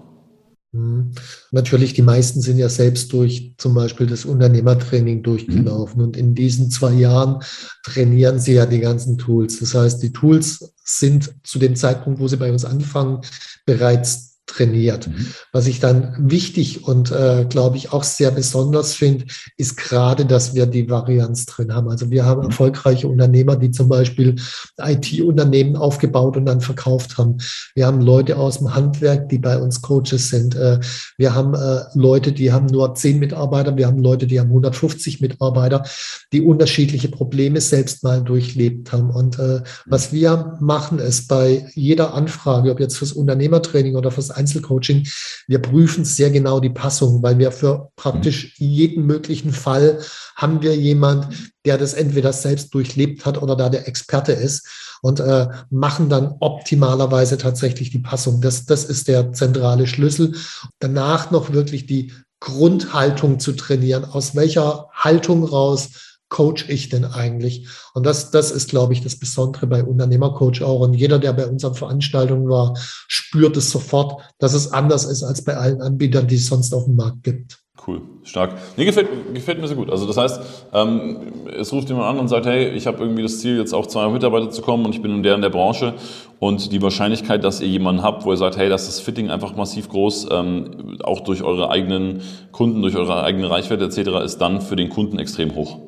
Mhm. 0.74 1.12
Natürlich, 1.52 1.94
die 1.94 2.02
meisten 2.02 2.40
sind 2.40 2.58
ja 2.58 2.68
selbst 2.68 3.12
durch 3.12 3.54
zum 3.58 3.74
Beispiel 3.74 4.06
das 4.06 4.24
Unternehmertraining 4.24 5.22
durchgelaufen. 5.22 6.00
Mhm. 6.00 6.06
Und 6.06 6.16
in 6.16 6.34
diesen 6.34 6.70
zwei 6.70 6.92
Jahren 6.92 7.42
trainieren 7.84 8.38
sie 8.38 8.54
ja 8.54 8.66
die 8.66 8.80
ganzen 8.80 9.16
Tools. 9.16 9.60
Das 9.60 9.74
heißt, 9.74 10.02
die 10.02 10.12
Tools 10.12 10.74
sind 10.84 11.34
zu 11.44 11.58
dem 11.58 11.76
Zeitpunkt, 11.76 12.20
wo 12.20 12.28
sie 12.28 12.36
bei 12.36 12.50
uns 12.50 12.64
anfangen, 12.64 13.20
bereits 13.64 14.33
trainiert. 14.46 15.08
Mhm. 15.08 15.26
Was 15.52 15.66
ich 15.66 15.80
dann 15.80 16.14
wichtig 16.18 16.86
und 16.86 17.10
äh, 17.10 17.46
glaube 17.48 17.76
ich 17.76 17.92
auch 17.92 18.04
sehr 18.04 18.30
besonders 18.30 18.94
finde, 18.94 19.24
ist 19.56 19.76
gerade, 19.76 20.26
dass 20.26 20.54
wir 20.54 20.66
die 20.66 20.90
Varianz 20.90 21.46
drin 21.46 21.74
haben. 21.74 21.88
Also 21.88 22.10
wir 22.10 22.24
haben 22.24 22.42
mhm. 22.42 22.48
erfolgreiche 22.48 23.08
Unternehmer, 23.08 23.56
die 23.56 23.70
zum 23.70 23.88
Beispiel 23.88 24.36
IT-Unternehmen 24.78 25.76
aufgebaut 25.76 26.36
und 26.36 26.46
dann 26.46 26.60
verkauft 26.60 27.16
haben. 27.16 27.38
Wir 27.74 27.86
haben 27.86 28.00
Leute 28.00 28.36
aus 28.36 28.58
dem 28.58 28.74
Handwerk, 28.74 29.28
die 29.30 29.38
bei 29.38 29.58
uns 29.58 29.80
Coaches 29.80 30.28
sind. 30.28 30.54
Äh, 30.54 30.80
wir 31.16 31.34
haben 31.34 31.54
äh, 31.54 31.84
Leute, 31.94 32.32
die 32.32 32.52
haben 32.52 32.66
nur 32.66 32.94
zehn 32.94 33.18
Mitarbeiter. 33.18 33.76
Wir 33.76 33.86
haben 33.86 34.02
Leute, 34.02 34.26
die 34.26 34.38
haben 34.38 34.48
150 34.48 35.20
Mitarbeiter, 35.20 35.84
die 36.32 36.42
unterschiedliche 36.42 37.08
Probleme 37.08 37.60
selbst 37.60 38.04
mal 38.04 38.22
durchlebt 38.22 38.92
haben. 38.92 39.10
Und 39.10 39.38
äh, 39.38 39.62
was 39.86 40.12
wir 40.12 40.58
machen, 40.60 40.98
ist 40.98 41.28
bei 41.28 41.66
jeder 41.74 42.14
Anfrage, 42.14 42.70
ob 42.70 42.80
jetzt 42.80 42.98
fürs 42.98 43.12
Unternehmertraining 43.12 43.96
oder 43.96 44.10
fürs 44.10 44.33
Einzelcoaching, 44.34 45.06
wir 45.46 45.60
prüfen 45.60 46.04
sehr 46.04 46.30
genau 46.30 46.60
die 46.60 46.70
Passung, 46.70 47.22
weil 47.22 47.38
wir 47.38 47.52
für 47.52 47.90
praktisch 47.96 48.54
jeden 48.58 49.06
möglichen 49.06 49.52
Fall 49.52 50.00
haben 50.36 50.62
wir 50.62 50.76
jemand, 50.76 51.28
der 51.64 51.78
das 51.78 51.94
entweder 51.94 52.32
selbst 52.32 52.74
durchlebt 52.74 53.24
hat 53.24 53.40
oder 53.40 53.56
da 53.56 53.68
der 53.68 53.88
Experte 53.88 54.32
ist 54.32 54.66
und 55.02 55.20
äh, 55.20 55.48
machen 55.70 56.08
dann 56.08 56.36
optimalerweise 56.40 57.38
tatsächlich 57.38 57.90
die 57.90 57.98
Passung. 57.98 58.40
Das, 58.40 58.64
das 58.64 58.84
ist 58.84 59.08
der 59.08 59.32
zentrale 59.32 59.86
Schlüssel. 59.86 60.34
Danach 60.78 61.30
noch 61.30 61.52
wirklich 61.52 61.86
die 61.86 62.12
Grundhaltung 62.40 63.38
zu 63.38 63.52
trainieren. 63.52 64.04
Aus 64.04 64.34
welcher 64.34 64.88
Haltung 64.92 65.44
raus 65.44 66.13
coach 66.34 66.68
ich 66.68 66.88
denn 66.88 67.04
eigentlich? 67.04 67.68
Und 67.94 68.04
das, 68.04 68.32
das 68.32 68.50
ist, 68.50 68.68
glaube 68.68 68.92
ich, 68.92 69.02
das 69.02 69.16
Besondere 69.16 69.68
bei 69.68 69.84
Unternehmercoach 69.84 70.62
auch. 70.62 70.80
Und 70.80 70.94
jeder, 70.94 71.20
der 71.20 71.32
bei 71.32 71.46
unseren 71.46 71.74
Veranstaltungen 71.74 72.48
war, 72.48 72.74
spürt 72.76 73.56
es 73.56 73.70
sofort, 73.70 74.20
dass 74.40 74.52
es 74.52 74.72
anders 74.72 75.04
ist 75.04 75.22
als 75.22 75.44
bei 75.44 75.56
allen 75.56 75.80
Anbietern, 75.80 76.26
die 76.26 76.34
es 76.34 76.48
sonst 76.48 76.74
auf 76.74 76.86
dem 76.86 76.96
Markt 76.96 77.22
gibt. 77.22 77.60
Cool, 77.86 78.00
stark. 78.24 78.54
Nee, 78.76 78.84
gefällt, 78.84 79.08
gefällt 79.32 79.60
mir 79.60 79.68
sehr 79.68 79.76
gut. 79.76 79.90
Also 79.90 80.06
das 80.06 80.16
heißt, 80.16 80.40
ähm, 80.72 81.18
es 81.56 81.72
ruft 81.72 81.88
jemand 81.88 82.08
an 82.08 82.18
und 82.18 82.26
sagt, 82.26 82.46
hey, 82.46 82.70
ich 82.70 82.88
habe 82.88 82.98
irgendwie 82.98 83.22
das 83.22 83.38
Ziel, 83.38 83.56
jetzt 83.58 83.72
auf 83.72 83.86
200 83.86 84.14
Mitarbeiter 84.14 84.50
zu 84.50 84.62
kommen 84.62 84.86
und 84.86 84.94
ich 84.94 85.02
bin 85.02 85.12
in 85.12 85.22
der 85.22 85.36
in 85.36 85.42
der 85.42 85.50
Branche 85.50 85.94
und 86.40 86.72
die 86.72 86.82
Wahrscheinlichkeit, 86.82 87.44
dass 87.44 87.60
ihr 87.60 87.68
jemanden 87.68 88.02
habt, 88.02 88.24
wo 88.24 88.32
ihr 88.32 88.38
sagt, 88.38 88.56
hey, 88.56 88.68
das 88.68 88.88
ist 88.88 89.00
Fitting 89.00 89.30
einfach 89.30 89.54
massiv 89.54 89.88
groß, 89.88 90.28
ähm, 90.32 90.98
auch 91.04 91.20
durch 91.20 91.44
eure 91.44 91.70
eigenen 91.70 92.22
Kunden, 92.50 92.82
durch 92.82 92.96
eure 92.96 93.22
eigene 93.22 93.50
Reichweite 93.50 93.84
etc., 93.84 94.24
ist 94.24 94.38
dann 94.38 94.60
für 94.62 94.76
den 94.76 94.88
Kunden 94.88 95.18
extrem 95.18 95.54
hoch. 95.54 95.78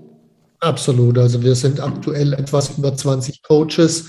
Absolut. 0.61 1.19
Also 1.19 1.43
wir 1.43 1.55
sind 1.55 1.81
aktuell 1.81 2.33
etwas 2.33 2.79
über 2.79 2.97
20 2.97 3.43
Coaches 3.43 4.07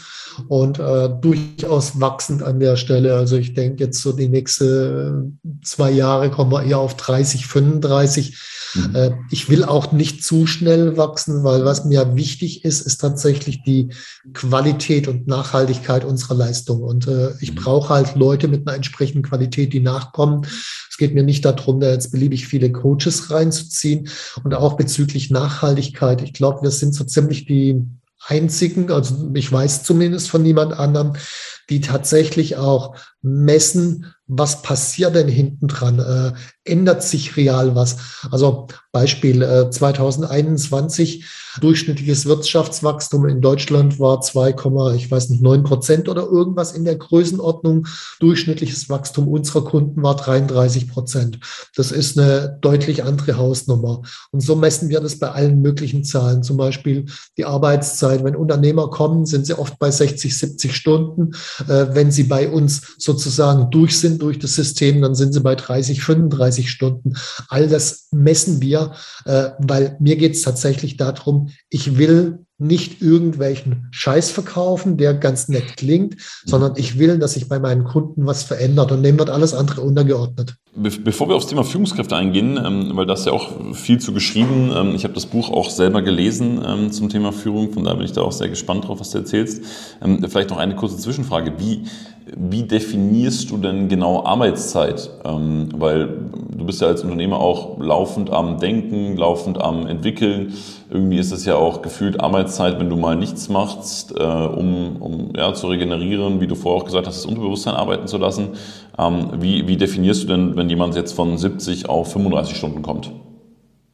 und 0.47 0.79
äh, 0.79 1.09
durchaus 1.21 1.99
wachsend 1.99 2.43
an 2.43 2.59
der 2.59 2.75
Stelle. 2.75 3.15
Also 3.15 3.37
ich 3.37 3.53
denke 3.53 3.83
jetzt 3.83 4.01
so 4.01 4.11
die 4.11 4.29
nächsten 4.29 5.39
zwei 5.63 5.91
Jahre 5.91 6.29
kommen 6.29 6.51
wir 6.51 6.63
eher 6.63 6.79
auf 6.79 6.95
30, 6.95 7.47
35. 7.47 8.37
Mhm. 8.73 8.95
Äh, 8.95 9.11
ich 9.31 9.49
will 9.49 9.63
auch 9.63 9.91
nicht 9.91 10.23
zu 10.23 10.47
schnell 10.47 10.97
wachsen, 10.97 11.43
weil 11.43 11.65
was 11.65 11.85
mir 11.85 12.15
wichtig 12.15 12.65
ist, 12.65 12.81
ist 12.81 12.99
tatsächlich 12.99 13.63
die 13.63 13.89
Qualität 14.33 15.07
und 15.07 15.27
Nachhaltigkeit 15.27 16.05
unserer 16.05 16.35
Leistung. 16.35 16.81
Und 16.83 17.07
äh, 17.07 17.31
ich 17.39 17.51
mhm. 17.51 17.55
brauche 17.55 17.89
halt 17.89 18.15
Leute 18.15 18.47
mit 18.47 18.67
einer 18.67 18.75
entsprechenden 18.75 19.23
Qualität, 19.23 19.73
die 19.73 19.79
nachkommen. 19.79 20.45
Es 20.89 20.97
geht 20.97 21.13
mir 21.13 21.23
nicht 21.23 21.45
darum, 21.45 21.79
da 21.79 21.91
jetzt 21.91 22.11
beliebig 22.11 22.47
viele 22.47 22.71
Coaches 22.71 23.31
reinzuziehen 23.31 24.09
und 24.43 24.53
auch 24.53 24.77
bezüglich 24.77 25.29
Nachhaltigkeit. 25.29 26.21
Ich 26.21 26.33
glaube, 26.33 26.63
wir 26.63 26.71
sind 26.71 26.95
so 26.95 27.03
ziemlich 27.03 27.45
die 27.45 27.83
einzigen, 28.25 28.91
also 28.91 29.31
ich 29.33 29.51
weiß 29.51 29.83
zumindest 29.83 30.29
von 30.29 30.43
niemand 30.43 30.73
anderem, 30.73 31.13
die 31.69 31.81
tatsächlich 31.81 32.57
auch 32.57 32.95
messen, 33.21 34.13
was 34.27 34.61
passiert 34.61 35.15
denn 35.15 35.29
hinten 35.29 35.67
dran? 35.67 35.99
Äh, 35.99 36.33
ändert 36.65 37.01
sich 37.01 37.37
real 37.37 37.75
was? 37.75 37.97
Also 38.29 38.67
Beispiel 38.91 39.41
äh, 39.41 39.69
2021 39.69 41.25
durchschnittliches 41.61 42.25
Wirtschaftswachstum 42.25 43.25
in 43.27 43.41
Deutschland 43.41 43.99
war 43.99 44.21
2, 44.21 44.55
ich 44.95 45.09
weiß 45.09 45.29
nicht 45.29 45.41
9 45.41 45.63
Prozent 45.63 46.09
oder 46.09 46.23
irgendwas 46.23 46.73
in 46.73 46.83
der 46.83 46.97
Größenordnung. 46.97 47.87
Durchschnittliches 48.19 48.89
Wachstum 48.89 49.27
unserer 49.27 49.63
Kunden 49.63 50.03
war 50.03 50.15
33 50.15 50.89
Prozent. 50.89 51.39
Das 51.75 51.91
ist 51.91 52.19
eine 52.19 52.57
deutlich 52.61 53.03
andere 53.03 53.37
Hausnummer. 53.37 54.01
Und 54.31 54.41
so 54.41 54.55
messen 54.55 54.89
wir 54.89 54.99
das 54.99 55.19
bei 55.19 55.31
allen 55.31 55.61
möglichen 55.61 56.03
Zahlen. 56.03 56.43
Zum 56.43 56.57
Beispiel 56.57 57.05
die 57.37 57.45
Arbeitszeit. 57.45 58.23
Wenn 58.23 58.35
Unternehmer 58.35 58.89
kommen, 58.89 59.25
sind 59.25 59.45
sie 59.45 59.57
oft 59.57 59.79
bei 59.79 59.89
60, 59.89 60.37
70 60.37 60.75
Stunden. 60.75 61.31
Äh, 61.67 61.87
wenn 61.95 62.11
sie 62.11 62.23
bei 62.23 62.49
uns 62.49 62.95
sozusagen 62.97 63.69
durch 63.71 63.99
sind 63.99 64.21
durch 64.21 64.39
das 64.39 64.55
System, 64.55 65.01
dann 65.01 65.15
sind 65.15 65.33
sie 65.33 65.41
bei 65.41 65.55
30, 65.55 66.01
35 66.01 66.69
Stunden. 66.69 67.13
All 67.49 67.67
das 67.67 68.07
messen 68.11 68.61
wir, 68.61 68.93
äh, 69.25 69.49
weil 69.59 69.97
mir 69.99 70.15
geht 70.15 70.33
es 70.33 70.41
tatsächlich 70.41 70.97
darum, 70.97 71.49
ich 71.69 71.97
will 71.97 72.45
nicht 72.59 73.01
irgendwelchen 73.01 73.87
Scheiß 73.91 74.31
verkaufen, 74.31 74.97
der 74.97 75.13
ganz 75.13 75.47
nett 75.47 75.77
klingt, 75.77 76.17
sondern 76.45 76.73
ich 76.75 76.97
will, 76.97 77.19
dass 77.19 77.33
sich 77.33 77.47
bei 77.47 77.59
meinen 77.59 77.83
Kunden 77.83 78.25
was 78.25 78.43
verändert 78.43 78.91
und 78.91 79.03
dem 79.03 79.19
wird 79.19 79.29
alles 79.29 79.53
andere 79.53 79.81
untergeordnet. 79.81 80.55
Bevor 80.75 81.27
wir 81.29 81.35
aufs 81.35 81.47
Thema 81.47 81.63
Führungskräfte 81.63 82.15
eingehen, 82.15 82.59
ähm, 82.63 82.91
weil 82.93 83.05
das 83.05 83.25
ja 83.25 83.31
auch 83.31 83.75
viel 83.75 83.99
zu 83.99 84.11
geschrieben, 84.13 84.71
ähm, 84.75 84.95
ich 84.95 85.03
habe 85.03 85.13
das 85.13 85.27
Buch 85.27 85.49
auch 85.49 85.69
selber 85.69 86.01
gelesen 86.01 86.59
ähm, 86.65 86.91
zum 86.91 87.09
Thema 87.09 87.31
Führung, 87.31 87.73
von 87.73 87.83
daher 87.83 87.97
bin 87.97 88.05
ich 88.05 88.13
da 88.13 88.21
auch 88.21 88.31
sehr 88.31 88.49
gespannt 88.49 88.87
drauf, 88.87 88.99
was 88.99 89.11
du 89.11 89.19
erzählst. 89.19 89.63
Vielleicht 90.27 90.49
noch 90.49 90.57
eine 90.57 90.75
kurze 90.75 90.97
Zwischenfrage. 90.97 91.53
Wie, 91.57 91.83
wie 92.35 92.63
definierst 92.63 93.49
du 93.51 93.57
denn 93.57 93.87
genau 93.87 94.23
Arbeitszeit? 94.23 95.09
Weil 95.23 96.07
du 96.55 96.65
bist 96.65 96.81
ja 96.81 96.87
als 96.87 97.03
Unternehmer 97.03 97.39
auch 97.39 97.79
laufend 97.79 98.29
am 98.31 98.59
Denken, 98.59 99.15
laufend 99.17 99.61
am 99.61 99.87
Entwickeln. 99.87 100.53
Irgendwie 100.89 101.17
ist 101.17 101.31
es 101.31 101.45
ja 101.45 101.55
auch 101.55 101.81
gefühlt 101.81 102.19
Arbeitszeit, 102.19 102.79
wenn 102.79 102.89
du 102.89 102.97
mal 102.97 103.15
nichts 103.15 103.49
machst, 103.49 104.13
äh, 104.17 104.23
um, 104.23 104.97
um 105.01 105.33
ja, 105.35 105.53
zu 105.53 105.67
regenerieren, 105.67 106.39
wie 106.39 106.47
du 106.47 106.55
vorher 106.55 106.81
auch 106.81 106.85
gesagt 106.85 107.07
hast, 107.07 107.17
das 107.17 107.25
Unterbewusstsein 107.25 107.75
arbeiten 107.75 108.07
zu 108.07 108.17
lassen. 108.17 108.49
Wie, 109.39 109.67
wie 109.67 109.77
definierst 109.77 110.23
du 110.23 110.27
denn, 110.27 110.55
wenn 110.55 110.69
jemand 110.69 110.95
jetzt 110.95 111.13
von 111.13 111.37
70 111.37 111.87
auf 111.87 112.11
35 112.13 112.57
Stunden 112.57 112.81
kommt? 112.81 113.11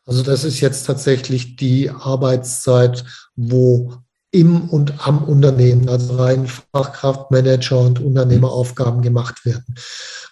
Also 0.06 0.24
das 0.24 0.44
ist 0.44 0.60
jetzt 0.60 0.86
tatsächlich 0.86 1.56
die 1.56 1.90
Arbeitszeit, 1.90 3.04
wo 3.36 3.94
im 4.34 4.68
und 4.70 5.08
am 5.08 5.24
Unternehmen, 5.24 5.88
also 5.88 6.16
rein 6.16 6.48
Fachkraftmanager 6.48 7.80
und 7.80 8.02
Unternehmeraufgaben 8.02 9.02
gemacht 9.02 9.46
werden. 9.46 9.76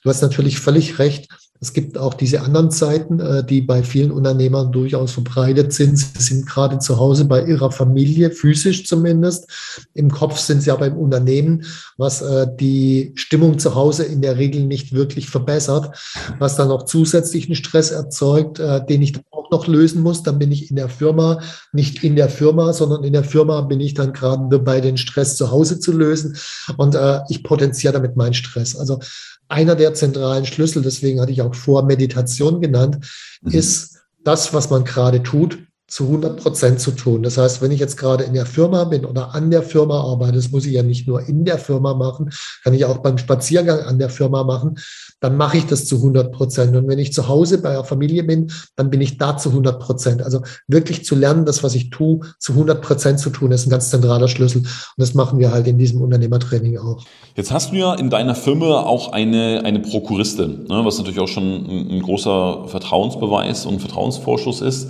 Du 0.04 0.10
hast 0.10 0.22
natürlich 0.22 0.60
völlig 0.60 0.98
recht. 0.98 1.30
Es 1.64 1.74
gibt 1.74 2.00
auch 2.00 2.16
diese 2.16 2.42
anderen 2.42 2.72
Zeiten, 2.72 3.20
äh, 3.20 3.46
die 3.46 3.62
bei 3.62 3.84
vielen 3.84 4.12
Unternehmern 4.12 4.72
durchaus 4.72 5.12
verbreitet 5.12 5.72
sind. 5.74 5.96
Sie 6.00 6.24
sind 6.24 6.48
gerade 6.48 6.80
zu 6.80 6.98
Hause 6.98 7.25
bei 7.25 7.46
ihrer 7.46 7.69
Familie, 7.69 8.32
physisch 8.32 8.88
zumindest. 8.88 9.88
Im 9.94 10.10
Kopf 10.10 10.40
sind 10.40 10.63
sie 10.63 10.71
aber 10.71 10.88
im 10.88 10.98
Unternehmen, 10.98 11.63
was 11.98 12.23
äh, 12.23 12.48
die 12.60 13.12
Stimmung 13.13 13.60
zu 13.60 13.75
Hause 13.75 14.06
in 14.06 14.23
der 14.23 14.38
Regel 14.38 14.65
nicht 14.65 14.94
wirklich 14.94 15.30
verbessert, 15.30 15.96
was 16.40 16.56
dann 16.56 16.69
noch 16.69 16.86
zusätzlichen 16.86 17.54
Stress 17.54 17.92
erzeugt, 17.92 18.58
äh, 18.58 18.84
den 18.84 19.04
ich 19.04 19.13
auch 19.30 19.31
noch 19.52 19.67
lösen 19.67 20.02
muss. 20.02 20.23
Dann 20.23 20.39
bin 20.39 20.52
ich 20.52 20.69
in 20.69 20.75
der 20.75 20.89
Firma, 20.89 21.41
nicht 21.71 22.04
in 22.04 22.15
der 22.15 22.29
Firma, 22.29 22.73
sondern 22.73 23.04
in 23.04 23.13
der 23.13 23.23
Firma 23.23 23.62
bin 23.62 23.79
ich 23.79 23.93
dann 23.93 24.13
gerade 24.13 24.47
dabei, 24.49 24.81
den 24.81 24.97
Stress 24.97 25.35
zu 25.35 25.52
Hause 25.52 25.79
zu 25.79 25.91
lösen. 25.91 26.37
Und 26.77 26.97
ich 27.29 27.43
potenziere 27.43 27.93
damit 27.93 28.15
meinen 28.15 28.33
Stress. 28.33 28.75
Also 28.75 28.99
einer 29.47 29.75
der 29.75 29.93
zentralen 29.93 30.45
Schlüssel, 30.45 30.81
deswegen 30.81 31.19
hatte 31.19 31.33
ich 31.33 31.41
auch 31.41 31.54
vor 31.54 31.83
Meditation 31.83 32.62
genannt, 32.62 33.06
mhm. 33.41 33.52
ist 33.52 33.99
das, 34.23 34.54
was 34.54 34.69
man 34.69 34.85
gerade 34.85 35.23
tut, 35.23 35.60
zu 35.92 36.06
100 36.06 36.42
Prozent 36.42 36.79
zu 36.79 36.92
tun. 36.92 37.21
Das 37.21 37.37
heißt, 37.37 37.62
wenn 37.62 37.71
ich 37.71 37.79
jetzt 37.81 37.98
gerade 37.98 38.23
in 38.23 38.33
der 38.33 38.46
Firma 38.46 38.85
bin 38.85 39.04
oder 39.04 39.35
an 39.35 39.52
der 39.52 39.62
Firma 39.62 40.00
arbeite, 40.00 40.37
das 40.37 40.50
muss 40.50 40.65
ich 40.65 40.71
ja 40.71 40.83
nicht 40.83 41.06
nur 41.06 41.27
in 41.27 41.44
der 41.44 41.58
Firma 41.58 41.94
machen, 41.94 42.29
kann 42.63 42.73
ich 42.73 42.85
auch 42.85 43.00
beim 43.00 43.17
Spaziergang 43.17 43.81
an 43.81 44.00
der 44.00 44.10
Firma 44.10 44.46
machen, 44.46 44.77
dann 45.19 45.35
mache 45.35 45.58
ich 45.58 45.65
das 45.65 45.85
zu 45.85 45.98
100 45.98 46.31
Prozent. 46.31 46.77
Und 46.77 46.87
wenn 46.87 46.98
ich 46.98 47.12
zu 47.12 47.27
Hause 47.27 47.58
bei 47.58 47.73
der 47.73 47.83
Familie 47.83 48.23
bin, 48.23 48.50
dann 48.77 48.89
bin 48.89 49.02
ich 49.02 49.17
da 49.17 49.35
zu 49.35 49.50
100 49.50 49.81
Prozent. 49.81 50.23
Also 50.23 50.42
wirklich 50.65 51.04
zu 51.04 51.13
lernen, 51.13 51.46
das, 51.46 51.62
was 51.62 51.75
ich 51.75 51.89
tue, 51.89 52.21
zu 52.39 52.54
100 52.54 52.81
Prozent 52.81 53.19
zu 53.19 53.29
tun, 53.29 53.52
ist 53.52 53.67
ein 53.67 53.69
ganz 53.69 53.89
zentraler 53.89 54.29
Schlüssel. 54.29 54.60
Und 54.60 54.69
das 54.96 55.13
machen 55.13 55.39
wir 55.39 55.52
halt 55.52 55.67
in 55.67 55.77
diesem 55.77 56.02
Unternehmertraining 56.02 56.77
auch. 56.77 57.04
Jetzt 57.35 57.52
hast 57.52 57.73
du 57.73 57.75
ja 57.75 57.96
in 57.96 58.10
deiner 58.10 58.35
Firma 58.35 58.83
auch 58.83 59.12
eine, 59.12 59.63
eine 59.65 59.79
Prokuristin, 59.79 60.67
ne, 60.69 60.85
was 60.85 60.98
natürlich 60.98 61.19
auch 61.19 61.27
schon 61.27 61.44
ein, 61.44 61.92
ein 61.92 62.02
großer 62.02 62.69
Vertrauensbeweis 62.69 63.65
und 63.65 63.81
Vertrauensvorschuss 63.81 64.62
ist. 64.62 64.89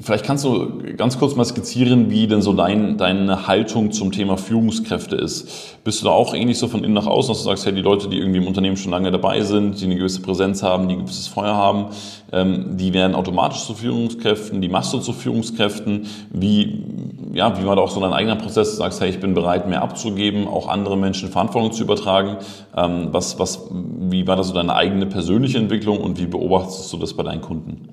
Vielleicht 0.00 0.26
kannst 0.26 0.44
du 0.44 0.82
ganz 0.96 1.18
kurz 1.18 1.34
mal 1.34 1.46
skizzieren, 1.46 2.10
wie 2.10 2.26
denn 2.26 2.42
so 2.42 2.52
dein, 2.52 2.98
deine 2.98 3.46
Haltung 3.46 3.90
zum 3.90 4.12
Thema 4.12 4.36
Führungskräfte 4.36 5.16
ist. 5.16 5.82
Bist 5.82 6.02
du 6.02 6.06
da 6.06 6.10
auch 6.10 6.34
ähnlich 6.34 6.58
so 6.58 6.68
von 6.68 6.84
innen 6.84 6.92
nach 6.92 7.06
außen, 7.06 7.32
dass 7.32 7.38
du 7.38 7.48
sagst, 7.48 7.64
hey, 7.64 7.72
die 7.72 7.80
Leute, 7.80 8.08
die 8.08 8.18
irgendwie 8.18 8.38
im 8.38 8.46
Unternehmen 8.46 8.76
schon 8.76 8.90
lange 8.90 9.10
dabei 9.10 9.40
sind, 9.40 9.80
die 9.80 9.86
eine 9.86 9.96
gewisse 9.96 10.20
Präsenz 10.20 10.62
haben, 10.62 10.88
die 10.88 10.94
ein 10.94 11.04
gewisses 11.04 11.26
Feuer 11.26 11.54
haben, 11.54 11.86
ähm, 12.32 12.76
die 12.76 12.92
werden 12.92 13.14
automatisch 13.14 13.64
zu 13.64 13.72
Führungskräften, 13.72 14.60
die 14.60 14.68
machst 14.68 14.92
du 14.92 14.98
zu 14.98 15.14
Führungskräften. 15.14 16.06
Wie, 16.30 16.84
ja, 17.32 17.58
wie 17.58 17.64
war 17.64 17.76
da 17.76 17.82
auch 17.82 17.90
so 17.90 18.00
dein 18.00 18.12
eigener 18.12 18.36
Prozess? 18.36 18.72
Du 18.72 18.76
sagst, 18.76 19.00
hey, 19.00 19.08
ich 19.08 19.20
bin 19.20 19.32
bereit, 19.32 19.68
mehr 19.68 19.80
abzugeben, 19.80 20.48
auch 20.48 20.68
andere 20.68 20.98
Menschen 20.98 21.30
Verantwortung 21.30 21.72
zu 21.72 21.82
übertragen. 21.82 22.36
Ähm, 22.76 23.08
was, 23.12 23.38
was, 23.38 23.68
wie 23.70 24.26
war 24.26 24.36
da 24.36 24.42
so 24.42 24.52
deine 24.52 24.74
eigene 24.74 25.06
persönliche 25.06 25.56
Entwicklung 25.56 25.98
und 25.98 26.18
wie 26.18 26.26
beobachtest 26.26 26.92
du 26.92 26.98
das 26.98 27.14
bei 27.14 27.22
deinen 27.22 27.40
Kunden? 27.40 27.88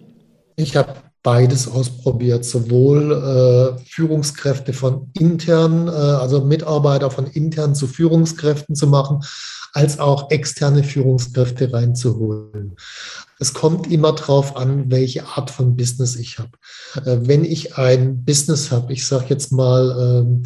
Ich 0.57 0.75
habe 0.75 0.93
beides 1.25 1.67
ausprobiert, 1.67 2.45
sowohl 2.45 3.11
äh, 3.11 3.83
Führungskräfte 3.89 4.73
von 4.73 5.09
intern, 5.13 5.87
äh, 5.87 5.91
also 5.91 6.45
Mitarbeiter 6.45 7.09
von 7.09 7.25
intern 7.25 7.73
zu 7.73 7.87
Führungskräften 7.87 8.75
zu 8.75 8.85
machen, 8.85 9.23
als 9.73 9.97
auch 9.97 10.29
externe 10.29 10.83
Führungskräfte 10.83 11.73
reinzuholen. 11.73 12.75
Es 13.39 13.55
kommt 13.55 13.91
immer 13.91 14.13
darauf 14.13 14.55
an, 14.55 14.91
welche 14.91 15.25
Art 15.25 15.49
von 15.49 15.75
Business 15.75 16.15
ich 16.15 16.37
habe. 16.37 16.51
Äh, 16.97 17.17
wenn 17.27 17.43
ich 17.43 17.75
ein 17.75 18.23
Business 18.23 18.69
habe, 18.69 18.93
ich 18.93 19.07
sage 19.07 19.25
jetzt 19.29 19.51
mal, 19.51 20.21
ähm, 20.23 20.43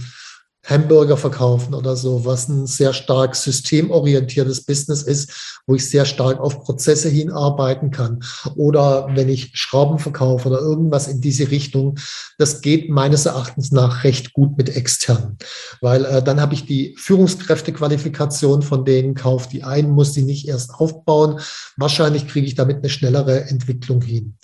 Hamburger 0.69 1.17
verkaufen 1.17 1.73
oder 1.73 1.95
so, 1.95 2.25
was 2.25 2.47
ein 2.47 2.67
sehr 2.67 2.93
stark 2.93 3.35
systemorientiertes 3.35 4.65
Business 4.65 5.01
ist, 5.01 5.61
wo 5.65 5.75
ich 5.75 5.89
sehr 5.89 6.05
stark 6.05 6.39
auf 6.39 6.61
Prozesse 6.63 7.09
hinarbeiten 7.09 7.91
kann. 7.91 8.23
Oder 8.55 9.07
wenn 9.15 9.29
ich 9.29 9.51
Schrauben 9.53 9.99
verkaufe 9.99 10.47
oder 10.49 10.59
irgendwas 10.59 11.07
in 11.07 11.21
diese 11.21 11.49
Richtung, 11.51 11.97
das 12.37 12.61
geht 12.61 12.89
meines 12.89 13.25
Erachtens 13.25 13.71
nach 13.71 14.03
recht 14.03 14.33
gut 14.33 14.57
mit 14.57 14.75
externen, 14.75 15.37
weil 15.81 16.05
äh, 16.05 16.23
dann 16.23 16.39
habe 16.39 16.53
ich 16.53 16.65
die 16.65 16.95
Führungskräftequalifikation 16.97 18.61
von 18.61 18.85
denen 18.85 19.15
kauft. 19.15 19.51
Die 19.53 19.63
einen 19.63 19.91
muss 19.91 20.13
die 20.13 20.23
nicht 20.23 20.47
erst 20.47 20.73
aufbauen. 20.73 21.39
Wahrscheinlich 21.77 22.27
kriege 22.27 22.45
ich 22.47 22.55
damit 22.55 22.77
eine 22.77 22.89
schnellere 22.89 23.45
Entwicklung 23.45 24.01
hin. 24.01 24.35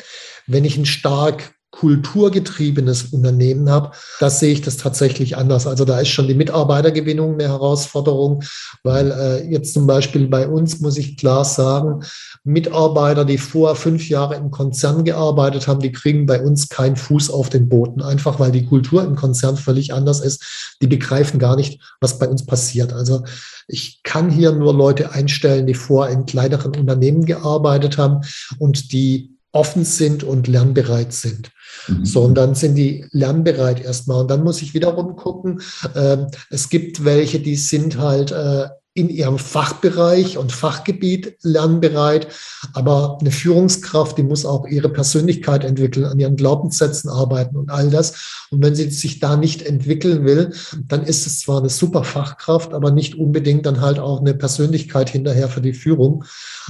Wenn 0.47 0.65
ich 0.65 0.77
ein 0.77 0.85
stark 0.85 1.55
kulturgetriebenes 1.75 3.11
Unternehmen 3.11 3.69
habe, 3.69 3.91
das 4.19 4.39
sehe 4.39 4.53
ich 4.53 4.61
das 4.61 4.77
tatsächlich 4.77 5.35
anders. 5.35 5.67
Also 5.67 5.83
da 5.83 5.99
ist 5.99 6.07
schon 6.07 6.27
die 6.27 6.33
Mitarbeitergewinnung 6.33 7.33
eine 7.33 7.49
Herausforderung, 7.49 8.43
weil 8.83 9.11
äh, 9.11 9.51
jetzt 9.51 9.73
zum 9.73 9.85
Beispiel 9.85 10.27
bei 10.27 10.47
uns 10.47 10.79
muss 10.79 10.97
ich 10.97 11.17
klar 11.17 11.43
sagen, 11.43 12.01
Mitarbeiter, 12.45 13.25
die 13.25 13.37
vor 13.37 13.75
fünf 13.75 14.07
Jahre 14.07 14.35
im 14.35 14.51
Konzern 14.51 15.03
gearbeitet 15.03 15.67
haben, 15.67 15.81
die 15.81 15.91
kriegen 15.91 16.25
bei 16.25 16.41
uns 16.41 16.69
keinen 16.69 16.95
Fuß 16.95 17.29
auf 17.29 17.49
den 17.49 17.67
Boden, 17.67 18.01
einfach 18.01 18.39
weil 18.39 18.51
die 18.51 18.65
Kultur 18.65 19.03
im 19.03 19.15
Konzern 19.15 19.57
völlig 19.57 19.93
anders 19.93 20.21
ist. 20.21 20.77
Die 20.81 20.87
begreifen 20.87 21.39
gar 21.39 21.57
nicht, 21.57 21.81
was 21.99 22.19
bei 22.19 22.27
uns 22.27 22.45
passiert. 22.45 22.93
Also 22.93 23.23
ich 23.67 24.01
kann 24.03 24.29
hier 24.29 24.53
nur 24.53 24.73
Leute 24.73 25.11
einstellen, 25.11 25.67
die 25.67 25.73
vor 25.73 26.07
in 26.07 26.25
kleineren 26.25 26.73
Unternehmen 26.75 27.25
gearbeitet 27.25 27.97
haben 27.97 28.21
und 28.59 28.93
die 28.93 29.35
offen 29.51 29.85
sind 29.85 30.23
und 30.23 30.47
lernbereit 30.47 31.13
sind. 31.13 31.49
Mhm. 31.87 32.05
So, 32.05 32.23
und 32.23 32.35
dann 32.35 32.55
sind 32.55 32.75
die 32.75 33.05
lernbereit 33.11 33.83
erstmal. 33.83 34.21
Und 34.21 34.31
dann 34.31 34.43
muss 34.43 34.61
ich 34.61 34.73
wiederum 34.73 35.15
gucken, 35.15 35.61
äh, 35.93 36.17
es 36.49 36.69
gibt 36.69 37.05
welche, 37.05 37.39
die 37.39 37.55
sind 37.55 37.97
halt 37.97 38.31
äh, 38.31 38.67
in 38.95 39.09
ihrem 39.09 39.37
Fachbereich 39.37 40.37
und 40.37 40.53
Fachgebiet 40.53 41.35
lernbereit. 41.41 42.29
Aber 42.73 43.17
eine 43.19 43.29
Führungskraft, 43.29 44.17
die 44.17 44.23
muss 44.23 44.45
auch 44.45 44.65
ihre 44.65 44.87
Persönlichkeit 44.87 45.65
entwickeln, 45.65 46.05
an 46.05 46.17
ihren 46.17 46.37
Glaubenssätzen 46.37 47.09
arbeiten 47.09 47.57
und 47.57 47.69
all 47.69 47.89
das. 47.89 48.47
Und 48.51 48.63
wenn 48.63 48.73
sie 48.73 48.89
sich 48.89 49.19
da 49.19 49.35
nicht 49.35 49.63
entwickeln 49.63 50.23
will, 50.23 50.53
dann 50.87 51.03
ist 51.03 51.27
es 51.27 51.41
zwar 51.41 51.59
eine 51.59 51.69
super 51.69 52.05
Fachkraft, 52.05 52.73
aber 52.73 52.89
nicht 52.89 53.15
unbedingt 53.15 53.65
dann 53.65 53.81
halt 53.81 53.99
auch 53.99 54.21
eine 54.21 54.33
Persönlichkeit 54.33 55.09
hinterher 55.09 55.49
für 55.49 55.61
die 55.61 55.73
Führung. 55.73 56.23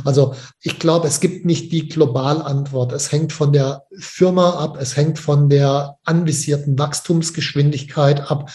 Also 0.03 0.34
ich 0.61 0.80
glaube, 0.80 1.07
es 1.07 1.19
gibt 1.19 1.45
nicht 1.45 1.71
die 1.71 1.88
Globalantwort. 1.88 2.91
Es 2.91 3.11
hängt 3.11 3.34
von 3.34 3.53
der 3.53 3.84
Firma 3.99 4.49
ab, 4.49 4.80
es 4.82 4.97
hängt 4.97 5.19
von 5.19 5.47
der 5.47 5.97
anvisierten 6.03 6.80
Wachstumsgeschwindigkeit 6.80 8.32
ab. 8.32 8.49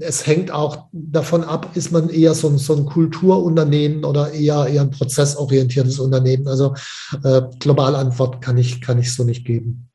Es 0.00 0.26
hängt 0.26 0.50
auch 0.50 0.86
davon 0.92 1.44
ab, 1.44 1.70
ist 1.74 1.92
man 1.92 2.08
eher 2.08 2.34
so 2.34 2.48
ein, 2.48 2.58
so 2.58 2.76
ein 2.76 2.84
Kulturunternehmen 2.84 4.04
oder 4.04 4.32
eher, 4.32 4.66
eher 4.66 4.82
ein 4.82 4.90
prozessorientiertes 4.90 5.98
Unternehmen. 5.98 6.48
Also 6.48 6.74
äh, 7.22 7.42
Globalantwort 7.58 8.40
kann 8.40 8.58
ich, 8.58 8.80
kann 8.80 8.98
ich 8.98 9.14
so 9.14 9.24
nicht 9.24 9.44
geben. 9.44 9.88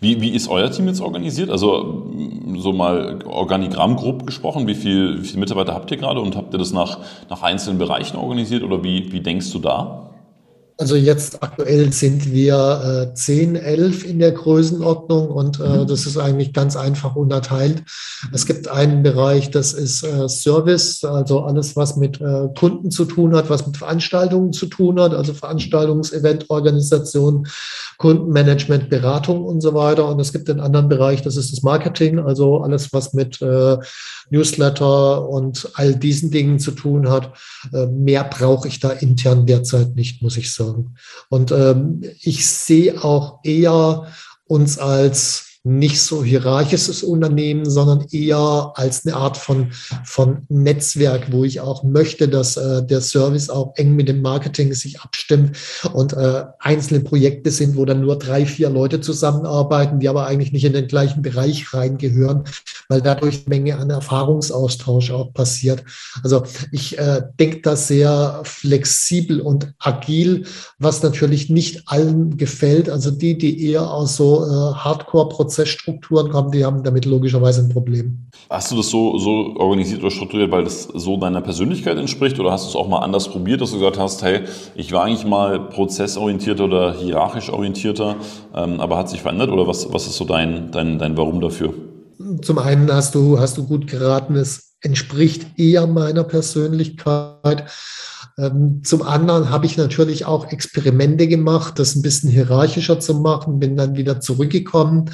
Wie, 0.00 0.20
wie 0.20 0.30
ist 0.30 0.48
euer 0.48 0.70
Team 0.70 0.88
jetzt 0.88 1.00
organisiert? 1.00 1.50
Also 1.50 2.10
so 2.58 2.72
mal 2.72 3.24
Organigramm 3.24 3.96
grob 3.96 4.26
gesprochen, 4.26 4.66
wie, 4.66 4.74
viel, 4.74 5.22
wie 5.22 5.26
viele 5.26 5.40
Mitarbeiter 5.40 5.74
habt 5.74 5.90
ihr 5.90 5.96
gerade 5.96 6.20
und 6.20 6.34
habt 6.34 6.52
ihr 6.52 6.58
das 6.58 6.72
nach, 6.72 6.98
nach 7.30 7.42
einzelnen 7.42 7.78
Bereichen 7.78 8.16
organisiert 8.16 8.64
oder 8.64 8.82
wie, 8.82 9.12
wie 9.12 9.20
denkst 9.20 9.52
du 9.52 9.60
da? 9.60 10.15
Also 10.78 10.94
jetzt 10.94 11.42
aktuell 11.42 11.90
sind 11.90 12.30
wir 12.30 13.08
äh, 13.10 13.14
10, 13.14 13.56
11 13.56 14.04
in 14.04 14.18
der 14.18 14.32
Größenordnung 14.32 15.28
und 15.28 15.58
äh, 15.58 15.62
mhm. 15.62 15.86
das 15.86 16.04
ist 16.04 16.18
eigentlich 16.18 16.52
ganz 16.52 16.76
einfach 16.76 17.16
unterteilt. 17.16 17.82
Es 18.30 18.44
gibt 18.44 18.68
einen 18.68 19.02
Bereich, 19.02 19.50
das 19.50 19.72
ist 19.72 20.02
äh, 20.02 20.28
Service, 20.28 21.02
also 21.02 21.40
alles, 21.40 21.76
was 21.76 21.96
mit 21.96 22.20
äh, 22.20 22.48
Kunden 22.58 22.90
zu 22.90 23.06
tun 23.06 23.34
hat, 23.34 23.48
was 23.48 23.66
mit 23.66 23.78
Veranstaltungen 23.78 24.52
zu 24.52 24.66
tun 24.66 25.00
hat, 25.00 25.14
also 25.14 25.32
Veranstaltungs-, 25.32 26.12
Eventorganisation, 26.12 27.46
Kundenmanagement, 27.96 28.90
Beratung 28.90 29.44
und 29.44 29.62
so 29.62 29.72
weiter. 29.72 30.06
Und 30.06 30.20
es 30.20 30.34
gibt 30.34 30.48
den 30.48 30.60
anderen 30.60 30.90
Bereich, 30.90 31.22
das 31.22 31.38
ist 31.38 31.52
das 31.52 31.62
Marketing, 31.62 32.18
also 32.18 32.58
alles, 32.58 32.92
was 32.92 33.14
mit 33.14 33.40
äh, 33.40 33.78
Newsletter 34.28 35.26
und 35.26 35.70
all 35.72 35.94
diesen 35.94 36.30
Dingen 36.30 36.58
zu 36.58 36.72
tun 36.72 37.08
hat. 37.08 37.32
Äh, 37.72 37.86
mehr 37.86 38.24
brauche 38.24 38.68
ich 38.68 38.78
da 38.78 38.90
intern 38.90 39.46
derzeit 39.46 39.96
nicht, 39.96 40.20
muss 40.20 40.36
ich 40.36 40.52
sagen. 40.52 40.65
Und 41.28 41.52
ähm, 41.52 42.02
ich 42.20 42.48
sehe 42.48 43.02
auch 43.02 43.40
eher 43.44 44.06
uns 44.44 44.78
als 44.78 45.45
nicht 45.66 46.00
so 46.00 46.22
hierarchisches 46.22 47.02
Unternehmen, 47.02 47.68
sondern 47.68 48.06
eher 48.12 48.70
als 48.76 49.04
eine 49.04 49.16
Art 49.16 49.36
von, 49.36 49.72
von 50.04 50.46
Netzwerk, 50.48 51.32
wo 51.32 51.42
ich 51.42 51.60
auch 51.60 51.82
möchte, 51.82 52.28
dass 52.28 52.56
äh, 52.56 52.86
der 52.86 53.00
Service 53.00 53.50
auch 53.50 53.72
eng 53.74 53.96
mit 53.96 54.08
dem 54.08 54.22
Marketing 54.22 54.72
sich 54.74 55.00
abstimmt 55.00 55.56
und 55.92 56.12
äh, 56.12 56.44
einzelne 56.60 57.00
Projekte 57.00 57.50
sind, 57.50 57.76
wo 57.76 57.84
dann 57.84 58.00
nur 58.00 58.16
drei, 58.16 58.46
vier 58.46 58.70
Leute 58.70 59.00
zusammenarbeiten, 59.00 59.98
die 59.98 60.08
aber 60.08 60.28
eigentlich 60.28 60.52
nicht 60.52 60.64
in 60.64 60.72
den 60.72 60.86
gleichen 60.86 61.20
Bereich 61.20 61.74
reingehören, 61.74 62.44
weil 62.88 63.02
dadurch 63.02 63.48
Menge 63.48 63.76
an 63.76 63.90
Erfahrungsaustausch 63.90 65.10
auch 65.10 65.32
passiert. 65.32 65.82
Also 66.22 66.44
ich 66.70 66.96
äh, 66.96 67.22
denke 67.40 67.62
da 67.62 67.74
sehr 67.74 68.40
flexibel 68.44 69.40
und 69.40 69.74
agil, 69.80 70.46
was 70.78 71.02
natürlich 71.02 71.50
nicht 71.50 71.88
allen 71.88 72.36
gefällt. 72.36 72.88
Also 72.88 73.10
die, 73.10 73.36
die 73.36 73.68
eher 73.68 73.90
aus 73.90 74.14
so 74.14 74.44
äh, 74.44 74.74
Hardcore-Prozessen 74.76 75.55
Prozessstrukturen 75.56 76.30
kommen, 76.30 76.50
die 76.50 76.64
haben 76.64 76.82
damit 76.82 77.06
logischerweise 77.06 77.62
ein 77.62 77.70
Problem. 77.70 78.28
Hast 78.50 78.70
du 78.70 78.76
das 78.76 78.90
so, 78.90 79.18
so 79.18 79.56
organisiert 79.56 80.00
oder 80.00 80.10
strukturiert, 80.10 80.50
weil 80.50 80.64
das 80.64 80.82
so 80.82 81.16
deiner 81.16 81.40
Persönlichkeit 81.40 81.96
entspricht 81.96 82.38
oder 82.38 82.52
hast 82.52 82.66
du 82.66 82.68
es 82.70 82.76
auch 82.76 82.88
mal 82.88 82.98
anders 82.98 83.28
probiert, 83.28 83.60
dass 83.62 83.70
du 83.70 83.78
gesagt 83.78 83.98
hast, 83.98 84.22
hey, 84.22 84.42
ich 84.74 84.92
war 84.92 85.04
eigentlich 85.04 85.24
mal 85.24 85.58
prozessorientierter 85.58 86.64
oder 86.64 86.94
hierarchisch 86.94 87.48
orientierter, 87.50 88.16
ähm, 88.54 88.80
aber 88.80 88.98
hat 88.98 89.08
sich 89.08 89.22
verändert 89.22 89.50
oder 89.50 89.66
was, 89.66 89.92
was 89.92 90.06
ist 90.06 90.16
so 90.16 90.24
dein, 90.24 90.70
dein, 90.72 90.98
dein 90.98 91.16
Warum 91.16 91.40
dafür? 91.40 91.72
Zum 92.42 92.58
einen 92.58 92.92
hast 92.92 93.14
du, 93.14 93.38
hast 93.38 93.56
du 93.56 93.66
gut 93.66 93.86
geraten, 93.86 94.36
es 94.36 94.76
entspricht 94.82 95.46
eher 95.58 95.86
meiner 95.86 96.24
Persönlichkeit. 96.24 97.64
Ähm, 98.38 98.82
zum 98.84 99.02
anderen 99.02 99.48
habe 99.50 99.66
ich 99.66 99.76
natürlich 99.76 100.26
auch 100.26 100.50
Experimente 100.52 101.26
gemacht, 101.26 101.78
das 101.78 101.94
ein 101.94 102.02
bisschen 102.02 102.30
hierarchischer 102.30 103.00
zu 103.00 103.14
machen, 103.14 103.58
bin 103.58 103.76
dann 103.76 103.96
wieder 103.96 104.20
zurückgekommen, 104.20 105.10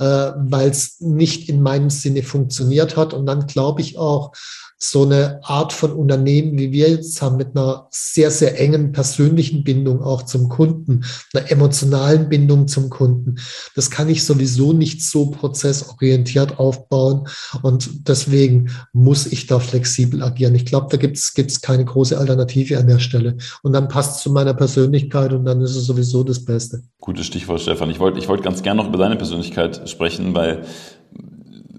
äh, 0.00 0.32
weil 0.36 0.70
es 0.70 1.00
nicht 1.00 1.48
in 1.48 1.62
meinem 1.62 1.90
Sinne 1.90 2.22
funktioniert 2.22 2.96
hat. 2.96 3.14
Und 3.14 3.26
dann 3.26 3.46
glaube 3.46 3.82
ich 3.82 3.98
auch, 3.98 4.32
so 4.78 5.04
eine 5.04 5.40
Art 5.42 5.72
von 5.72 5.92
Unternehmen, 5.92 6.58
wie 6.58 6.70
wir 6.70 6.90
jetzt 6.90 7.22
haben, 7.22 7.36
mit 7.36 7.56
einer 7.56 7.88
sehr, 7.90 8.30
sehr 8.30 8.60
engen 8.60 8.92
persönlichen 8.92 9.64
Bindung 9.64 10.02
auch 10.02 10.22
zum 10.22 10.48
Kunden, 10.50 11.04
einer 11.32 11.50
emotionalen 11.50 12.28
Bindung 12.28 12.68
zum 12.68 12.90
Kunden. 12.90 13.36
Das 13.74 13.90
kann 13.90 14.10
ich 14.10 14.24
sowieso 14.24 14.74
nicht 14.74 15.02
so 15.02 15.30
prozessorientiert 15.30 16.58
aufbauen. 16.58 17.26
Und 17.62 18.08
deswegen 18.08 18.70
muss 18.92 19.26
ich 19.26 19.46
da 19.46 19.58
flexibel 19.58 20.22
agieren. 20.22 20.54
Ich 20.54 20.66
glaube, 20.66 20.88
da 20.90 20.98
gibt 20.98 21.16
es 21.16 21.60
keine 21.62 21.84
große 21.84 22.18
Alternative 22.18 22.78
an 22.78 22.86
der 22.86 22.98
Stelle. 22.98 23.38
Und 23.62 23.72
dann 23.72 23.88
passt 23.88 24.16
es 24.16 24.22
zu 24.22 24.30
meiner 24.30 24.54
Persönlichkeit 24.54 25.32
und 25.32 25.46
dann 25.46 25.62
ist 25.62 25.74
es 25.74 25.86
sowieso 25.86 26.22
das 26.22 26.44
Beste. 26.44 26.82
Gutes 27.00 27.26
Stichwort, 27.26 27.60
Stefan. 27.62 27.88
Ich 27.88 27.98
wollte 27.98 28.18
ich 28.18 28.28
wollte 28.28 28.42
ganz 28.42 28.62
gerne 28.62 28.82
noch 28.82 28.88
über 28.88 28.98
deine 28.98 29.16
Persönlichkeit 29.16 29.88
sprechen, 29.88 30.34
weil 30.34 30.64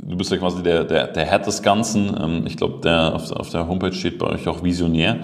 du 0.08 0.16
bist 0.16 0.32
ja 0.32 0.38
quasi 0.38 0.64
der, 0.64 0.84
der, 0.86 1.08
der 1.08 1.26
Herr 1.26 1.40
des 1.40 1.62
Ganzen. 1.62 2.16
Ähm, 2.20 2.44
ich 2.48 2.58
glaube, 2.58 2.80
der, 2.84 3.14
auf, 3.14 3.32
auf 3.32 3.50
der 3.50 3.68
Homepage 3.68 3.94
steht 3.94 4.18
bei 4.18 4.28
euch 4.28 4.48
auch 4.48 4.64
Visionär. 4.64 5.20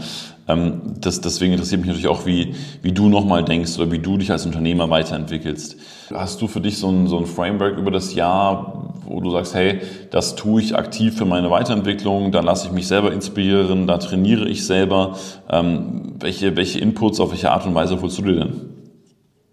Ähm, 0.48 0.96
das, 1.00 1.22
deswegen 1.22 1.54
interessiert 1.54 1.80
mich 1.80 1.88
natürlich 1.88 2.10
auch, 2.10 2.26
wie, 2.26 2.54
wie 2.82 2.92
du 2.92 3.08
nochmal 3.08 3.46
denkst 3.46 3.78
oder 3.78 3.92
wie 3.92 4.00
du 4.00 4.18
dich 4.18 4.32
als 4.32 4.46
Unternehmer 4.46 4.90
weiterentwickelst. 4.90 5.78
Hast 6.14 6.42
du 6.42 6.48
für 6.48 6.60
dich 6.60 6.78
so 6.78 6.90
ein, 6.90 7.08
so 7.08 7.18
ein 7.18 7.26
Framework 7.26 7.78
über 7.78 7.92
das 7.92 8.14
Jahr, 8.14 8.94
wo 9.06 9.22
du 9.22 9.32
sagst, 9.32 9.56
hey, 9.56 9.82
das 10.12 10.36
tue 10.36 10.62
ich 10.62 10.76
aktiv 10.76 11.18
für 11.18 11.26
meine 11.26 11.50
Weiterentwicklung, 11.50 12.32
da 12.32 12.42
lasse 12.42 12.68
ich 12.68 12.74
mich 12.74 12.88
selber 12.88 13.14
inspirieren, 13.14 13.88
da 13.88 13.98
trainiere 13.98 14.48
ich 14.50 14.66
selber. 14.66 15.18
Ähm, 15.50 16.16
welche, 16.20 16.56
welche 16.58 16.80
Inputs, 16.80 17.22
auf 17.22 17.32
welche 17.32 17.52
Art 17.52 17.66
und 17.66 17.74
Weise 17.74 18.02
holst 18.02 18.18
du 18.18 18.24
dir 18.24 18.36
denn? 18.36 18.62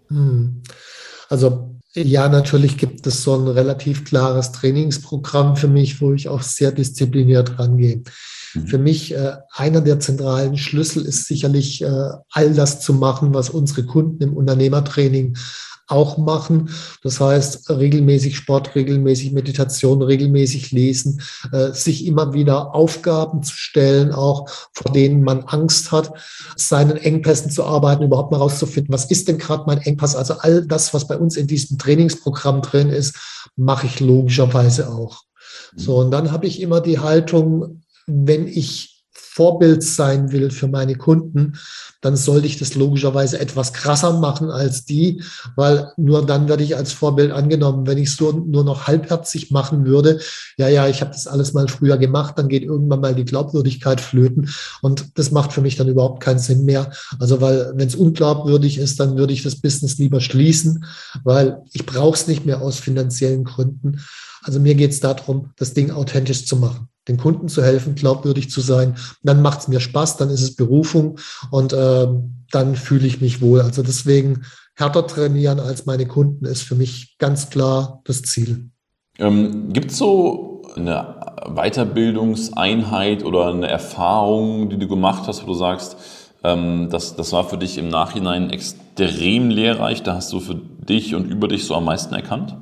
Hm. 0.09 0.61
Also 1.29 1.70
ja, 1.95 2.29
natürlich 2.29 2.77
gibt 2.77 3.05
es 3.05 3.23
so 3.23 3.35
ein 3.35 3.47
relativ 3.47 4.05
klares 4.05 4.51
Trainingsprogramm 4.53 5.55
für 5.55 5.67
mich, 5.67 6.01
wo 6.01 6.13
ich 6.13 6.29
auch 6.29 6.41
sehr 6.41 6.71
diszipliniert 6.71 7.59
rangehe. 7.59 8.03
Mhm. 8.53 8.67
Für 8.67 8.77
mich 8.77 9.13
äh, 9.13 9.33
einer 9.51 9.81
der 9.81 9.99
zentralen 9.99 10.57
Schlüssel 10.57 11.05
ist 11.05 11.25
sicherlich 11.25 11.81
äh, 11.81 12.09
all 12.31 12.53
das 12.53 12.79
zu 12.79 12.93
machen, 12.93 13.33
was 13.33 13.49
unsere 13.49 13.85
Kunden 13.85 14.23
im 14.23 14.37
Unternehmertraining 14.37 15.37
auch 15.91 16.17
machen. 16.17 16.69
Das 17.03 17.19
heißt, 17.19 17.69
regelmäßig 17.69 18.37
Sport, 18.37 18.75
regelmäßig 18.75 19.31
Meditation, 19.31 20.01
regelmäßig 20.01 20.71
lesen, 20.71 21.21
äh, 21.51 21.71
sich 21.73 22.05
immer 22.05 22.33
wieder 22.33 22.73
Aufgaben 22.73 23.43
zu 23.43 23.55
stellen, 23.55 24.11
auch 24.11 24.49
vor 24.73 24.91
denen 24.91 25.23
man 25.23 25.43
Angst 25.43 25.91
hat, 25.91 26.13
seinen 26.55 26.97
Engpässen 26.97 27.51
zu 27.51 27.65
arbeiten, 27.65 28.03
überhaupt 28.03 28.31
mal 28.31 28.37
rauszufinden, 28.37 28.93
was 28.93 29.05
ist 29.05 29.27
denn 29.27 29.37
gerade 29.37 29.63
mein 29.67 29.79
Engpass? 29.79 30.15
Also 30.15 30.35
all 30.39 30.65
das, 30.65 30.93
was 30.93 31.07
bei 31.07 31.17
uns 31.17 31.37
in 31.37 31.47
diesem 31.47 31.77
Trainingsprogramm 31.77 32.61
drin 32.61 32.89
ist, 32.89 33.15
mache 33.55 33.87
ich 33.87 33.99
logischerweise 33.99 34.89
auch. 34.89 35.23
So, 35.75 35.97
und 35.97 36.11
dann 36.11 36.31
habe 36.31 36.47
ich 36.47 36.61
immer 36.61 36.81
die 36.81 36.99
Haltung, 36.99 37.83
wenn 38.07 38.47
ich 38.47 38.90
Vorbild 39.41 39.81
sein 39.81 40.31
will 40.31 40.51
für 40.51 40.67
meine 40.67 40.93
Kunden, 40.93 41.57
dann 41.99 42.15
sollte 42.15 42.45
ich 42.45 42.59
das 42.59 42.75
logischerweise 42.75 43.39
etwas 43.39 43.73
krasser 43.73 44.19
machen 44.19 44.51
als 44.51 44.85
die, 44.85 45.23
weil 45.55 45.91
nur 45.97 46.23
dann 46.27 46.47
werde 46.47 46.63
ich 46.63 46.75
als 46.75 46.93
Vorbild 46.93 47.31
angenommen. 47.31 47.87
Wenn 47.87 47.97
ich 47.97 48.09
es 48.09 48.17
so 48.17 48.31
nur 48.33 48.63
noch 48.63 48.85
halbherzig 48.85 49.49
machen 49.49 49.83
würde, 49.83 50.19
ja, 50.57 50.67
ja, 50.67 50.87
ich 50.87 51.01
habe 51.01 51.09
das 51.09 51.25
alles 51.25 51.53
mal 51.53 51.67
früher 51.67 51.97
gemacht, 51.97 52.37
dann 52.37 52.49
geht 52.49 52.61
irgendwann 52.61 53.01
mal 53.01 53.15
die 53.15 53.25
Glaubwürdigkeit 53.25 53.99
flöten 53.99 54.47
und 54.83 55.17
das 55.17 55.31
macht 55.31 55.53
für 55.53 55.61
mich 55.61 55.75
dann 55.75 55.87
überhaupt 55.87 56.21
keinen 56.21 56.37
Sinn 56.37 56.63
mehr. 56.63 56.91
Also 57.17 57.41
weil 57.41 57.71
wenn 57.73 57.87
es 57.87 57.95
unglaubwürdig 57.95 58.77
ist, 58.77 58.99
dann 58.99 59.17
würde 59.17 59.33
ich 59.33 59.41
das 59.41 59.55
Business 59.55 59.97
lieber 59.97 60.21
schließen, 60.21 60.85
weil 61.23 61.63
ich 61.73 61.87
brauche 61.87 62.15
es 62.15 62.27
nicht 62.27 62.45
mehr 62.45 62.61
aus 62.61 62.77
finanziellen 62.77 63.43
Gründen. 63.43 64.01
Also 64.43 64.59
mir 64.59 64.75
geht 64.75 64.91
es 64.91 64.99
darum, 64.99 65.49
das 65.57 65.73
Ding 65.73 65.89
authentisch 65.89 66.45
zu 66.45 66.57
machen 66.57 66.90
den 67.07 67.17
Kunden 67.17 67.47
zu 67.47 67.63
helfen, 67.63 67.95
glaubwürdig 67.95 68.49
zu 68.49 68.61
sein. 68.61 68.95
Dann 69.23 69.41
macht 69.41 69.61
es 69.61 69.67
mir 69.67 69.79
Spaß, 69.79 70.17
dann 70.17 70.29
ist 70.29 70.41
es 70.41 70.55
Berufung 70.55 71.17
und 71.49 71.73
äh, 71.73 72.07
dann 72.51 72.75
fühle 72.75 73.07
ich 73.07 73.21
mich 73.21 73.41
wohl. 73.41 73.61
Also 73.61 73.81
deswegen 73.83 74.43
härter 74.75 75.07
trainieren 75.07 75.59
als 75.59 75.85
meine 75.85 76.05
Kunden 76.05 76.45
ist 76.45 76.61
für 76.61 76.75
mich 76.75 77.17
ganz 77.17 77.49
klar 77.49 78.01
das 78.05 78.21
Ziel. 78.21 78.69
Ähm, 79.19 79.73
Gibt 79.73 79.91
es 79.91 79.97
so 79.97 80.63
eine 80.75 81.15
Weiterbildungseinheit 81.53 83.23
oder 83.23 83.47
eine 83.47 83.67
Erfahrung, 83.67 84.69
die 84.69 84.77
du 84.77 84.87
gemacht 84.87 85.27
hast, 85.27 85.43
wo 85.43 85.47
du 85.47 85.53
sagst, 85.53 85.97
ähm, 86.43 86.89
das, 86.89 87.15
das 87.15 87.31
war 87.33 87.43
für 87.43 87.57
dich 87.57 87.77
im 87.77 87.89
Nachhinein 87.89 88.49
extrem 88.49 89.49
lehrreich, 89.49 90.03
da 90.03 90.15
hast 90.15 90.31
du 90.33 90.39
für 90.39 90.55
dich 90.55 91.13
und 91.15 91.25
über 91.25 91.47
dich 91.47 91.65
so 91.65 91.75
am 91.75 91.85
meisten 91.85 92.13
erkannt? 92.13 92.55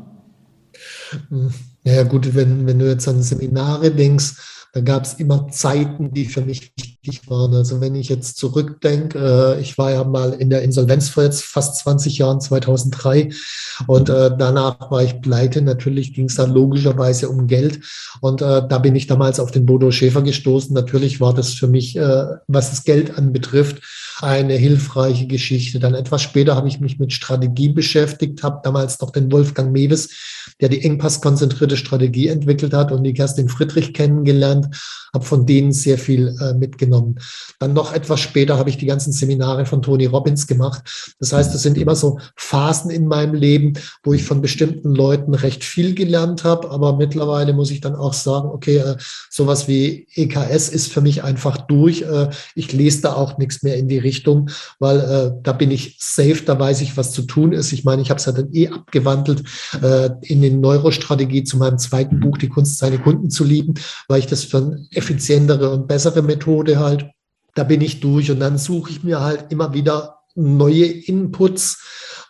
Ja, 1.89 2.03
gut, 2.03 2.35
wenn, 2.35 2.67
wenn 2.67 2.77
du 2.77 2.87
jetzt 2.87 3.07
an 3.07 3.23
Seminare 3.23 3.89
denkst, 3.89 4.35
da 4.73 4.81
gab 4.81 5.05
es 5.05 5.15
immer 5.15 5.47
Zeiten, 5.49 6.13
die 6.13 6.25
für 6.25 6.41
mich 6.41 6.71
wichtig 6.77 7.27
waren. 7.27 7.55
Also 7.55 7.81
wenn 7.81 7.95
ich 7.95 8.09
jetzt 8.09 8.37
zurückdenke, 8.37 9.17
äh, 9.57 9.61
ich 9.61 9.79
war 9.79 9.89
ja 9.91 10.03
mal 10.03 10.33
in 10.33 10.51
der 10.51 10.61
Insolvenz 10.61 11.09
vor 11.09 11.23
jetzt 11.23 11.43
fast 11.43 11.79
20 11.79 12.19
Jahren, 12.19 12.39
2003, 12.39 13.29
und 13.87 14.09
äh, 14.09 14.29
danach 14.37 14.91
war 14.91 15.01
ich 15.01 15.19
pleite. 15.21 15.63
Natürlich 15.63 16.13
ging 16.13 16.25
es 16.25 16.35
dann 16.35 16.53
logischerweise 16.53 17.29
um 17.29 17.47
Geld. 17.47 17.79
Und 18.21 18.43
äh, 18.43 18.61
da 18.67 18.77
bin 18.77 18.95
ich 18.95 19.07
damals 19.07 19.39
auf 19.39 19.49
den 19.49 19.65
Bodo 19.65 19.89
Schäfer 19.89 20.21
gestoßen. 20.21 20.73
Natürlich 20.75 21.19
war 21.19 21.33
das 21.33 21.53
für 21.53 21.67
mich, 21.67 21.95
äh, 21.95 22.25
was 22.47 22.69
das 22.69 22.83
Geld 22.83 23.17
anbetrifft, 23.17 23.81
eine 24.21 24.55
hilfreiche 24.55 25.27
Geschichte. 25.27 25.79
Dann 25.79 25.93
etwas 25.93 26.21
später 26.21 26.55
habe 26.55 26.67
ich 26.67 26.79
mich 26.79 26.99
mit 26.99 27.13
Strategie 27.13 27.69
beschäftigt, 27.69 28.43
habe 28.43 28.61
damals 28.63 28.99
noch 28.99 29.11
den 29.11 29.31
Wolfgang 29.31 29.71
Mewes, 29.71 30.09
der 30.59 30.69
die 30.69 30.83
engpasskonzentrierte 30.83 31.77
Strategie 31.77 32.27
entwickelt 32.27 32.73
hat 32.73 32.91
und 32.91 33.03
die 33.03 33.13
Kerstin 33.13 33.49
Friedrich 33.49 33.93
kennengelernt, 33.93 34.67
habe 35.13 35.25
von 35.25 35.45
denen 35.45 35.71
sehr 35.71 35.97
viel 35.97 36.35
äh, 36.39 36.53
mitgenommen. 36.53 37.19
Dann 37.59 37.73
noch 37.73 37.93
etwas 37.93 38.19
später 38.19 38.57
habe 38.57 38.69
ich 38.69 38.77
die 38.77 38.85
ganzen 38.85 39.11
Seminare 39.11 39.65
von 39.65 39.81
Tony 39.81 40.05
Robbins 40.05 40.47
gemacht. 40.47 41.15
Das 41.19 41.33
heißt, 41.33 41.53
es 41.55 41.63
sind 41.63 41.77
immer 41.77 41.95
so 41.95 42.19
Phasen 42.35 42.91
in 42.91 43.07
meinem 43.07 43.33
Leben, 43.33 43.73
wo 44.03 44.13
ich 44.13 44.23
von 44.23 44.41
bestimmten 44.41 44.93
Leuten 44.93 45.33
recht 45.33 45.63
viel 45.63 45.95
gelernt 45.95 46.43
habe, 46.43 46.69
aber 46.69 46.95
mittlerweile 46.95 47.53
muss 47.53 47.71
ich 47.71 47.81
dann 47.81 47.95
auch 47.95 48.13
sagen, 48.13 48.49
okay, 48.49 48.77
äh, 48.77 48.97
sowas 49.29 49.67
wie 49.67 50.07
EKS 50.15 50.69
ist 50.69 50.91
für 50.91 51.01
mich 51.01 51.23
einfach 51.23 51.57
durch. 51.57 52.01
Äh, 52.01 52.29
ich 52.55 52.71
lese 52.71 53.01
da 53.01 53.13
auch 53.13 53.37
nichts 53.37 53.63
mehr 53.63 53.77
in 53.77 53.87
die 53.87 53.97
Richtung, 53.97 54.08
weil 54.79 54.99
äh, 54.99 55.31
da 55.43 55.53
bin 55.53 55.71
ich 55.71 55.97
safe, 55.99 56.43
da 56.45 56.59
weiß 56.59 56.81
ich, 56.81 56.97
was 56.97 57.11
zu 57.11 57.23
tun 57.23 57.53
ist. 57.53 57.71
Ich 57.71 57.83
meine, 57.83 58.01
ich 58.01 58.09
habe 58.09 58.19
es 58.19 58.25
ja 58.25 58.31
dann 58.31 58.53
eh 58.53 58.67
abgewandelt 58.67 59.43
äh, 59.81 60.09
in 60.21 60.41
den 60.41 60.61
Neurostrategie 60.61 61.43
zu 61.43 61.57
meinem 61.57 61.77
zweiten 61.77 62.19
Buch, 62.19 62.37
die 62.37 62.49
Kunst, 62.49 62.77
seine 62.77 62.99
Kunden 62.99 63.29
zu 63.29 63.43
lieben, 63.43 63.75
weil 64.07 64.19
ich 64.19 64.27
das 64.27 64.43
für 64.43 64.57
eine 64.57 64.87
effizientere 64.91 65.69
und 65.71 65.87
bessere 65.87 66.21
Methode 66.21 66.79
halt, 66.79 67.05
da 67.55 67.63
bin 67.63 67.81
ich 67.81 67.99
durch 67.99 68.31
und 68.31 68.39
dann 68.39 68.57
suche 68.57 68.91
ich 68.91 69.03
mir 69.03 69.19
halt 69.21 69.51
immer 69.51 69.73
wieder 69.73 70.18
neue 70.39 70.85
Inputs, 70.85 71.79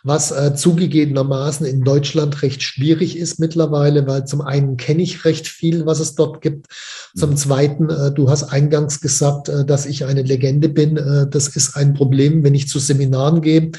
was 0.02 0.30
äh, 0.30 0.54
zugegebenermaßen 0.54 1.66
in 1.66 1.82
Deutschland 1.82 2.42
recht 2.42 2.62
schwierig 2.62 3.18
ist 3.18 3.38
mittlerweile, 3.38 4.06
weil 4.06 4.24
zum 4.24 4.40
einen 4.40 4.76
kenne 4.78 5.02
ich 5.02 5.24
recht 5.24 5.46
viel, 5.46 5.84
was 5.84 6.00
es 6.00 6.14
dort 6.14 6.40
gibt. 6.40 6.66
Zum 7.14 7.36
zweiten, 7.36 7.90
äh, 7.90 8.10
du 8.10 8.30
hast 8.30 8.44
eingangs 8.44 9.00
gesagt, 9.00 9.48
äh, 9.48 9.64
dass 9.64 9.84
ich 9.84 10.06
eine 10.06 10.22
Legende 10.22 10.70
bin. 10.70 10.96
Äh, 10.96 11.26
das 11.28 11.48
ist 11.48 11.76
ein 11.76 11.92
Problem, 11.92 12.42
wenn 12.44 12.54
ich 12.54 12.68
zu 12.68 12.78
Seminaren 12.78 13.42
gehe. 13.42 13.72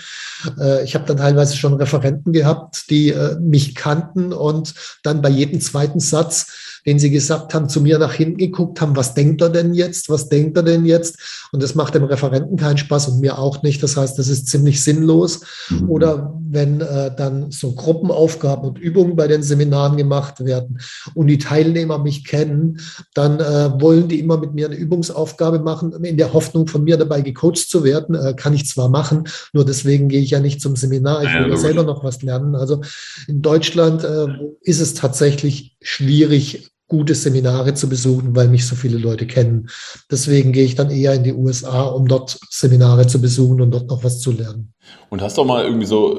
Äh, 0.60 0.84
ich 0.84 0.94
habe 0.94 1.06
dann 1.06 1.18
teilweise 1.18 1.58
schon 1.58 1.74
Referenten 1.74 2.34
gehabt, 2.34 2.90
die 2.92 3.10
äh, 3.10 3.40
mich 3.40 3.74
kannten 3.74 4.32
und 4.32 4.76
dann 5.04 5.22
bei 5.24 5.30
jedem 5.30 5.60
zweiten 5.60 6.00
Satz 6.00 6.71
den 6.86 7.00
sie 7.00 7.12
gesagt 7.12 7.54
haben, 7.54 7.70
zu 7.70 7.82
mir 7.82 8.00
nach 8.00 8.14
hinten 8.14 8.38
geguckt 8.38 8.82
haben, 8.82 8.96
was 8.96 9.14
denkt 9.14 9.42
er 9.42 9.50
denn 9.50 9.74
jetzt, 9.74 10.10
was 10.10 10.30
denkt 10.30 10.58
er 10.58 10.64
denn 10.64 10.86
jetzt? 10.86 11.18
Und 11.52 11.62
das 11.62 11.76
macht 11.76 11.96
dem 11.96 12.04
Referenten 12.04 12.58
keinen 12.58 12.78
Spaß 12.78 13.10
und 13.10 13.22
mir 13.22 13.38
auch 13.38 13.62
nicht. 13.64 13.84
Das 13.84 13.98
heißt, 13.98 14.18
das 14.18 14.28
ist 14.28 14.48
ziemlich 14.48 14.84
sinnlos. 14.84 15.42
Mhm. 15.70 15.90
Oder 15.90 16.34
wenn 16.50 16.82
äh, 16.82 17.14
dann 17.16 17.52
so 17.52 17.74
Gruppenaufgaben 17.74 18.68
und 18.68 18.80
Übungen 18.80 19.16
bei 19.16 19.28
den 19.28 19.44
Seminaren 19.44 19.98
gemacht 19.98 20.44
werden 20.44 20.80
und 21.14 21.28
die 21.28 21.38
Teilnehmer 21.38 21.98
mich 21.98 22.26
kennen, 22.26 22.80
dann 23.14 23.40
äh, 23.40 23.82
wollen 23.82 24.08
die 24.08 24.20
immer 24.20 24.38
mit 24.38 24.54
mir 24.54 24.68
eine 24.68 24.76
Übungsaufgabe 24.76 25.60
machen, 25.60 25.92
in 26.04 26.18
der 26.18 26.34
Hoffnung, 26.34 26.68
von 26.68 26.84
mir 26.84 26.98
dabei 26.98 27.22
gecoacht 27.22 27.70
zu 27.70 27.84
werden. 27.84 28.16
Äh, 28.16 28.34
kann 28.36 28.54
ich 28.54 28.68
zwar 28.68 28.90
machen, 28.90 29.26
nur 29.54 29.66
deswegen 29.66 30.10
gehe 30.10 30.22
ich 30.22 30.32
ja 30.32 30.40
nicht 30.40 30.62
zum 30.62 30.76
Seminar. 30.76 31.24
Ich 31.24 31.34
will 31.34 31.50
ja, 31.50 31.58
selber 31.58 31.84
noch 31.84 32.04
was 32.04 32.22
lernen. 32.22 32.56
Also 32.56 32.82
in 33.28 33.42
Deutschland 33.42 34.04
äh, 34.04 34.28
ist 34.62 34.82
es 34.82 34.94
tatsächlich 34.94 35.78
schwierig, 35.82 36.71
gute 36.92 37.16
Seminare 37.16 37.74
zu 37.74 37.88
besuchen, 37.88 38.36
weil 38.36 38.50
mich 38.50 38.68
so 38.68 38.76
viele 38.76 38.98
Leute 38.98 39.26
kennen. 39.26 39.70
Deswegen 40.12 40.52
gehe 40.52 40.66
ich 40.66 40.76
dann 40.76 40.92
eher 40.92 41.14
in 41.14 41.24
die 41.24 41.34
USA, 41.34 41.84
um 41.84 42.06
dort 42.06 42.38
Seminare 42.50 43.08
zu 43.08 43.22
besuchen 43.22 43.62
und 43.62 43.72
dort 43.72 43.88
noch 43.90 44.04
was 44.04 44.20
zu 44.20 44.34
lernen. 44.34 44.74
Und 45.10 45.22
hast 45.22 45.38
du 45.38 45.42
auch 45.42 45.46
mal 45.46 45.64
irgendwie 45.64 45.86
so, 45.86 46.18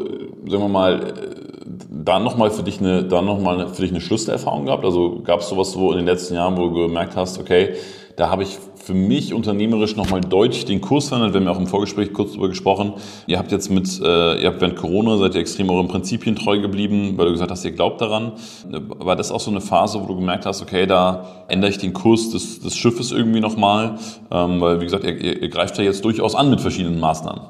sagen 0.48 0.62
wir 0.62 0.68
mal, 0.68 1.12
da 1.90 2.18
nochmal 2.18 2.50
für 2.50 2.62
dich 2.62 2.80
eine, 2.80 3.04
da 3.04 3.20
noch 3.20 3.38
mal 3.38 3.68
für 3.68 3.82
dich 3.82 3.90
eine 3.90 4.00
Schlüsselerfahrung 4.00 4.64
gehabt? 4.64 4.86
Also 4.86 5.20
gab 5.22 5.40
es 5.40 5.50
sowas, 5.50 5.76
wo 5.76 5.92
in 5.92 5.98
den 5.98 6.06
letzten 6.06 6.36
Jahren, 6.36 6.56
wo 6.56 6.68
du 6.68 6.86
gemerkt 6.86 7.16
hast, 7.16 7.38
okay, 7.38 7.74
da 8.16 8.30
habe 8.30 8.42
ich 8.42 8.58
für 8.82 8.94
mich 8.94 9.32
unternehmerisch 9.32 9.94
nochmal 9.94 10.20
deutlich 10.20 10.64
den 10.64 10.80
Kurs 10.80 11.08
verändert. 11.08 11.32
Wir 11.32 11.40
haben 11.40 11.46
ja 11.46 11.52
auch 11.52 11.60
im 11.60 11.68
Vorgespräch 11.68 12.12
kurz 12.12 12.30
darüber 12.30 12.48
gesprochen. 12.48 12.94
Ihr 13.28 13.38
habt 13.38 13.52
jetzt 13.52 13.70
mit, 13.70 14.00
äh, 14.00 14.42
ihr 14.42 14.48
habt 14.48 14.60
während 14.60 14.76
Corona, 14.76 15.18
seid 15.18 15.36
ihr 15.36 15.40
extrem 15.40 15.70
euren 15.70 15.86
Prinzipien 15.86 16.34
treu 16.34 16.60
geblieben, 16.60 17.14
weil 17.16 17.26
du 17.26 17.32
gesagt 17.32 17.50
hast, 17.52 17.64
ihr 17.64 17.70
glaubt 17.72 18.00
daran. 18.00 18.32
War 18.68 19.14
das 19.14 19.30
auch 19.30 19.40
so 19.40 19.52
eine 19.52 19.60
Phase, 19.60 20.00
wo 20.00 20.06
du 20.06 20.16
gemerkt 20.16 20.46
hast, 20.46 20.62
okay, 20.62 20.86
da 20.86 21.44
ändere 21.48 21.70
ich 21.70 21.78
den 21.78 21.92
Kurs 21.92 22.30
des, 22.30 22.58
des 22.58 22.74
Schiffes 22.74 23.12
irgendwie 23.12 23.40
nochmal? 23.40 23.98
Ähm, 24.32 24.60
weil, 24.60 24.80
wie 24.80 24.84
gesagt, 24.84 25.04
ihr, 25.04 25.42
ihr, 25.42 25.48
greift 25.48 25.78
ja 25.78 25.84
jetzt 25.84 26.04
durchaus 26.04 26.34
an 26.34 26.50
mit 26.50 26.60
verschiedenen 26.60 26.98
Maßnahmen. 26.98 27.42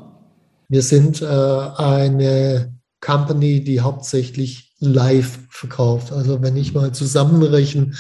Wir 0.68 0.83
sind 0.83 1.22
äh, 1.22 1.26
eine 1.26 2.74
Company, 3.01 3.64
die 3.64 3.80
hauptsächlich 3.80 4.74
live 4.80 5.39
verkauft. 5.49 6.12
Also 6.12 6.43
wenn 6.43 6.57
ich 6.57 6.74
mal 6.74 6.93
zusammenrechne, 6.93 7.93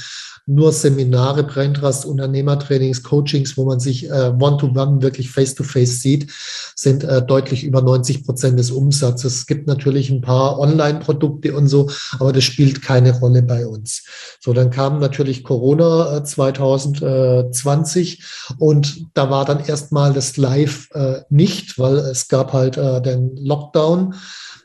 nur 0.46 0.72
Seminare, 0.72 1.44
Braintrust, 1.44 2.04
Unternehmertrainings, 2.04 3.02
Coachings, 3.02 3.56
wo 3.56 3.64
man 3.64 3.80
sich 3.80 4.10
äh, 4.10 4.32
one-to-one 4.38 4.96
-one 4.96 5.02
wirklich 5.02 5.30
face-to-face 5.30 5.90
-face 5.90 6.00
sieht, 6.00 6.32
sind 6.74 7.04
äh, 7.04 7.24
deutlich 7.24 7.64
über 7.64 7.80
90 7.80 8.24
Prozent 8.24 8.58
des 8.58 8.70
Umsatzes. 8.70 9.36
Es 9.36 9.46
gibt 9.46 9.66
natürlich 9.66 10.10
ein 10.10 10.20
paar 10.20 10.58
Online-Produkte 10.58 11.54
und 11.54 11.68
so, 11.68 11.90
aber 12.18 12.32
das 12.32 12.44
spielt 12.44 12.82
keine 12.82 13.18
Rolle 13.18 13.42
bei 13.42 13.66
uns. 13.66 14.04
So, 14.40 14.52
dann 14.52 14.70
kam 14.70 14.98
natürlich 14.98 15.44
Corona 15.44 16.16
äh, 16.16 16.24
2020 16.24 18.24
und 18.58 19.06
da 19.14 19.30
war 19.30 19.44
dann 19.44 19.64
erstmal 19.64 20.12
das 20.12 20.36
Live 20.36 20.88
äh, 20.92 21.20
nicht, 21.30 21.78
weil 21.78 21.98
es 21.98 22.28
gab 22.28 22.52
halt 22.52 22.76
äh, 22.76 23.00
den 23.00 23.36
Lockdown. 23.36 24.14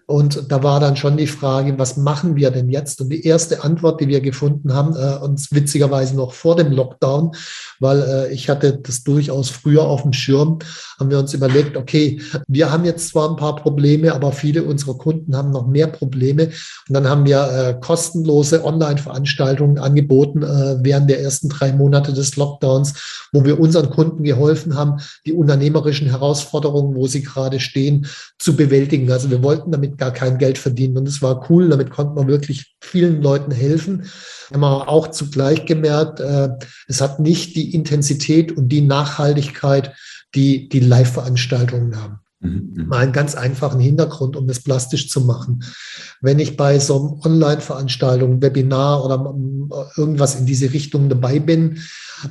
Und 0.10 0.50
da 0.54 0.64
war 0.64 0.80
dann 0.80 0.96
schon 0.96 1.18
die 1.18 1.28
Frage, 1.28 1.78
was 1.78 1.98
machen 1.98 2.38
wir 2.38 2.50
denn 2.50 2.70
jetzt? 2.70 3.02
Und 3.02 3.10
die 3.10 3.26
erste 3.26 3.66
Antwort, 3.66 4.00
die 4.00 4.08
wir 4.08 4.22
gefunden 4.22 4.74
haben, 4.74 4.96
äh, 4.96 5.18
uns 5.18 5.52
witzigerweise 5.52 6.16
noch 6.16 6.32
vor 6.32 6.56
dem 6.56 6.72
Lockdown, 6.72 7.36
weil 7.80 8.02
äh, 8.02 8.34
ich 8.34 8.50
hatte 8.50 8.80
das 8.82 9.04
durchaus 9.04 9.50
früher 9.50 9.84
auf 9.84 10.04
dem 10.04 10.14
Schirm, 10.14 10.60
haben 11.00 11.10
wir 11.12 11.20
uns 11.20 11.34
überlegt, 11.34 11.78
okay, 11.78 12.20
wir 12.48 12.72
haben 12.72 12.86
jetzt 12.86 13.10
zwar 13.10 13.30
ein 13.30 13.36
paar 13.36 13.56
Probleme, 13.56 14.14
aber 14.14 14.32
viele 14.32 14.64
unserer 14.64 14.98
Kunden 14.98 15.36
haben 15.36 15.52
noch 15.52 15.68
mehr 15.68 15.88
Probleme. 15.88 16.46
Und 16.88 16.94
dann 16.94 17.08
haben 17.08 17.26
wir 17.26 17.40
äh, 17.52 17.80
kostenlose 17.80 18.66
Online-Veranstaltungen 18.66 19.78
angeboten 19.78 20.44
äh, 20.44 20.78
während 20.82 21.10
der 21.10 21.22
ersten 21.22 21.50
drei 21.50 21.72
Monate 21.72 22.14
des 22.14 22.36
Lockdowns, 22.36 23.30
wo 23.32 23.46
wir 23.46 23.60
unseren 23.60 23.90
Kunden 23.90 24.24
geholfen 24.24 24.76
haben, 24.76 25.00
die 25.26 25.34
unternehmerischen 25.34 26.10
Herausforderungen, 26.10 26.96
wo 26.96 27.08
sie 27.08 27.22
gerade 27.22 27.60
stehen, 27.60 28.08
zu 28.40 28.56
bewältigen. 28.56 29.12
Also 29.12 29.30
wir 29.30 29.44
wollten 29.44 29.72
damit 29.72 29.98
gar 29.98 30.12
kein 30.12 30.38
Geld 30.38 30.58
verdienen. 30.58 30.98
Und 30.98 31.08
es 31.08 31.22
war 31.22 31.50
cool, 31.50 31.70
damit 31.70 31.92
konnte 31.92 32.16
man 32.16 32.28
wirklich 32.28 32.76
vielen 32.82 33.22
Leuten 33.22 33.52
helfen. 33.52 34.06
Haben 34.52 34.62
wir 34.62 34.90
auch 34.90 35.08
zugleich 35.08 35.66
gemerkt, 35.66 36.20
äh, 36.20 36.50
es 36.88 37.02
hat 37.02 37.20
nicht 37.20 37.56
die 37.56 37.67
Intensität 37.74 38.52
und 38.52 38.70
die 38.70 38.82
Nachhaltigkeit, 38.82 39.94
die 40.36 40.70
die 40.70 40.80
Live-Veranstaltungen 40.80 42.02
haben. 42.02 42.20
Mhm, 42.40 42.74
mhm. 42.74 42.88
Mal 42.88 43.00
einen 43.00 43.14
ganz 43.14 43.36
einfachen 43.36 43.80
Hintergrund, 43.80 44.36
um 44.36 44.48
das 44.48 44.62
plastisch 44.62 45.10
zu 45.10 45.22
machen. 45.22 45.64
Wenn 46.22 46.40
ich 46.40 46.58
bei 46.58 46.80
so 46.80 46.98
einem 46.98 47.34
Online-Veranstaltung, 47.34 48.42
Webinar 48.42 49.04
oder 49.04 49.36
irgendwas 49.98 50.40
in 50.40 50.46
diese 50.46 50.74
Richtung 50.74 51.10
dabei 51.10 51.40
bin, 51.40 51.80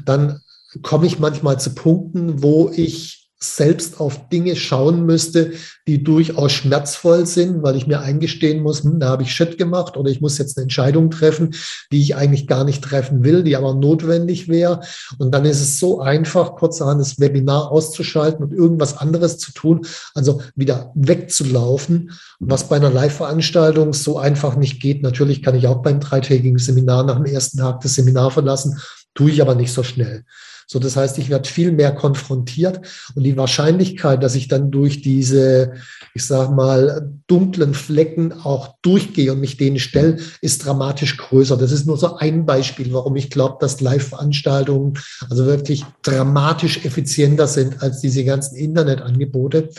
dann 0.05 0.41
komme 0.83 1.07
ich 1.07 1.19
manchmal 1.19 1.59
zu 1.59 1.75
Punkten, 1.75 2.43
wo 2.43 2.71
ich 2.75 3.26
selbst 3.55 4.01
auf 4.01 4.29
Dinge 4.29 4.57
schauen 4.57 5.07
müsste, 5.07 5.53
die 5.87 6.03
durchaus 6.03 6.53
schmerzvoll 6.53 7.27
sind, 7.27 7.63
weil 7.63 7.77
ich 7.77 7.87
mir 7.87 8.01
eingestehen 8.01 8.63
muss, 8.63 8.83
hm, 8.83 8.99
da 8.99 9.11
habe 9.11 9.23
ich 9.23 9.33
Shit 9.33 9.57
gemacht 9.59 9.97
oder 9.97 10.11
ich 10.11 10.21
muss 10.21 10.39
jetzt 10.39 10.57
eine 10.57 10.65
Entscheidung 10.65 11.11
treffen, 11.11 11.55
die 11.93 12.01
ich 12.01 12.17
eigentlich 12.17 12.47
gar 12.47 12.65
nicht 12.65 12.83
treffen 12.83 13.23
will, 13.23 13.45
die 13.45 13.57
aber 13.57 13.75
notwendig 13.75 14.49
wäre. 14.49 14.81
Und 15.19 15.33
dann 15.33 15.45
ist 15.45 15.61
es 15.61 15.79
so 15.79 16.01
einfach, 16.01 16.57
kurzerhand 16.57 17.01
das 17.01 17.21
Webinar 17.21 17.71
auszuschalten 17.71 18.45
und 18.45 18.53
irgendwas 18.53 18.97
anderes 18.97 19.39
zu 19.39 19.53
tun, 19.53 19.87
also 20.15 20.43
wieder 20.57 20.91
wegzulaufen, 20.95 22.11
was 22.41 22.69
bei 22.69 22.77
einer 22.77 22.91
Live-Veranstaltung 22.91 23.93
so 23.93 24.19
einfach 24.19 24.57
nicht 24.57 24.81
geht. 24.81 25.03
Natürlich 25.03 25.43
kann 25.43 25.55
ich 25.55 25.67
auch 25.69 25.83
beim 25.83 26.01
dreitägigen 26.01 26.59
Seminar 26.59 27.05
nach 27.05 27.17
dem 27.17 27.27
ersten 27.27 27.59
Tag 27.59 27.81
das 27.81 27.95
Seminar 27.95 28.31
verlassen, 28.31 28.81
tue 29.15 29.31
ich 29.31 29.41
aber 29.41 29.55
nicht 29.55 29.73
so 29.73 29.83
schnell. 29.83 30.25
So, 30.69 30.81
das 30.81 30.97
heißt, 30.97 31.19
ich 31.19 31.31
werde 31.31 31.49
viel 31.49 31.71
mehr 31.71 31.95
konfrontiert 31.95 32.81
und 33.15 33.23
die 33.23 33.37
Wahrscheinlichkeit, 33.37 34.23
dass 34.23 34.35
ich 34.35 34.49
dann 34.49 34.73
durch 34.73 35.01
diese, 35.01 35.75
ich 36.13 36.27
sag 36.27 36.51
mal, 36.51 37.09
dunklen 37.29 37.73
Flecken 37.73 38.33
auch 38.33 38.75
durchgehe 38.83 39.33
und 39.33 39.41
mich 39.41 39.57
denen 39.57 39.79
stelle, 39.79 40.19
ist 40.41 40.65
dramatisch 40.65 41.17
größer. 41.19 41.57
Das 41.57 41.71
ist 41.71 41.87
nur 41.87 41.97
so 41.97 42.17
ein 42.17 42.47
Beispiel, 42.47 42.93
warum 42.93 43.15
ich 43.15 43.31
glaube, 43.31 43.59
dass 43.61 43.81
Live-Veranstaltungen 43.81 44.95
also 45.31 45.47
wirklich 45.47 45.85
dramatisch 46.03 46.85
effizienter 46.85 47.47
sind 47.47 47.81
als 47.81 48.01
diese 48.01 48.25
ganzen 48.25 48.57
Internetangebote. 48.57 49.71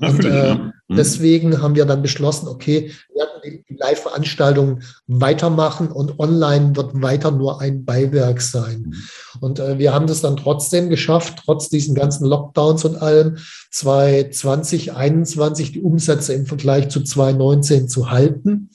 Und 0.00 0.24
äh, 0.24 0.54
mhm. 0.54 0.72
deswegen 0.90 1.62
haben 1.62 1.74
wir 1.74 1.84
dann 1.84 2.02
beschlossen, 2.02 2.48
okay, 2.48 2.92
wir 3.12 3.24
werden 3.24 3.64
die 3.68 3.74
Live-Veranstaltungen 3.74 4.82
weitermachen 5.06 5.88
und 5.88 6.18
online 6.18 6.74
wird 6.76 7.00
weiter 7.00 7.30
nur 7.30 7.60
ein 7.60 7.84
Beiwerk 7.84 8.40
sein. 8.40 8.86
Mhm. 8.86 8.94
Und 9.40 9.58
äh, 9.58 9.78
wir 9.78 9.92
haben 9.92 10.06
das 10.06 10.20
dann 10.20 10.36
trotzdem 10.36 10.88
geschafft, 10.88 11.42
trotz 11.44 11.68
diesen 11.68 11.94
ganzen 11.94 12.26
Lockdowns 12.26 12.84
und 12.84 12.96
allem, 13.00 13.38
2020, 13.70 14.86
2021 14.86 15.72
die 15.72 15.82
Umsätze 15.82 16.34
im 16.34 16.46
Vergleich 16.46 16.88
zu 16.88 17.02
2019 17.02 17.88
zu 17.88 18.10
halten. 18.10 18.70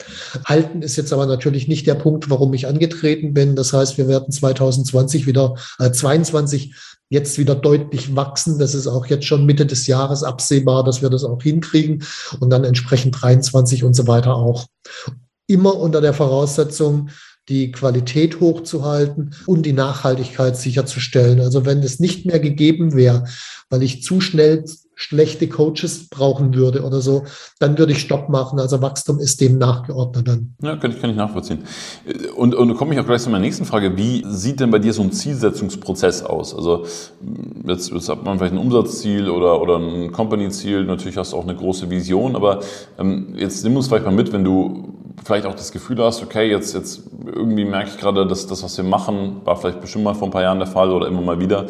Halten 0.46 0.82
ist 0.82 0.96
jetzt 0.96 1.14
aber 1.14 1.26
natürlich 1.26 1.68
nicht 1.68 1.88
der 1.88 1.96
Punkt, 1.96 2.30
warum 2.30 2.54
ich 2.54 2.68
angetreten 2.68 3.34
bin. 3.34 3.56
Das 3.56 3.74
heißt, 3.74 3.98
wir 3.98 4.08
werden 4.08 4.32
2020 4.32 5.28
wieder, 5.28 5.56
äh, 5.80 5.92
22 5.92 6.74
jetzt 7.10 7.38
wieder 7.38 7.56
deutlich 7.56 8.16
wachsen. 8.16 8.60
Das 8.60 8.76
ist 8.76 8.88
auch 8.88 9.06
jetzt 9.06 9.26
schon 9.26 9.46
Mitte 9.46 9.66
des 9.66 9.88
Jahres 9.88 10.24
absehbar, 10.24 10.84
dass 10.84 11.02
wir 11.02 11.10
das 11.10 11.24
auch 11.24 11.42
hinkriegen 11.42 12.04
und 12.40 12.50
dann 12.50 12.64
entsprechend 12.64 13.22
23 13.22 13.84
und 13.84 13.94
so 13.94 14.08
weiter 14.08 14.36
auch. 14.36 14.68
Immer 15.48 15.76
unter 15.76 16.02
der 16.02 16.14
Voraussetzung, 16.14 17.10
die 17.50 17.72
Qualität 17.72 18.42
hochzuhalten 18.42 19.34
und 19.46 19.66
die 19.66 19.74
Nachhaltigkeit 19.74 20.58
sicherzustellen. 20.58 21.40
Also 21.40 21.66
wenn 21.66 21.80
es 21.80 22.00
nicht 22.00 22.26
mehr 22.26 22.40
gegeben 22.40 22.94
wäre, 22.94 23.24
weil 23.70 23.84
ich 23.84 24.04
zu 24.04 24.22
schnell 24.22 24.66
schlechte 25.00 25.48
Coaches 25.48 26.10
brauchen 26.10 26.56
würde 26.56 26.84
oder 26.84 27.02
so, 27.02 27.24
dann 27.60 27.78
würde 27.78 27.92
ich 27.92 28.00
Stopp 28.00 28.30
machen. 28.30 28.60
Also 28.60 28.82
Wachstum 28.82 29.20
ist 29.20 29.40
dem 29.40 29.60
nachgeordnet 29.60 30.28
dann. 30.28 30.56
Ja, 30.62 30.76
kann 30.76 30.92
ich, 30.92 31.00
kann 31.00 31.12
ich 31.12 31.16
nachvollziehen. 31.16 31.60
Und, 32.36 32.56
und 32.56 32.76
komme 32.76 32.96
ich 32.96 33.00
auch 33.00 33.06
gleich 33.06 33.22
zu 33.22 33.30
meiner 33.30 33.44
nächsten 33.44 33.66
Frage. 33.66 33.96
Wie 33.96 34.26
sieht 34.28 34.60
denn 34.60 34.72
bei 34.72 34.80
dir 34.80 34.94
so 34.94 35.04
ein 35.04 35.12
Zielsetzungsprozess 35.12 36.24
aus? 36.24 36.56
Also 36.56 36.86
jetzt, 37.68 37.92
jetzt 37.92 38.10
hat 38.10 38.24
man 38.24 38.40
vielleicht 38.40 38.54
ein 38.54 38.60
Umsatzziel 38.60 39.30
oder, 39.30 39.62
oder 39.62 39.78
ein 39.78 40.12
Company-Ziel. 40.12 40.84
Natürlich 40.86 41.18
hast 41.18 41.34
du 41.34 41.38
auch 41.38 41.44
eine 41.44 41.56
große 41.56 41.92
Vision, 41.92 42.36
aber 42.36 42.62
ähm, 42.98 43.36
jetzt 43.38 43.64
nimm 43.64 43.76
uns 43.76 43.88
vielleicht 43.88 44.06
mal 44.06 44.12
mit, 44.12 44.34
wenn 44.34 44.44
du 44.44 44.96
vielleicht 45.24 45.46
auch 45.46 45.56
das 45.56 45.72
Gefühl 45.72 46.04
hast, 46.04 46.24
okay, 46.24 46.50
jetzt, 46.50 46.74
jetzt 46.74 47.04
irgendwie 47.26 47.66
merke 47.66 47.92
ich 47.92 47.98
gerade, 48.00 48.26
dass 48.26 48.48
das, 48.48 48.64
was 48.64 48.76
wir 48.78 48.86
machen, 48.86 49.42
war 49.44 49.58
vielleicht 49.58 49.82
bestimmt 49.82 50.06
mal 50.06 50.16
vor 50.16 50.28
ein 50.28 50.32
paar 50.32 50.42
Jahren 50.42 50.58
der 50.58 50.68
Fall 50.68 50.92
oder 50.92 51.08
immer 51.08 51.22
mal 51.22 51.40
wieder 51.40 51.68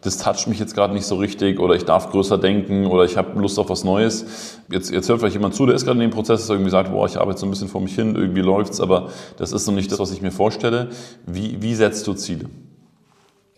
das 0.00 0.18
toucht 0.18 0.46
mich 0.46 0.58
jetzt 0.58 0.74
gerade 0.74 0.94
nicht 0.94 1.06
so 1.06 1.16
richtig 1.16 1.58
oder 1.58 1.74
ich 1.74 1.84
darf 1.84 2.10
größer 2.10 2.38
denken 2.38 2.86
oder 2.86 3.04
ich 3.04 3.16
habe 3.16 3.38
Lust 3.40 3.58
auf 3.58 3.68
was 3.68 3.84
Neues. 3.84 4.24
Jetzt, 4.70 4.90
jetzt 4.90 5.08
hört 5.08 5.20
vielleicht 5.20 5.34
jemand 5.34 5.54
zu, 5.54 5.66
der 5.66 5.74
ist 5.74 5.84
gerade 5.84 5.96
in 6.02 6.08
dem 6.08 6.14
Prozess, 6.14 6.46
der 6.46 6.54
irgendwie 6.54 6.70
sagt, 6.70 6.90
boah, 6.90 7.06
ich 7.06 7.18
arbeite 7.18 7.40
so 7.40 7.46
ein 7.46 7.50
bisschen 7.50 7.68
vor 7.68 7.80
mich 7.80 7.94
hin, 7.94 8.14
irgendwie 8.14 8.42
läuft's, 8.42 8.80
aber 8.80 9.10
das 9.36 9.52
ist 9.52 9.66
noch 9.66 9.74
nicht 9.74 9.90
das, 9.90 9.98
was 9.98 10.12
ich 10.12 10.22
mir 10.22 10.30
vorstelle. 10.30 10.90
Wie, 11.26 11.60
wie 11.60 11.74
setzt 11.74 12.06
du 12.06 12.14
Ziele? 12.14 12.46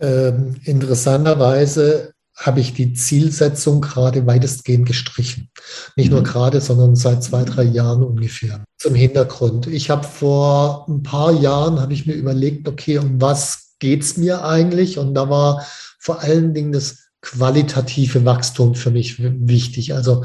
Ähm, 0.00 0.56
interessanterweise 0.64 2.12
habe 2.34 2.60
ich 2.60 2.72
die 2.72 2.94
Zielsetzung 2.94 3.82
gerade 3.82 4.26
weitestgehend 4.26 4.86
gestrichen. 4.86 5.50
Nicht 5.96 6.08
mhm. 6.08 6.16
nur 6.16 6.22
gerade, 6.24 6.60
sondern 6.62 6.96
seit 6.96 7.22
zwei, 7.22 7.44
drei 7.44 7.64
Jahren 7.64 8.02
ungefähr. 8.02 8.64
zum 8.78 8.94
Hintergrund. 8.94 9.66
Ich 9.66 9.90
habe 9.90 10.04
vor 10.04 10.86
ein 10.88 11.02
paar 11.02 11.32
Jahren, 11.32 11.80
habe 11.80 11.92
ich 11.92 12.06
mir 12.06 12.14
überlegt, 12.14 12.66
okay, 12.66 12.96
um 12.96 13.20
was 13.20 13.74
geht 13.78 14.02
es 14.02 14.16
mir 14.16 14.42
eigentlich? 14.42 14.96
Und 14.96 15.14
da 15.14 15.28
war 15.28 15.66
vor 16.00 16.20
allen 16.20 16.54
Dingen 16.54 16.72
das 16.72 17.10
qualitative 17.20 18.24
Wachstum 18.24 18.74
für 18.74 18.90
mich 18.90 19.16
wichtig. 19.20 19.94
Also 19.94 20.24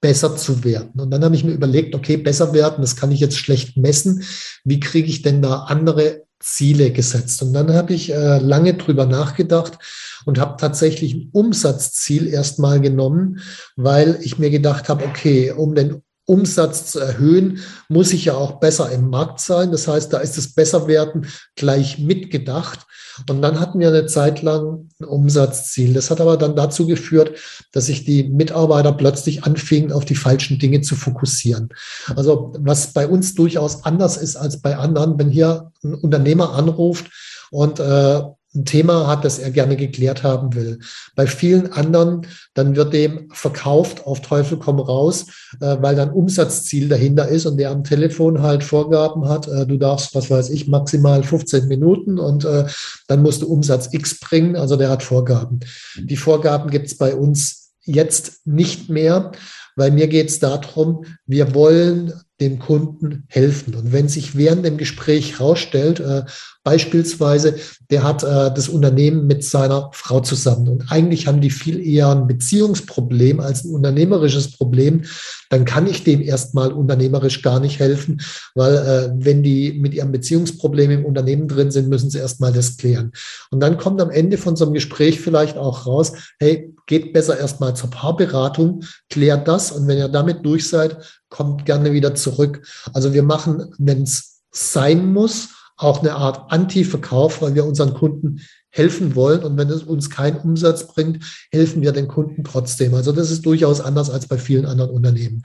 besser 0.00 0.36
zu 0.36 0.64
werden. 0.64 0.98
Und 0.98 1.10
dann 1.10 1.24
habe 1.24 1.34
ich 1.34 1.44
mir 1.44 1.52
überlegt, 1.52 1.94
okay, 1.94 2.16
besser 2.16 2.54
werden, 2.54 2.80
das 2.80 2.96
kann 2.96 3.12
ich 3.12 3.20
jetzt 3.20 3.36
schlecht 3.36 3.76
messen. 3.76 4.22
Wie 4.64 4.80
kriege 4.80 5.08
ich 5.08 5.22
denn 5.22 5.42
da 5.42 5.64
andere 5.64 6.22
Ziele 6.38 6.90
gesetzt? 6.90 7.42
Und 7.42 7.52
dann 7.52 7.72
habe 7.74 7.92
ich 7.92 8.10
äh, 8.10 8.38
lange 8.38 8.74
drüber 8.74 9.04
nachgedacht 9.04 9.78
und 10.24 10.38
habe 10.38 10.56
tatsächlich 10.58 11.14
ein 11.14 11.28
Umsatzziel 11.32 12.28
erstmal 12.28 12.80
genommen, 12.80 13.40
weil 13.76 14.18
ich 14.22 14.38
mir 14.38 14.50
gedacht 14.50 14.88
habe, 14.88 15.04
okay, 15.04 15.52
um 15.52 15.74
den 15.74 16.02
Umsatz 16.24 16.92
zu 16.92 17.00
erhöhen, 17.00 17.58
muss 17.88 18.12
ich 18.12 18.26
ja 18.26 18.34
auch 18.34 18.60
besser 18.60 18.90
im 18.92 19.10
Markt 19.10 19.40
sein. 19.40 19.72
Das 19.72 19.88
heißt, 19.88 20.12
da 20.12 20.18
ist 20.18 20.38
das 20.38 20.54
Besserwerden 20.54 21.26
gleich 21.56 21.98
mitgedacht. 21.98 22.86
Und 23.28 23.42
dann 23.42 23.60
hatten 23.60 23.78
wir 23.78 23.88
eine 23.88 24.06
Zeit 24.06 24.42
lang 24.42 24.88
ein 25.00 25.04
Umsatzziel. 25.04 25.94
Das 25.94 26.10
hat 26.10 26.20
aber 26.20 26.36
dann 26.36 26.56
dazu 26.56 26.86
geführt, 26.86 27.38
dass 27.72 27.86
sich 27.86 28.04
die 28.04 28.24
Mitarbeiter 28.24 28.92
plötzlich 28.92 29.44
anfingen, 29.44 29.92
auf 29.92 30.04
die 30.04 30.14
falschen 30.14 30.58
Dinge 30.58 30.80
zu 30.80 30.96
fokussieren. 30.96 31.70
Also 32.16 32.52
was 32.58 32.92
bei 32.92 33.06
uns 33.06 33.34
durchaus 33.34 33.84
anders 33.84 34.16
ist 34.16 34.36
als 34.36 34.60
bei 34.60 34.76
anderen, 34.76 35.18
wenn 35.18 35.30
hier 35.30 35.72
ein 35.82 35.94
Unternehmer 35.94 36.54
anruft 36.54 37.10
und 37.50 37.80
äh, 37.80 38.22
ein 38.54 38.64
Thema 38.64 39.06
hat, 39.06 39.24
das 39.24 39.38
er 39.38 39.50
gerne 39.50 39.76
geklärt 39.76 40.22
haben 40.22 40.54
will. 40.54 40.80
Bei 41.14 41.26
vielen 41.26 41.72
anderen, 41.72 42.26
dann 42.54 42.74
wird 42.74 42.92
dem 42.92 43.28
verkauft 43.32 44.06
auf 44.06 44.20
Teufel 44.22 44.58
komm 44.58 44.80
raus, 44.80 45.26
äh, 45.60 45.76
weil 45.80 45.94
dann 45.94 46.10
Umsatzziel 46.10 46.88
dahinter 46.88 47.28
ist 47.28 47.46
und 47.46 47.58
der 47.58 47.70
am 47.70 47.84
Telefon 47.84 48.42
halt 48.42 48.64
Vorgaben 48.64 49.28
hat, 49.28 49.46
äh, 49.46 49.66
du 49.66 49.76
darfst, 49.76 50.14
was 50.14 50.30
weiß 50.30 50.50
ich, 50.50 50.66
maximal 50.66 51.22
15 51.22 51.68
Minuten 51.68 52.18
und 52.18 52.44
äh, 52.44 52.66
dann 53.06 53.22
musst 53.22 53.42
du 53.42 53.48
Umsatz 53.48 53.88
X 53.92 54.18
bringen, 54.18 54.56
also 54.56 54.76
der 54.76 54.90
hat 54.90 55.02
Vorgaben. 55.02 55.60
Die 55.96 56.16
Vorgaben 56.16 56.70
gibt 56.70 56.86
es 56.86 56.98
bei 56.98 57.14
uns 57.14 57.70
jetzt 57.84 58.46
nicht 58.46 58.88
mehr, 58.88 59.32
weil 59.76 59.92
mir 59.92 60.08
geht 60.08 60.28
es 60.28 60.40
darum, 60.40 61.04
wir 61.26 61.54
wollen 61.54 62.12
dem 62.40 62.58
Kunden 62.58 63.24
helfen. 63.28 63.74
Und 63.74 63.92
wenn 63.92 64.08
sich 64.08 64.36
während 64.36 64.64
dem 64.64 64.78
Gespräch 64.78 65.38
herausstellt, 65.38 66.00
äh, 66.00 66.24
beispielsweise, 66.62 67.56
der 67.90 68.02
hat 68.02 68.22
äh, 68.22 68.52
das 68.52 68.68
Unternehmen 68.68 69.26
mit 69.26 69.44
seiner 69.44 69.90
Frau 69.92 70.20
zusammen 70.20 70.68
und 70.68 70.90
eigentlich 70.90 71.26
haben 71.26 71.40
die 71.40 71.50
viel 71.50 71.80
eher 71.80 72.08
ein 72.08 72.26
Beziehungsproblem 72.26 73.40
als 73.40 73.64
ein 73.64 73.74
unternehmerisches 73.74 74.56
Problem, 74.56 75.02
dann 75.48 75.64
kann 75.64 75.86
ich 75.86 76.04
dem 76.04 76.20
erstmal 76.20 76.72
unternehmerisch 76.72 77.42
gar 77.42 77.60
nicht 77.60 77.78
helfen, 77.78 78.20
weil 78.54 78.74
äh, 78.76 79.10
wenn 79.24 79.42
die 79.42 79.72
mit 79.72 79.94
ihrem 79.94 80.12
Beziehungsproblem 80.12 80.90
im 80.90 81.04
Unternehmen 81.04 81.48
drin 81.48 81.70
sind, 81.70 81.88
müssen 81.88 82.10
sie 82.10 82.18
erstmal 82.18 82.52
das 82.52 82.76
klären. 82.76 83.12
Und 83.50 83.60
dann 83.60 83.78
kommt 83.78 84.00
am 84.00 84.10
Ende 84.10 84.38
von 84.38 84.56
so 84.56 84.64
einem 84.64 84.74
Gespräch 84.74 85.20
vielleicht 85.20 85.56
auch 85.56 85.86
raus, 85.86 86.12
hey, 86.38 86.74
geht 86.90 87.12
besser 87.12 87.38
erstmal 87.38 87.74
zur 87.76 87.88
Paarberatung, 87.88 88.82
klärt 89.08 89.46
das 89.46 89.70
und 89.70 89.86
wenn 89.86 89.96
ihr 89.96 90.08
damit 90.08 90.44
durch 90.44 90.68
seid, 90.68 90.96
kommt 91.28 91.64
gerne 91.64 91.92
wieder 91.92 92.16
zurück. 92.16 92.66
Also 92.92 93.14
wir 93.14 93.22
machen, 93.22 93.72
wenn 93.78 94.02
es 94.02 94.40
sein 94.50 95.12
muss, 95.12 95.50
auch 95.76 96.00
eine 96.00 96.16
Art 96.16 96.50
Anti-Verkauf, 96.52 97.40
weil 97.42 97.54
wir 97.54 97.64
unseren 97.64 97.94
Kunden 97.94 98.40
helfen 98.70 99.14
wollen. 99.14 99.44
Und 99.44 99.56
wenn 99.56 99.70
es 99.70 99.84
uns 99.84 100.10
keinen 100.10 100.38
Umsatz 100.38 100.88
bringt, 100.88 101.24
helfen 101.52 101.80
wir 101.80 101.92
den 101.92 102.08
Kunden 102.08 102.42
trotzdem. 102.42 102.92
Also 102.94 103.12
das 103.12 103.30
ist 103.30 103.46
durchaus 103.46 103.80
anders 103.80 104.10
als 104.10 104.26
bei 104.26 104.36
vielen 104.36 104.66
anderen 104.66 104.90
Unternehmen. 104.90 105.42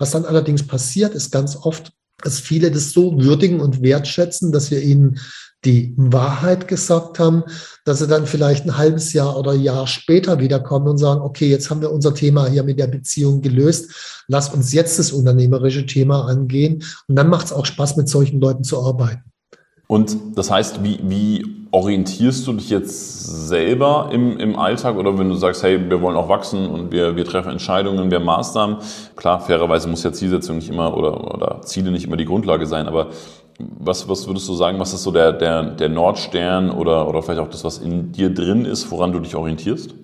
Was 0.00 0.10
dann 0.10 0.24
allerdings 0.24 0.66
passiert, 0.66 1.14
ist 1.14 1.30
ganz 1.30 1.56
oft, 1.56 1.92
dass 2.22 2.40
viele 2.40 2.72
das 2.72 2.90
so 2.90 3.16
würdigen 3.22 3.60
und 3.60 3.80
wertschätzen, 3.80 4.50
dass 4.50 4.72
wir 4.72 4.82
ihnen 4.82 5.20
die 5.64 5.94
Wahrheit 5.96 6.68
gesagt 6.68 7.18
haben, 7.18 7.44
dass 7.84 7.98
sie 7.98 8.06
dann 8.06 8.26
vielleicht 8.26 8.64
ein 8.64 8.78
halbes 8.78 9.12
Jahr 9.12 9.38
oder 9.38 9.52
Jahr 9.52 9.86
später 9.86 10.38
wiederkommen 10.38 10.88
und 10.88 10.98
sagen, 10.98 11.20
okay, 11.20 11.48
jetzt 11.48 11.70
haben 11.70 11.82
wir 11.82 11.92
unser 11.92 12.14
Thema 12.14 12.46
hier 12.46 12.62
mit 12.62 12.78
der 12.78 12.86
Beziehung 12.86 13.42
gelöst, 13.42 14.24
lass 14.28 14.48
uns 14.48 14.72
jetzt 14.72 14.98
das 14.98 15.12
unternehmerische 15.12 15.86
Thema 15.86 16.26
angehen. 16.26 16.82
Und 17.08 17.16
dann 17.16 17.28
macht 17.28 17.46
es 17.46 17.52
auch 17.52 17.66
Spaß, 17.66 17.96
mit 17.96 18.08
solchen 18.08 18.40
Leuten 18.40 18.64
zu 18.64 18.82
arbeiten. 18.82 19.24
Und 19.86 20.16
das 20.36 20.50
heißt, 20.50 20.84
wie, 20.84 21.00
wie 21.02 21.44
orientierst 21.72 22.46
du 22.46 22.52
dich 22.52 22.70
jetzt 22.70 23.48
selber 23.48 24.10
im, 24.12 24.38
im 24.38 24.56
Alltag 24.56 24.96
oder 24.96 25.18
wenn 25.18 25.28
du 25.28 25.34
sagst, 25.36 25.62
hey, 25.62 25.90
wir 25.90 26.00
wollen 26.00 26.16
auch 26.16 26.28
wachsen 26.28 26.66
und 26.66 26.90
wir, 26.92 27.16
wir 27.16 27.24
treffen 27.24 27.50
Entscheidungen, 27.50 28.10
wir 28.10 28.20
Maßnahmen. 28.20 28.78
Klar, 29.16 29.40
fairerweise 29.40 29.88
muss 29.88 30.02
ja 30.02 30.12
Zielsetzung 30.12 30.56
nicht 30.56 30.68
immer 30.68 30.96
oder, 30.96 31.34
oder 31.34 31.62
Ziele 31.62 31.90
nicht 31.90 32.06
immer 32.06 32.16
die 32.16 32.24
Grundlage 32.24 32.66
sein, 32.66 32.86
aber 32.86 33.10
was, 33.78 34.08
was 34.08 34.26
würdest 34.26 34.48
du 34.48 34.54
sagen, 34.54 34.78
was 34.78 34.92
ist 34.92 35.02
so 35.02 35.10
der, 35.10 35.32
der, 35.32 35.62
der 35.70 35.88
Nordstern 35.88 36.70
oder, 36.70 37.08
oder 37.08 37.22
vielleicht 37.22 37.40
auch 37.40 37.50
das, 37.50 37.64
was 37.64 37.78
in 37.78 38.12
dir 38.12 38.32
drin 38.32 38.64
ist, 38.64 38.90
woran 38.90 39.12
du 39.12 39.20
dich 39.20 39.34
orientierst? 39.34 39.94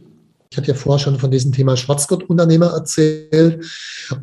Ich 0.50 0.56
hatte 0.56 0.68
ja 0.68 0.74
vorher 0.74 1.02
schon 1.02 1.18
von 1.18 1.30
diesem 1.30 1.52
Thema 1.52 1.76
Schwarzgurt-Unternehmer 1.76 2.68
erzählt. 2.68 3.64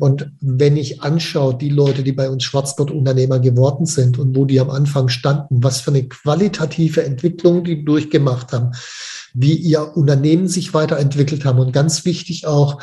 Und 0.00 0.32
wenn 0.40 0.76
ich 0.76 1.02
anschaue, 1.02 1.54
die 1.54 1.68
Leute, 1.68 2.02
die 2.02 2.12
bei 2.12 2.30
uns 2.30 2.44
Schwarzgurt-Unternehmer 2.44 3.38
geworden 3.38 3.86
sind 3.86 4.18
und 4.18 4.34
wo 4.34 4.44
die 4.44 4.58
am 4.58 4.70
Anfang 4.70 5.08
standen, 5.08 5.62
was 5.62 5.80
für 5.80 5.90
eine 5.90 6.08
qualitative 6.08 7.04
Entwicklung 7.04 7.62
die 7.62 7.84
durchgemacht 7.84 8.52
haben, 8.52 8.72
wie 9.34 9.54
ihr 9.54 9.96
Unternehmen 9.96 10.48
sich 10.48 10.72
weiterentwickelt 10.72 11.44
haben 11.44 11.58
und 11.58 11.72
ganz 11.72 12.04
wichtig 12.04 12.46
auch, 12.46 12.80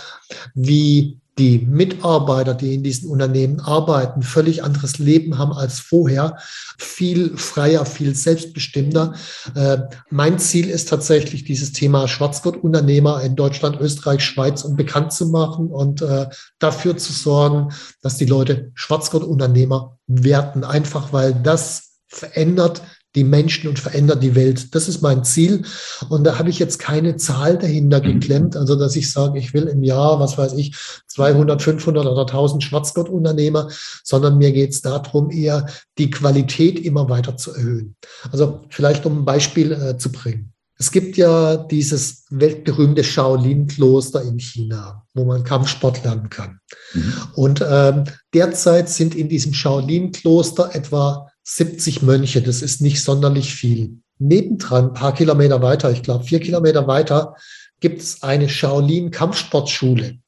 wie 0.53 1.20
die 1.41 1.65
Mitarbeiter, 1.67 2.53
die 2.53 2.75
in 2.75 2.83
diesen 2.83 3.09
Unternehmen 3.09 3.59
arbeiten, 3.59 4.21
völlig 4.21 4.63
anderes 4.63 4.99
Leben 4.99 5.39
haben 5.39 5.53
als 5.53 5.79
vorher, 5.79 6.37
viel 6.77 7.35
freier, 7.35 7.83
viel 7.87 8.13
selbstbestimmter. 8.13 9.15
Äh, 9.55 9.79
mein 10.11 10.37
Ziel 10.37 10.69
ist 10.69 10.87
tatsächlich, 10.87 11.43
dieses 11.43 11.71
Thema 11.71 12.07
Schwarzgurt-Unternehmer 12.07 13.23
in 13.23 13.35
Deutschland, 13.35 13.81
Österreich, 13.81 14.23
Schweiz 14.23 14.63
und 14.63 14.75
bekannt 14.75 15.13
zu 15.13 15.29
machen 15.29 15.71
und 15.71 16.03
äh, 16.03 16.27
dafür 16.59 16.95
zu 16.97 17.11
sorgen, 17.11 17.73
dass 18.03 18.17
die 18.17 18.25
Leute 18.25 18.71
Schwarzgurt-Unternehmer 18.75 19.97
werden, 20.05 20.63
einfach 20.63 21.11
weil 21.11 21.33
das 21.33 21.93
verändert 22.07 22.83
die 23.15 23.23
Menschen 23.23 23.67
und 23.67 23.79
verändert 23.79 24.23
die 24.23 24.35
Welt. 24.35 24.73
Das 24.73 24.87
ist 24.87 25.01
mein 25.01 25.23
Ziel. 25.23 25.63
Und 26.09 26.23
da 26.23 26.39
habe 26.39 26.49
ich 26.49 26.59
jetzt 26.59 26.79
keine 26.79 27.17
Zahl 27.17 27.57
dahinter 27.57 27.99
geklemmt. 27.99 28.55
Also, 28.55 28.75
dass 28.75 28.95
ich 28.95 29.11
sage, 29.11 29.37
ich 29.37 29.53
will 29.53 29.67
im 29.67 29.83
Jahr, 29.83 30.19
was 30.19 30.37
weiß 30.37 30.53
ich, 30.53 30.75
200, 31.07 31.61
500 31.61 32.05
oder 32.05 32.21
1000 32.21 32.63
Schwarzgott-Unternehmer, 32.63 33.69
sondern 34.03 34.37
mir 34.37 34.51
geht 34.51 34.71
es 34.71 34.81
darum, 34.81 35.29
eher 35.29 35.65
die 35.97 36.09
Qualität 36.09 36.79
immer 36.79 37.09
weiter 37.09 37.35
zu 37.37 37.53
erhöhen. 37.53 37.95
Also, 38.31 38.61
vielleicht 38.69 39.05
um 39.05 39.19
ein 39.19 39.25
Beispiel 39.25 39.71
äh, 39.71 39.97
zu 39.97 40.11
bringen. 40.11 40.53
Es 40.81 40.91
gibt 40.91 41.15
ja 41.15 41.57
dieses 41.57 42.25
weltberühmte 42.31 43.03
Shaolin-Kloster 43.03 44.23
in 44.23 44.39
China, 44.39 45.05
wo 45.13 45.25
man 45.25 45.43
Kampfsport 45.43 46.03
lernen 46.03 46.29
kann. 46.31 46.59
Mhm. 46.95 47.13
Und 47.35 47.65
ähm, 47.69 48.05
derzeit 48.33 48.89
sind 48.89 49.13
in 49.13 49.29
diesem 49.29 49.53
Shaolin-Kloster 49.53 50.73
etwa 50.73 51.30
70 51.43 52.01
Mönche, 52.01 52.41
das 52.41 52.61
ist 52.61 52.81
nicht 52.81 53.03
sonderlich 53.03 53.53
viel. 53.53 53.97
Nebendran, 54.19 54.89
ein 54.89 54.93
paar 54.93 55.13
Kilometer 55.13 55.61
weiter, 55.61 55.91
ich 55.91 56.03
glaube 56.03 56.23
vier 56.23 56.39
Kilometer 56.39 56.87
weiter, 56.87 57.35
gibt 57.79 58.01
es 58.01 58.23
eine 58.23 58.47
Shaolin-Kampfsportschule. 58.47 60.19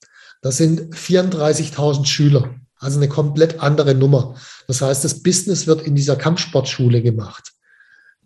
Das 0.41 0.57
sind 0.57 0.93
34.000 0.93 2.05
Schüler, 2.05 2.55
also 2.80 2.99
eine 2.99 3.07
komplett 3.07 3.59
andere 3.59 3.95
Nummer. 3.95 4.36
Das 4.68 4.82
heißt, 4.82 5.03
das 5.03 5.22
Business 5.22 5.68
wird 5.68 5.84
in 5.84 5.95
dieser 5.95 6.16
Kampfsportschule 6.16 7.01
gemacht. 7.01 7.53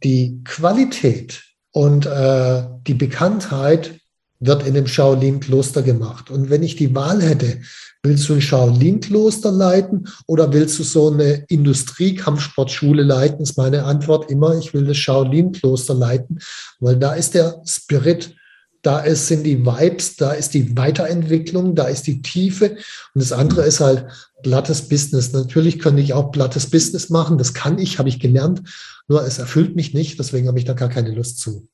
Die 0.04 0.42
Qualität 0.46 1.44
und 1.72 2.06
äh, 2.06 2.64
die 2.88 2.94
Bekanntheit 2.94 4.00
wird 4.40 4.66
in 4.66 4.74
dem 4.74 4.88
Shaolin-Kloster 4.88 5.82
gemacht. 5.82 6.30
Und 6.30 6.50
wenn 6.50 6.64
ich 6.64 6.76
die 6.76 6.94
Wahl 6.96 7.22
hätte, 7.22 7.62
willst 8.08 8.28
du 8.30 8.34
ein 8.34 8.42
Shaolin-Kloster 8.42 9.52
leiten 9.52 10.08
oder 10.26 10.52
willst 10.54 10.80
du 10.80 10.84
so 10.84 11.12
eine 11.12 11.46
Industriekampfsportschule 11.50 13.04
leiten, 13.04 13.42
ist 13.42 13.58
meine 13.58 13.84
Antwort 13.84 14.32
immer, 14.32 14.58
ich 14.58 14.74
will 14.74 14.86
das 14.86 14.98
Shaolin-Kloster 14.98 15.94
leiten, 15.94 16.40
weil 16.80 16.98
da 16.98 17.14
ist 17.14 17.34
der 17.34 17.62
Spirit, 17.66 18.36
da 18.82 19.00
ist, 19.00 19.28
sind 19.28 19.44
die 19.44 19.66
Vibes, 19.66 20.16
da 20.16 20.32
ist 20.32 20.54
die 20.54 20.78
Weiterentwicklung, 20.78 21.76
da 21.76 21.86
ist 21.86 22.08
die 22.08 22.22
Tiefe. 22.22 22.78
Und 23.14 23.22
das 23.22 23.34
andere 23.34 23.64
ist 23.64 23.82
halt 23.82 24.06
plattes 24.44 24.88
Business. 24.88 25.34
Natürlich 25.34 25.80
könnte 25.80 26.02
ich 26.02 26.14
auch 26.14 26.32
plattes 26.32 26.70
Business 26.70 27.10
machen, 27.10 27.38
das 27.38 27.54
kann 27.54 27.80
ich, 27.80 28.00
habe 28.00 28.10
ich 28.10 28.20
gelernt, 28.20 28.62
nur 29.08 29.24
es 29.26 29.40
erfüllt 29.40 29.76
mich 29.76 29.94
nicht, 29.94 30.20
deswegen 30.20 30.48
habe 30.48 30.60
ich 30.60 30.66
da 30.66 30.74
gar 30.74 30.90
keine 30.90 31.12
Lust 31.14 31.40
zu. 31.40 31.68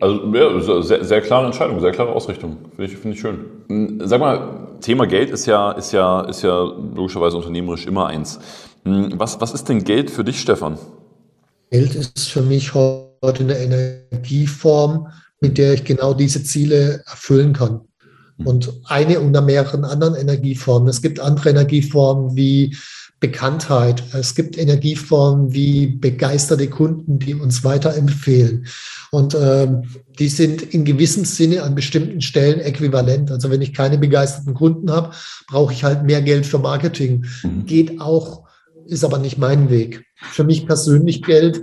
Also 0.00 0.34
ja, 0.34 0.82
sehr, 0.82 1.04
sehr 1.04 1.20
klare 1.20 1.46
Entscheidung, 1.46 1.78
sehr 1.80 1.92
klare 1.92 2.12
Ausrichtung. 2.12 2.56
Finde 2.74 2.90
ich, 2.90 2.98
find 2.98 3.14
ich 3.14 3.20
schön. 3.20 3.44
Hm, 3.68 4.00
sag 4.04 4.18
mal, 4.18 4.68
Thema 4.80 5.06
Geld 5.06 5.30
ist 5.30 5.44
ja, 5.44 5.72
ist 5.72 5.92
ja, 5.92 6.22
ist 6.22 6.42
ja 6.42 6.62
logischerweise 6.94 7.36
unternehmerisch 7.36 7.86
immer 7.86 8.06
eins. 8.06 8.38
Hm, 8.84 9.12
was, 9.16 9.40
was 9.42 9.52
ist 9.52 9.68
denn 9.68 9.84
Geld 9.84 10.10
für 10.10 10.24
dich, 10.24 10.40
Stefan? 10.40 10.78
Geld 11.70 11.94
ist 11.94 12.30
für 12.30 12.40
mich 12.40 12.72
heute 12.72 13.44
eine 13.44 13.58
Energieform, 13.58 15.08
mit 15.40 15.58
der 15.58 15.74
ich 15.74 15.84
genau 15.84 16.14
diese 16.14 16.42
Ziele 16.42 17.02
erfüllen 17.06 17.52
kann. 17.52 17.82
Hm. 18.38 18.46
Und 18.46 18.72
eine 18.86 19.20
unter 19.20 19.42
mehreren 19.42 19.84
anderen 19.84 20.14
Energieformen. 20.14 20.88
Es 20.88 21.02
gibt 21.02 21.20
andere 21.20 21.50
Energieformen 21.50 22.34
wie 22.36 22.74
Bekanntheit. 23.20 24.02
Es 24.14 24.34
gibt 24.34 24.56
Energieformen 24.56 25.52
wie 25.52 25.86
begeisterte 25.86 26.68
Kunden, 26.68 27.18
die 27.18 27.34
uns 27.34 27.62
weiterempfehlen. 27.62 28.66
Und 29.10 29.36
ähm, 29.38 29.82
die 30.18 30.28
sind 30.28 30.62
in 30.62 30.86
gewissem 30.86 31.26
Sinne 31.26 31.62
an 31.62 31.74
bestimmten 31.74 32.22
Stellen 32.22 32.60
äquivalent. 32.60 33.30
Also 33.30 33.50
wenn 33.50 33.60
ich 33.60 33.74
keine 33.74 33.98
begeisterten 33.98 34.54
Kunden 34.54 34.90
habe, 34.90 35.14
brauche 35.48 35.72
ich 35.72 35.84
halt 35.84 36.04
mehr 36.04 36.22
Geld 36.22 36.46
für 36.46 36.58
Marketing. 36.58 37.26
Mhm. 37.42 37.66
Geht 37.66 38.00
auch, 38.00 38.48
ist 38.86 39.04
aber 39.04 39.18
nicht 39.18 39.36
mein 39.36 39.68
Weg. 39.68 40.02
Für 40.16 40.44
mich 40.44 40.66
persönlich 40.66 41.22
Geld 41.22 41.60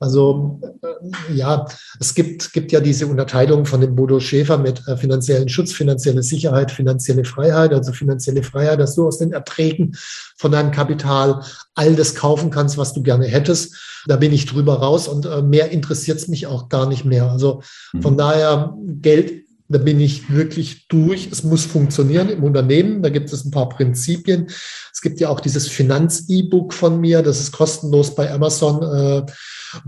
also 0.00 0.58
äh, 0.82 1.34
ja, 1.34 1.66
es 2.00 2.14
gibt, 2.14 2.54
gibt 2.54 2.72
ja 2.72 2.80
diese 2.80 3.06
Unterteilung 3.06 3.66
von 3.66 3.82
dem 3.82 3.94
Bodo 3.94 4.18
Schäfer 4.18 4.56
mit 4.56 4.82
äh, 4.88 4.96
finanziellen 4.96 5.50
Schutz, 5.50 5.72
finanzielle 5.72 6.22
Sicherheit, 6.22 6.70
finanzielle 6.70 7.24
Freiheit. 7.24 7.74
Also 7.74 7.92
finanzielle 7.92 8.42
Freiheit, 8.42 8.80
dass 8.80 8.94
du 8.94 9.06
aus 9.06 9.18
den 9.18 9.32
Erträgen 9.32 9.94
von 10.38 10.52
deinem 10.52 10.70
Kapital 10.70 11.44
all 11.74 11.94
das 11.94 12.14
kaufen 12.14 12.50
kannst, 12.50 12.78
was 12.78 12.94
du 12.94 13.02
gerne 13.02 13.26
hättest. 13.26 13.76
Da 14.06 14.16
bin 14.16 14.32
ich 14.32 14.46
drüber 14.46 14.78
raus 14.78 15.06
und 15.06 15.26
äh, 15.26 15.42
mehr 15.42 15.70
interessiert 15.70 16.16
es 16.16 16.28
mich 16.28 16.46
auch 16.46 16.70
gar 16.70 16.88
nicht 16.88 17.04
mehr. 17.04 17.30
Also 17.30 17.62
von 18.00 18.14
mhm. 18.14 18.18
daher 18.18 18.74
Geld 19.02 19.49
da 19.70 19.78
bin 19.78 20.00
ich 20.00 20.32
wirklich 20.32 20.88
durch. 20.88 21.28
Es 21.30 21.44
muss 21.44 21.64
funktionieren 21.64 22.28
im 22.28 22.42
Unternehmen. 22.42 23.02
Da 23.02 23.08
gibt 23.08 23.32
es 23.32 23.44
ein 23.44 23.52
paar 23.52 23.68
Prinzipien. 23.68 24.48
Es 24.92 25.00
gibt 25.00 25.20
ja 25.20 25.28
auch 25.28 25.38
dieses 25.38 25.68
Finanz-E-Book 25.68 26.74
von 26.74 27.00
mir. 27.00 27.22
Das 27.22 27.40
ist 27.40 27.52
kostenlos 27.52 28.16
bei 28.16 28.32
Amazon. 28.32 28.82
Äh, 28.82 29.26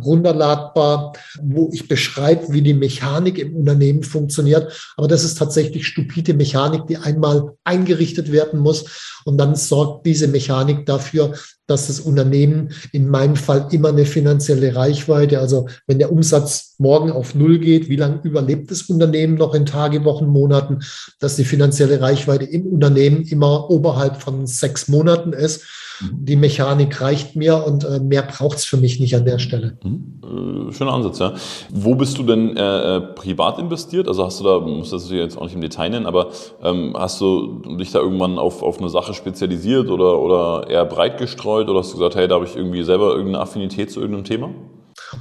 runterladbar, 0.00 1.14
wo 1.42 1.68
ich 1.72 1.88
beschreibe, 1.88 2.52
wie 2.52 2.62
die 2.62 2.74
Mechanik 2.74 3.38
im 3.38 3.56
Unternehmen 3.56 4.04
funktioniert. 4.04 4.92
Aber 4.96 5.08
das 5.08 5.24
ist 5.24 5.36
tatsächlich 5.36 5.88
stupide 5.88 6.34
Mechanik, 6.34 6.86
die 6.86 6.98
einmal 6.98 7.56
eingerichtet 7.64 8.30
werden 8.30 8.60
muss. 8.60 8.84
Und 9.24 9.38
dann 9.38 9.56
sorgt 9.56 10.06
diese 10.06 10.28
Mechanik 10.28 10.86
dafür, 10.86 11.34
dass 11.66 11.86
das 11.86 12.00
Unternehmen 12.00 12.70
in 12.92 13.08
meinem 13.08 13.36
Fall 13.36 13.68
immer 13.70 13.88
eine 13.88 14.04
finanzielle 14.04 14.74
Reichweite, 14.74 15.38
also 15.38 15.68
wenn 15.86 15.98
der 15.98 16.12
Umsatz 16.12 16.74
morgen 16.78 17.12
auf 17.12 17.34
Null 17.34 17.58
geht, 17.58 17.88
wie 17.88 17.96
lange 17.96 18.20
überlebt 18.22 18.70
das 18.70 18.82
Unternehmen 18.82 19.36
noch 19.36 19.54
in 19.54 19.66
Tage, 19.66 20.04
Wochen, 20.04 20.26
Monaten, 20.26 20.80
dass 21.20 21.36
die 21.36 21.44
finanzielle 21.44 22.00
Reichweite 22.00 22.44
im 22.44 22.66
Unternehmen 22.66 23.22
immer 23.22 23.70
oberhalb 23.70 24.20
von 24.20 24.46
sechs 24.46 24.88
Monaten 24.88 25.32
ist. 25.32 25.62
Mhm. 26.00 26.24
Die 26.24 26.36
Mechanik 26.36 27.00
reicht 27.00 27.36
mir 27.36 27.64
und 27.64 27.84
äh, 27.84 28.00
mehr 28.00 28.22
braucht 28.22 28.58
es 28.58 28.64
für 28.64 28.76
mich 28.76 28.98
nicht 28.98 29.14
an 29.14 29.24
der 29.24 29.38
Stelle. 29.38 29.78
Mhm. 29.84 30.68
Äh, 30.68 30.72
schöner 30.72 30.92
Ansatz, 30.92 31.18
ja. 31.18 31.34
Wo 31.70 31.94
bist 31.94 32.18
du 32.18 32.24
denn 32.24 32.56
äh, 32.56 32.96
äh, 32.96 33.00
privat 33.00 33.58
investiert? 33.58 34.08
Also 34.08 34.24
hast 34.24 34.40
du 34.40 34.44
da, 34.44 34.58
musst 34.60 34.92
du 34.92 34.96
das 34.96 35.10
jetzt 35.10 35.36
auch 35.36 35.44
nicht 35.44 35.54
im 35.54 35.60
Detail 35.60 35.90
nennen, 35.90 36.06
aber 36.06 36.30
ähm, 36.62 36.94
hast 36.96 37.20
du 37.20 37.62
dich 37.78 37.92
da 37.92 38.00
irgendwann 38.00 38.38
auf, 38.38 38.62
auf 38.62 38.78
eine 38.78 38.88
Sache 38.88 39.14
spezialisiert 39.14 39.88
oder, 39.88 40.18
oder 40.18 40.68
eher 40.68 40.84
breit 40.84 41.18
gestreut 41.18 41.51
oder 41.60 41.78
hast 41.80 41.92
du 41.92 41.98
gesagt, 41.98 42.16
hey, 42.16 42.28
da 42.28 42.36
habe 42.36 42.46
ich 42.46 42.56
irgendwie 42.56 42.82
selber 42.82 43.10
irgendeine 43.10 43.40
Affinität 43.40 43.90
zu 43.90 44.00
irgendeinem 44.00 44.24
Thema? 44.24 44.50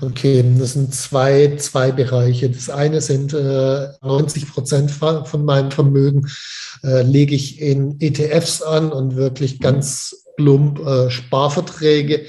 Okay, 0.02 0.44
das 0.58 0.74
sind 0.74 0.94
zwei, 0.94 1.56
zwei 1.58 1.92
Bereiche. 1.92 2.50
Das 2.50 2.70
eine 2.70 3.02
sind 3.02 3.34
äh, 3.34 3.88
90 4.02 4.52
Prozent 4.52 4.92
von 4.92 5.46
meinem 5.46 5.72
Vermögen 5.72 6.28
äh, 6.84 7.04
lege 7.04 7.36
ich 7.36 7.62
in 7.62 8.00
ETFs 8.00 8.62
an 8.62 8.92
und 8.92 9.16
wirklich 9.16 9.60
ganz 9.60 10.26
plump 10.38 10.80
äh, 10.80 11.10
Sparverträge. 11.10 12.28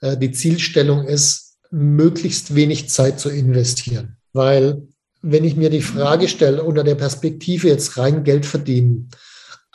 Äh, 0.00 0.16
die 0.16 0.32
Zielstellung 0.32 1.04
ist, 1.04 1.56
möglichst 1.70 2.54
wenig 2.54 2.88
Zeit 2.88 3.20
zu 3.20 3.28
investieren. 3.28 4.16
Weil 4.32 4.86
wenn 5.20 5.44
ich 5.44 5.56
mir 5.56 5.68
die 5.68 5.82
Frage 5.82 6.28
stelle, 6.28 6.62
unter 6.62 6.84
der 6.84 6.94
Perspektive 6.94 7.68
jetzt 7.68 7.98
rein 7.98 8.24
Geld 8.24 8.46
verdienen, 8.46 9.10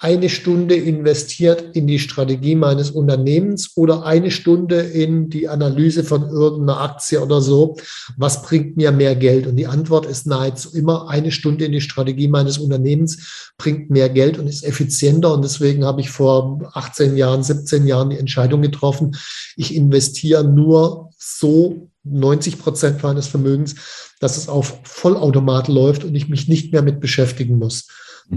eine 0.04 0.28
Stunde 0.28 0.76
investiert 0.76 1.78
in 1.78 1.88
die 1.88 1.98
Strategie 1.98 2.56
meines 2.56 2.92
Unternehmens 2.92 3.72
oder 3.78 4.06
eine 4.06 4.32
Stunde 4.32 4.82
in 4.82 5.30
die 5.30 5.48
Analyse 5.48 6.04
von 6.04 6.24
irgendeiner 6.28 6.82
Aktie 6.82 7.22
oder 7.22 7.40
so. 7.40 7.78
Was 8.18 8.42
bringt 8.42 8.76
mir 8.76 8.92
mehr 8.92 9.16
Geld? 9.16 9.48
Und 9.48 9.56
die 9.56 9.66
Antwort 9.66 10.06
ist 10.06 10.28
nahezu 10.28 10.76
immer 10.76 11.08
eine 11.08 11.32
Stunde 11.32 11.64
in 11.64 11.72
die 11.72 11.80
Strategie 11.80 12.28
meines 12.28 12.58
Unternehmens 12.58 13.54
bringt 13.58 13.92
mehr 13.92 14.10
Geld 14.10 14.38
und 14.38 14.48
ist 14.48 14.66
effizienter. 14.66 15.34
Und 15.34 15.42
deswegen 15.42 15.86
habe 15.86 16.02
ich 16.02 16.10
vor 16.10 16.60
18 16.74 17.16
Jahren, 17.16 17.42
17 17.42 17.88
Jahren 17.88 18.10
die 18.10 18.18
Entscheidung 18.18 18.62
getroffen, 18.62 19.16
ich 19.56 19.74
investiere 19.74 20.44
nur 20.44 21.12
so 21.18 21.88
90 22.04 22.60
Prozent 22.60 23.02
meines 23.02 23.28
Vermögens, 23.28 23.76
dass 24.20 24.36
es 24.36 24.50
auf 24.50 24.82
Vollautomat 24.84 25.70
läuft 25.70 26.04
und 26.04 26.14
ich 26.14 26.28
mich 26.28 26.50
nicht 26.50 26.74
mehr 26.74 26.82
mit 26.82 27.00
beschäftigen 27.00 27.58
muss. 27.58 27.88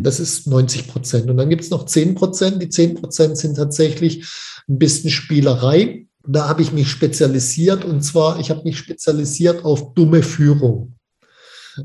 Das 0.03 0.21
ist 0.21 0.47
90 0.47 0.89
Prozent. 0.89 1.31
Und 1.31 1.37
dann 1.37 1.51
gibt 1.51 1.63
es 1.63 1.71
noch 1.71 1.87
10 1.87 2.15
Prozent. 2.15 2.63
Die 2.63 2.69
10 2.69 2.95
Prozent 2.95 3.39
sind 3.39 3.57
tatsächlich 3.57 4.27
ein 4.69 4.79
bisschen 4.79 5.11
Spielerei. 5.11 6.07
Da 6.27 6.49
habe 6.49 6.63
ich 6.63 6.73
mich 6.73 6.91
spezialisiert 6.91 7.85
und 7.85 8.03
zwar, 8.03 8.41
ich 8.41 8.51
habe 8.51 8.65
mich 8.65 8.79
spezialisiert 8.79 9.65
auf 9.65 9.95
dumme 9.95 10.23
Führung. 10.23 10.97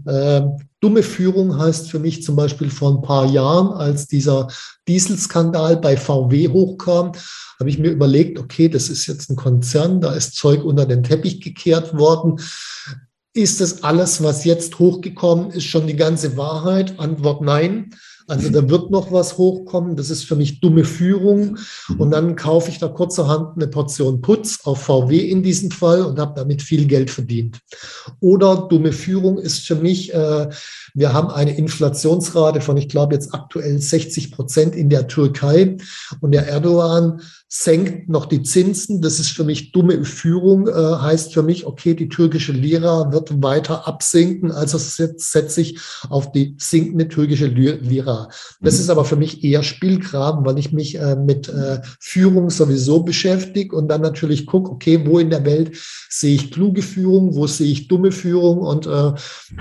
Ähm, 0.07 0.57
dumme 0.79 1.03
Führung 1.03 1.57
heißt 1.57 1.91
für 1.91 1.99
mich 1.99 2.23
zum 2.23 2.35
Beispiel 2.35 2.69
vor 2.69 2.91
ein 2.95 3.01
paar 3.01 3.25
Jahren, 3.25 3.73
als 3.73 4.07
dieser 4.07 4.47
Dieselskandal 4.87 5.77
bei 5.77 5.97
VW 5.97 6.49
hochkam, 6.49 7.11
habe 7.59 7.69
ich 7.69 7.77
mir 7.77 7.91
überlegt, 7.91 8.39
okay, 8.39 8.69
das 8.69 8.89
ist 8.89 9.05
jetzt 9.05 9.29
ein 9.29 9.35
Konzern, 9.35 10.01
da 10.01 10.13
ist 10.13 10.35
Zeug 10.35 10.63
unter 10.63 10.85
den 10.85 11.03
Teppich 11.03 11.41
gekehrt 11.41 11.95
worden. 11.95 12.39
Ist 13.33 13.61
das 13.61 13.83
alles, 13.83 14.21
was 14.21 14.43
jetzt 14.43 14.77
hochgekommen 14.79 15.51
ist, 15.51 15.63
schon 15.63 15.87
die 15.87 15.95
ganze 15.95 16.35
Wahrheit? 16.35 16.99
Antwort 16.99 17.41
nein. 17.41 17.91
Also 18.27 18.49
da 18.49 18.69
wird 18.69 18.91
noch 18.91 19.11
was 19.11 19.37
hochkommen. 19.37 19.95
Das 19.95 20.09
ist 20.09 20.23
für 20.23 20.35
mich 20.35 20.59
dumme 20.59 20.83
Führung. 20.83 21.57
Und 21.97 22.11
dann 22.11 22.35
kaufe 22.35 22.69
ich 22.69 22.77
da 22.77 22.87
kurzerhand 22.87 23.55
eine 23.55 23.67
Portion 23.67 24.21
Putz 24.21 24.59
auf 24.63 24.83
VW 24.83 25.17
in 25.17 25.43
diesem 25.43 25.71
Fall 25.71 26.03
und 26.03 26.19
habe 26.19 26.33
damit 26.35 26.61
viel 26.61 26.87
Geld 26.87 27.09
verdient. 27.09 27.59
Oder 28.19 28.67
dumme 28.69 28.91
Führung 28.91 29.37
ist 29.37 29.65
für 29.65 29.75
mich, 29.75 30.13
äh, 30.13 30.49
wir 30.93 31.13
haben 31.13 31.29
eine 31.29 31.55
Inflationsrate 31.55 32.61
von, 32.61 32.77
ich 32.77 32.89
glaube 32.89 33.15
jetzt 33.15 33.33
aktuell 33.33 33.79
60 33.79 34.31
Prozent 34.31 34.75
in 34.75 34.89
der 34.89 35.07
Türkei. 35.07 35.77
Und 36.19 36.31
der 36.31 36.47
Erdogan 36.47 37.21
senkt 37.53 38.07
noch 38.07 38.27
die 38.27 38.43
Zinsen. 38.43 39.01
Das 39.01 39.19
ist 39.19 39.31
für 39.31 39.43
mich 39.43 39.73
dumme 39.73 40.05
Führung, 40.05 40.69
äh, 40.69 40.71
heißt 40.71 41.33
für 41.33 41.43
mich, 41.43 41.65
okay, 41.65 41.93
die 41.93 42.07
türkische 42.07 42.53
Lira 42.53 43.11
wird 43.11 43.43
weiter 43.43 43.87
absinken, 43.89 44.51
also 44.51 44.77
setze 44.77 45.61
ich 45.61 45.77
auf 46.09 46.31
die 46.31 46.55
sinkende 46.57 47.09
türkische 47.09 47.47
Lira. 47.47 48.29
Das 48.61 48.75
mhm. 48.75 48.79
ist 48.79 48.89
aber 48.89 49.03
für 49.03 49.17
mich 49.17 49.43
eher 49.43 49.63
Spielgraben, 49.63 50.45
weil 50.45 50.59
ich 50.59 50.71
mich 50.71 50.97
äh, 50.97 51.17
mit 51.17 51.49
äh, 51.49 51.81
Führung 51.99 52.49
sowieso 52.49 53.03
beschäftige 53.03 53.75
und 53.75 53.89
dann 53.89 54.01
natürlich 54.01 54.45
gucke, 54.45 54.71
okay, 54.71 55.05
wo 55.05 55.19
in 55.19 55.29
der 55.29 55.43
Welt 55.45 55.75
sehe 56.09 56.35
ich 56.35 56.51
kluge 56.51 56.81
Führung, 56.81 57.35
wo 57.35 57.47
sehe 57.47 57.71
ich 57.71 57.89
dumme 57.89 58.13
Führung 58.13 58.59
und 58.59 58.87
äh, 58.87 59.11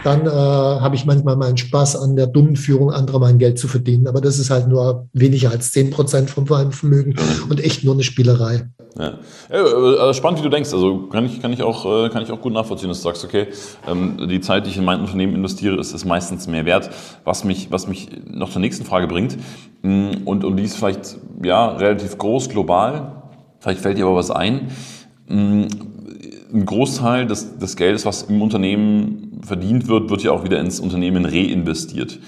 dann 0.04 0.26
äh, 0.26 0.30
habe 0.30 0.94
ich 0.94 1.06
manchmal 1.24 1.48
meinen 1.48 1.56
Spaß 1.56 1.96
an 1.96 2.16
der 2.16 2.26
dummen 2.26 2.56
Führung 2.56 2.90
anderer 2.90 3.18
mein 3.18 3.38
Geld 3.38 3.58
zu 3.58 3.68
verdienen. 3.68 4.06
Aber 4.06 4.20
das 4.20 4.38
ist 4.38 4.50
halt 4.50 4.68
nur 4.68 5.08
weniger 5.12 5.50
als 5.50 5.72
zehn 5.72 5.90
Prozent 5.90 6.30
von 6.30 6.44
meinem 6.48 6.72
Vermögen 6.72 7.14
und 7.48 7.62
echt 7.62 7.84
nur 7.84 7.94
eine 7.94 8.02
Spielerei. 8.02 8.68
Ja. 8.98 9.18
ja. 9.50 10.14
spannend, 10.14 10.40
wie 10.40 10.44
du 10.44 10.48
denkst. 10.48 10.72
Also 10.72 11.08
kann 11.08 11.24
ich, 11.26 11.40
kann 11.40 11.52
ich, 11.52 11.62
auch, 11.62 11.86
äh, 11.86 12.08
kann 12.08 12.22
ich 12.22 12.30
auch 12.30 12.40
gut 12.40 12.52
nachvollziehen, 12.52 12.88
dass 12.88 12.98
du 12.98 13.04
sagst, 13.04 13.24
okay, 13.24 13.48
ähm, 13.86 14.28
die 14.28 14.40
Zeit, 14.40 14.66
die 14.66 14.70
ich 14.70 14.76
in 14.76 14.84
mein 14.84 15.00
Unternehmen 15.00 15.34
investiere, 15.34 15.78
ist, 15.78 15.92
ist 15.92 16.04
meistens 16.04 16.46
mehr 16.46 16.64
wert. 16.64 16.90
Was 17.24 17.44
mich, 17.44 17.70
was 17.70 17.86
mich 17.86 18.08
noch 18.26 18.50
zur 18.50 18.60
nächsten 18.60 18.84
Frage 18.84 19.06
bringt, 19.06 19.36
mm, 19.82 20.24
und, 20.24 20.44
und 20.44 20.56
die 20.56 20.64
ist 20.64 20.76
vielleicht 20.76 21.18
ja, 21.42 21.70
relativ 21.72 22.18
groß, 22.18 22.48
global, 22.48 23.22
vielleicht 23.60 23.80
fällt 23.80 23.98
dir 23.98 24.06
aber 24.06 24.16
was 24.16 24.30
ein. 24.30 24.70
Ein 26.52 26.66
Großteil 26.66 27.26
des, 27.26 27.58
des 27.58 27.76
Geldes, 27.76 28.04
was 28.06 28.22
im 28.24 28.42
Unternehmen 28.42 29.40
verdient 29.42 29.88
wird, 29.88 30.10
wird 30.10 30.22
ja 30.22 30.32
auch 30.32 30.44
wieder 30.44 30.60
ins 30.60 30.80
Unternehmen 30.80 31.24
reinvestiert. 31.24 32.18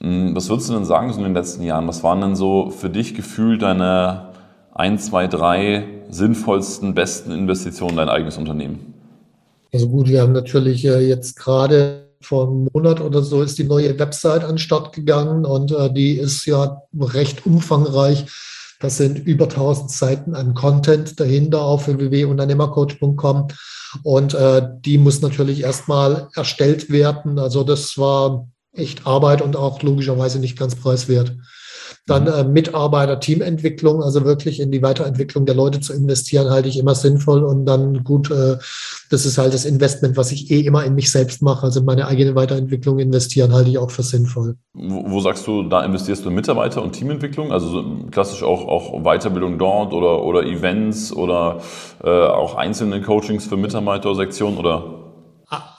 Mm, 0.00 0.34
was 0.34 0.48
würdest 0.48 0.68
du 0.68 0.74
denn 0.74 0.84
sagen 0.84 1.12
so 1.12 1.18
in 1.18 1.24
den 1.24 1.34
letzten 1.34 1.62
Jahren? 1.62 1.88
Was 1.88 2.02
waren 2.02 2.20
denn 2.20 2.36
so 2.36 2.70
für 2.70 2.90
dich 2.90 3.14
gefühlt 3.14 3.62
deine 3.62 4.30
ein, 4.74 4.98
zwei, 4.98 5.26
drei 5.26 5.84
sinnvollsten, 6.10 6.94
besten 6.94 7.32
Investitionen 7.32 7.96
dein 7.96 8.08
eigenes 8.08 8.36
Unternehmen? 8.36 8.94
Also 9.72 9.88
gut, 9.88 10.08
wir 10.08 10.20
haben 10.20 10.32
natürlich 10.32 10.84
äh, 10.84 11.00
jetzt 11.00 11.36
gerade 11.36 12.04
vor 12.20 12.48
einem 12.48 12.68
Monat 12.72 13.00
oder 13.00 13.22
so 13.22 13.42
ist 13.42 13.58
die 13.58 13.64
neue 13.64 13.98
Website 13.98 14.44
an 14.44 14.52
den 14.52 14.58
Start 14.58 14.94
gegangen 14.94 15.44
und 15.44 15.72
äh, 15.72 15.92
die 15.92 16.12
ist 16.12 16.46
ja 16.46 16.82
recht 16.98 17.44
umfangreich. 17.44 18.26
Das 18.84 18.98
sind 18.98 19.18
über 19.26 19.44
1000 19.44 19.90
Seiten 19.90 20.34
an 20.34 20.52
Content 20.52 21.18
dahinter 21.18 21.62
auf 21.62 21.88
www.unternehmercoach.com 21.88 23.48
und 24.02 24.34
äh, 24.34 24.68
die 24.84 24.98
muss 24.98 25.22
natürlich 25.22 25.62
erstmal 25.62 26.28
erstellt 26.34 26.90
werden. 26.90 27.38
Also 27.38 27.64
das 27.64 27.96
war 27.96 28.46
echt 28.74 29.06
Arbeit 29.06 29.40
und 29.40 29.56
auch 29.56 29.80
logischerweise 29.80 30.38
nicht 30.38 30.58
ganz 30.58 30.74
preiswert. 30.74 31.34
Dann 32.06 32.26
äh, 32.26 32.44
Mitarbeiter, 32.44 33.18
Teamentwicklung, 33.18 34.02
also 34.02 34.24
wirklich 34.24 34.60
in 34.60 34.70
die 34.70 34.82
Weiterentwicklung 34.82 35.46
der 35.46 35.54
Leute 35.54 35.80
zu 35.80 35.94
investieren, 35.94 36.50
halte 36.50 36.68
ich 36.68 36.78
immer 36.78 36.94
sinnvoll. 36.94 37.42
Und 37.42 37.64
dann 37.64 38.04
gut, 38.04 38.30
äh, 38.30 38.58
das 39.10 39.24
ist 39.24 39.38
halt 39.38 39.54
das 39.54 39.64
Investment, 39.64 40.16
was 40.18 40.30
ich 40.30 40.50
eh 40.50 40.60
immer 40.60 40.84
in 40.84 40.94
mich 40.94 41.10
selbst 41.10 41.40
mache. 41.40 41.64
Also 41.64 41.82
meine 41.82 42.06
eigene 42.06 42.34
Weiterentwicklung 42.34 42.98
investieren 42.98 43.54
halte 43.54 43.70
ich 43.70 43.78
auch 43.78 43.90
für 43.90 44.02
sinnvoll. 44.02 44.56
Wo, 44.74 45.10
wo 45.10 45.20
sagst 45.20 45.46
du, 45.46 45.62
da 45.62 45.82
investierst 45.82 46.24
du 46.24 46.28
in 46.28 46.34
Mitarbeiter 46.34 46.82
und 46.82 46.92
Teamentwicklung? 46.92 47.50
Also 47.52 47.68
so 47.68 47.84
klassisch 48.10 48.42
auch, 48.42 48.68
auch 48.68 49.02
Weiterbildung 49.02 49.58
dort 49.58 49.94
oder, 49.94 50.22
oder 50.24 50.44
Events 50.44 51.10
oder 51.10 51.62
äh, 52.02 52.10
auch 52.10 52.54
einzelne 52.56 53.00
Coachings 53.00 53.46
für 53.46 53.56
Mitarbeitersektionen 53.56 54.58
oder? 54.58 55.00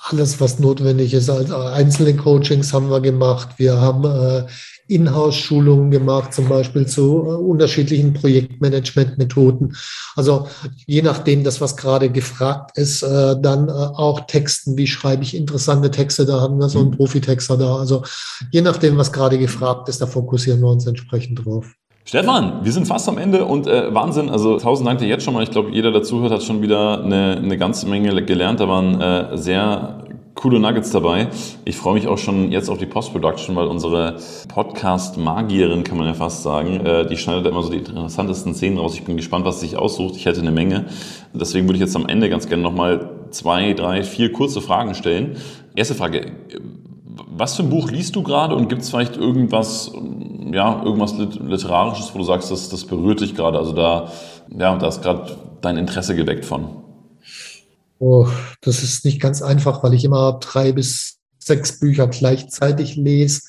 Alles, 0.07 0.39
was 0.39 0.59
notwendig 0.59 1.13
ist. 1.13 1.29
Also 1.29 1.55
einzelne 1.55 2.15
Coachings 2.15 2.73
haben 2.73 2.89
wir 2.89 3.01
gemacht. 3.01 3.49
Wir 3.57 3.79
haben 3.79 4.05
äh, 4.05 4.45
Inhouse-Schulungen 4.87 5.91
gemacht, 5.91 6.33
zum 6.33 6.47
Beispiel 6.47 6.85
zu 6.85 7.23
äh, 7.25 7.35
unterschiedlichen 7.35 8.13
Projektmanagement-Methoden. 8.13 9.75
Also 10.15 10.47
je 10.85 11.01
nachdem, 11.01 11.43
das 11.43 11.61
was 11.61 11.75
gerade 11.75 12.09
gefragt 12.09 12.77
ist, 12.77 13.01
äh, 13.03 13.35
dann 13.39 13.67
äh, 13.67 13.71
auch 13.71 14.21
Texten. 14.21 14.77
Wie 14.77 14.87
schreibe 14.87 15.23
ich 15.23 15.35
interessante 15.35 15.91
Texte? 15.91 16.25
Da 16.25 16.39
haben 16.39 16.59
wir 16.59 16.69
so 16.69 16.79
einen 16.79 16.89
mhm. 16.89 16.97
Profitexter 16.97 17.57
da. 17.57 17.75
Also 17.77 18.03
je 18.51 18.61
nachdem, 18.61 18.97
was 18.97 19.11
gerade 19.11 19.39
gefragt 19.39 19.89
ist, 19.89 20.01
da 20.01 20.07
fokussieren 20.07 20.61
wir 20.61 20.69
uns 20.69 20.85
entsprechend 20.85 21.45
drauf. 21.45 21.73
Stefan, 22.07 22.63
wir 22.63 22.71
sind 22.71 22.85
fast 22.85 23.09
am 23.09 23.17
Ende 23.17 23.45
und 23.45 23.65
äh, 23.65 23.91
Wahnsinn, 23.91 24.29
also 24.29 24.59
tausend 24.59 24.87
Dank 24.87 24.99
dir 24.99 25.07
jetzt 25.07 25.23
schon 25.23 25.33
mal. 25.33 25.41
Ich 25.41 25.49
glaube, 25.49 25.71
jeder, 25.71 25.91
der 25.91 26.03
zuhört, 26.03 26.31
hat 26.31 26.43
schon 26.43 26.61
wieder 26.61 27.03
eine, 27.03 27.37
eine 27.37 27.57
ganze 27.57 27.87
Menge 27.87 28.23
gelernt. 28.23 28.59
Da 28.59 28.67
waren 28.67 29.01
äh, 29.01 29.35
sehr 29.35 30.04
coole 30.35 30.59
Nuggets 30.59 30.91
dabei. 30.91 31.29
Ich 31.63 31.77
freue 31.77 31.95
mich 31.95 32.07
auch 32.07 32.17
schon 32.17 32.51
jetzt 32.51 32.69
auf 32.69 32.77
die 32.77 32.85
Post-Production, 32.85 33.55
weil 33.55 33.67
unsere 33.67 34.17
Podcast-Magierin, 34.49 35.83
kann 35.83 35.97
man 35.97 36.07
ja 36.07 36.13
fast 36.13 36.43
sagen, 36.43 36.85
äh, 36.85 37.07
die 37.07 37.17
schneidet 37.17 37.47
immer 37.47 37.63
so 37.63 37.69
die 37.71 37.77
interessantesten 37.77 38.53
Szenen 38.53 38.77
raus. 38.77 38.93
Ich 38.95 39.05
bin 39.05 39.15
gespannt, 39.17 39.45
was 39.45 39.61
sich 39.61 39.77
aussucht. 39.77 40.15
Ich 40.17 40.25
hätte 40.25 40.41
eine 40.41 40.51
Menge. 40.51 40.85
Deswegen 41.33 41.67
würde 41.67 41.77
ich 41.77 41.81
jetzt 41.81 41.95
am 41.95 42.05
Ende 42.05 42.29
ganz 42.29 42.47
gerne 42.47 42.61
nochmal 42.61 43.09
zwei, 43.31 43.73
drei, 43.73 44.03
vier 44.03 44.31
kurze 44.31 44.61
Fragen 44.61 44.93
stellen. 44.93 45.37
Erste 45.75 45.95
Frage. 45.95 46.33
Was 47.37 47.55
für 47.55 47.63
ein 47.63 47.69
Buch 47.69 47.89
liest 47.89 48.15
du 48.15 48.23
gerade 48.23 48.55
und 48.55 48.67
gibt 48.67 48.81
es 48.81 48.89
vielleicht 48.89 49.15
irgendwas, 49.15 49.91
ja, 50.51 50.83
irgendwas 50.83 51.15
Literarisches, 51.17 52.13
wo 52.13 52.19
du 52.19 52.25
sagst, 52.25 52.51
das, 52.51 52.69
das 52.69 52.83
berührt 52.83 53.21
dich 53.21 53.35
gerade? 53.35 53.57
Also 53.57 53.71
da, 53.71 54.09
ja, 54.57 54.75
da 54.77 54.87
ist 54.87 55.01
gerade 55.01 55.37
dein 55.61 55.77
Interesse 55.77 56.15
geweckt 56.15 56.45
von. 56.45 56.84
Oh, 57.99 58.27
das 58.61 58.83
ist 58.83 59.05
nicht 59.05 59.21
ganz 59.21 59.41
einfach, 59.41 59.83
weil 59.83 59.93
ich 59.93 60.03
immer 60.03 60.39
drei 60.39 60.71
bis 60.71 61.19
sechs 61.39 61.79
Bücher 61.79 62.07
gleichzeitig 62.07 62.95
lese. 62.95 63.41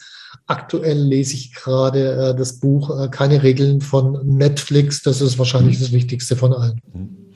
Aktuell 0.46 0.98
lese 0.98 1.34
ich 1.34 1.52
gerade 1.52 2.30
äh, 2.30 2.36
das 2.36 2.60
Buch 2.60 2.90
äh, 2.90 3.08
Keine 3.08 3.42
Regeln 3.42 3.80
von 3.80 4.20
Netflix. 4.24 5.02
Das 5.02 5.20
ist 5.20 5.38
wahrscheinlich 5.38 5.78
das 5.78 5.92
Wichtigste 5.92 6.36
von 6.36 6.52
allen. 6.52 6.80
Mhm. 6.92 7.26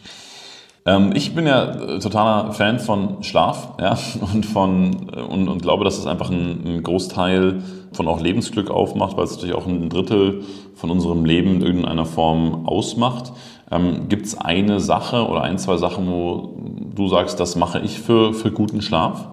Ähm, 0.86 1.12
ich 1.14 1.34
bin 1.34 1.46
ja 1.46 1.72
äh, 1.72 1.98
totaler 1.98 2.52
Fan 2.52 2.78
von 2.78 3.22
Schlaf 3.22 3.74
ja, 3.80 3.98
und, 4.32 4.46
von, 4.46 5.10
äh, 5.14 5.20
und, 5.20 5.48
und 5.48 5.62
glaube, 5.62 5.84
dass 5.84 5.98
es 5.98 6.06
einfach 6.06 6.30
ein, 6.30 6.64
ein 6.64 6.82
Großteil 6.82 7.62
von 7.92 8.08
auch 8.08 8.20
Lebensglück 8.20 8.70
aufmacht, 8.70 9.16
weil 9.16 9.24
es 9.24 9.32
natürlich 9.32 9.54
auch 9.54 9.66
ein 9.66 9.88
Drittel 9.88 10.42
von 10.74 10.90
unserem 10.90 11.24
Leben 11.24 11.56
in 11.56 11.62
irgendeiner 11.62 12.06
Form 12.06 12.66
ausmacht. 12.66 13.32
Ähm, 13.70 14.08
Gibt 14.08 14.26
es 14.26 14.36
eine 14.36 14.80
Sache 14.80 15.26
oder 15.26 15.42
ein, 15.42 15.58
zwei 15.58 15.76
Sachen, 15.76 16.08
wo 16.08 16.56
du 16.94 17.08
sagst, 17.08 17.38
das 17.40 17.56
mache 17.56 17.80
ich 17.80 18.00
für, 18.00 18.34
für 18.34 18.50
guten 18.50 18.82
Schlaf? 18.82 19.28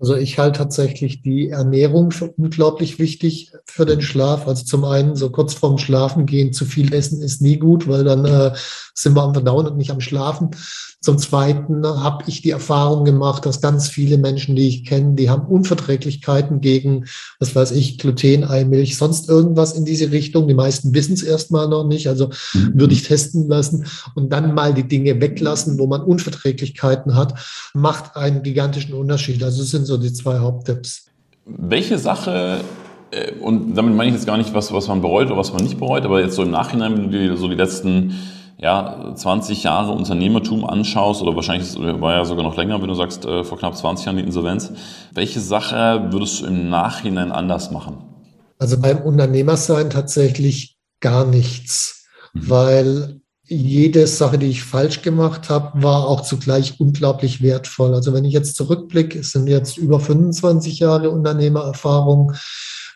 Also 0.00 0.14
ich 0.14 0.38
halte 0.38 0.58
tatsächlich 0.58 1.22
die 1.22 1.48
Ernährung 1.48 2.12
für 2.12 2.30
unglaublich 2.30 3.00
wichtig 3.00 3.52
für 3.64 3.84
den 3.84 4.00
Schlaf. 4.00 4.46
Also 4.46 4.64
zum 4.64 4.84
einen 4.84 5.16
so 5.16 5.30
kurz 5.30 5.54
vorm 5.54 5.78
Schlafen 5.78 6.24
gehen, 6.24 6.52
zu 6.52 6.64
viel 6.64 6.94
essen 6.94 7.20
ist 7.20 7.42
nie 7.42 7.58
gut, 7.58 7.88
weil 7.88 8.04
dann 8.04 8.24
äh, 8.24 8.52
sind 8.94 9.14
wir 9.14 9.22
am 9.22 9.34
Verdauen 9.34 9.66
und 9.66 9.76
nicht 9.76 9.90
am 9.90 10.00
Schlafen. 10.00 10.50
Zum 11.00 11.16
Zweiten 11.16 11.86
habe 11.86 12.24
ich 12.26 12.42
die 12.42 12.50
Erfahrung 12.50 13.04
gemacht, 13.04 13.46
dass 13.46 13.60
ganz 13.60 13.88
viele 13.88 14.18
Menschen, 14.18 14.56
die 14.56 14.66
ich 14.66 14.84
kenne, 14.84 15.14
die 15.14 15.30
haben 15.30 15.46
Unverträglichkeiten 15.46 16.60
gegen, 16.60 17.04
was 17.38 17.54
weiß 17.54 17.70
ich, 17.70 17.98
Gluten, 17.98 18.42
Eimilch, 18.42 18.96
sonst 18.96 19.28
irgendwas 19.28 19.74
in 19.74 19.84
diese 19.84 20.10
Richtung. 20.10 20.48
Die 20.48 20.54
meisten 20.54 20.94
wissen 20.94 21.14
es 21.14 21.22
erstmal 21.22 21.68
noch 21.68 21.86
nicht, 21.86 22.08
also 22.08 22.30
mhm. 22.52 22.72
würde 22.74 22.94
ich 22.94 23.04
testen 23.04 23.48
lassen 23.48 23.86
und 24.16 24.32
dann 24.32 24.54
mal 24.54 24.74
die 24.74 24.88
Dinge 24.88 25.20
weglassen, 25.20 25.78
wo 25.78 25.86
man 25.86 26.02
Unverträglichkeiten 26.02 27.14
hat, 27.14 27.34
macht 27.74 28.16
einen 28.16 28.42
gigantischen 28.42 28.94
Unterschied. 28.94 29.42
Also 29.44 29.62
das 29.62 29.70
sind 29.70 29.86
so 29.88 29.96
die 29.96 30.12
zwei 30.12 30.38
Haupttipps. 30.38 31.06
Welche 31.44 31.98
Sache 31.98 32.60
äh, 33.10 33.32
und 33.40 33.74
damit 33.74 33.94
meine 33.94 34.10
ich 34.10 34.14
jetzt 34.14 34.26
gar 34.26 34.36
nicht, 34.36 34.54
was, 34.54 34.72
was 34.72 34.88
man 34.88 35.00
bereut 35.00 35.26
oder 35.26 35.36
was 35.36 35.52
man 35.52 35.62
nicht 35.62 35.78
bereut, 35.78 36.04
aber 36.04 36.20
jetzt 36.20 36.36
so 36.36 36.42
im 36.42 36.50
Nachhinein, 36.50 36.96
wenn 36.96 37.10
du 37.10 37.18
dir 37.18 37.36
so 37.36 37.48
die 37.48 37.54
letzten 37.54 38.14
ja, 38.58 39.14
20 39.14 39.62
Jahre 39.62 39.92
Unternehmertum 39.92 40.64
anschaust, 40.64 41.22
oder 41.22 41.36
wahrscheinlich 41.36 41.76
war 41.78 42.14
ja 42.14 42.24
sogar 42.24 42.42
noch 42.42 42.56
länger, 42.56 42.80
wenn 42.80 42.88
du 42.88 42.94
sagst, 42.94 43.24
äh, 43.24 43.44
vor 43.44 43.58
knapp 43.58 43.76
20 43.76 44.06
Jahren 44.06 44.16
die 44.16 44.24
Insolvenz, 44.24 44.72
welche 45.14 45.40
Sache 45.40 46.08
würdest 46.10 46.42
du 46.42 46.46
im 46.46 46.68
Nachhinein 46.68 47.30
anders 47.30 47.70
machen? 47.70 47.98
Also 48.58 48.80
beim 48.80 48.98
Unternehmersein 48.98 49.90
tatsächlich 49.90 50.76
gar 51.00 51.24
nichts, 51.24 52.06
mhm. 52.32 52.50
weil 52.50 53.20
jede 53.48 54.06
Sache, 54.06 54.38
die 54.38 54.46
ich 54.46 54.62
falsch 54.62 55.02
gemacht 55.02 55.48
habe, 55.48 55.82
war 55.82 56.06
auch 56.06 56.20
zugleich 56.20 56.78
unglaublich 56.78 57.42
wertvoll. 57.42 57.94
Also 57.94 58.12
wenn 58.12 58.24
ich 58.24 58.34
jetzt 58.34 58.56
zurückblicke, 58.56 59.18
es 59.20 59.32
sind 59.32 59.48
jetzt 59.48 59.78
über 59.78 60.00
25 60.00 60.78
Jahre 60.78 61.10
Unternehmererfahrung, 61.10 62.34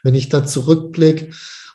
wenn 0.03 0.14
ich 0.14 0.28
da 0.28 0.44
zurückblicke, 0.44 1.30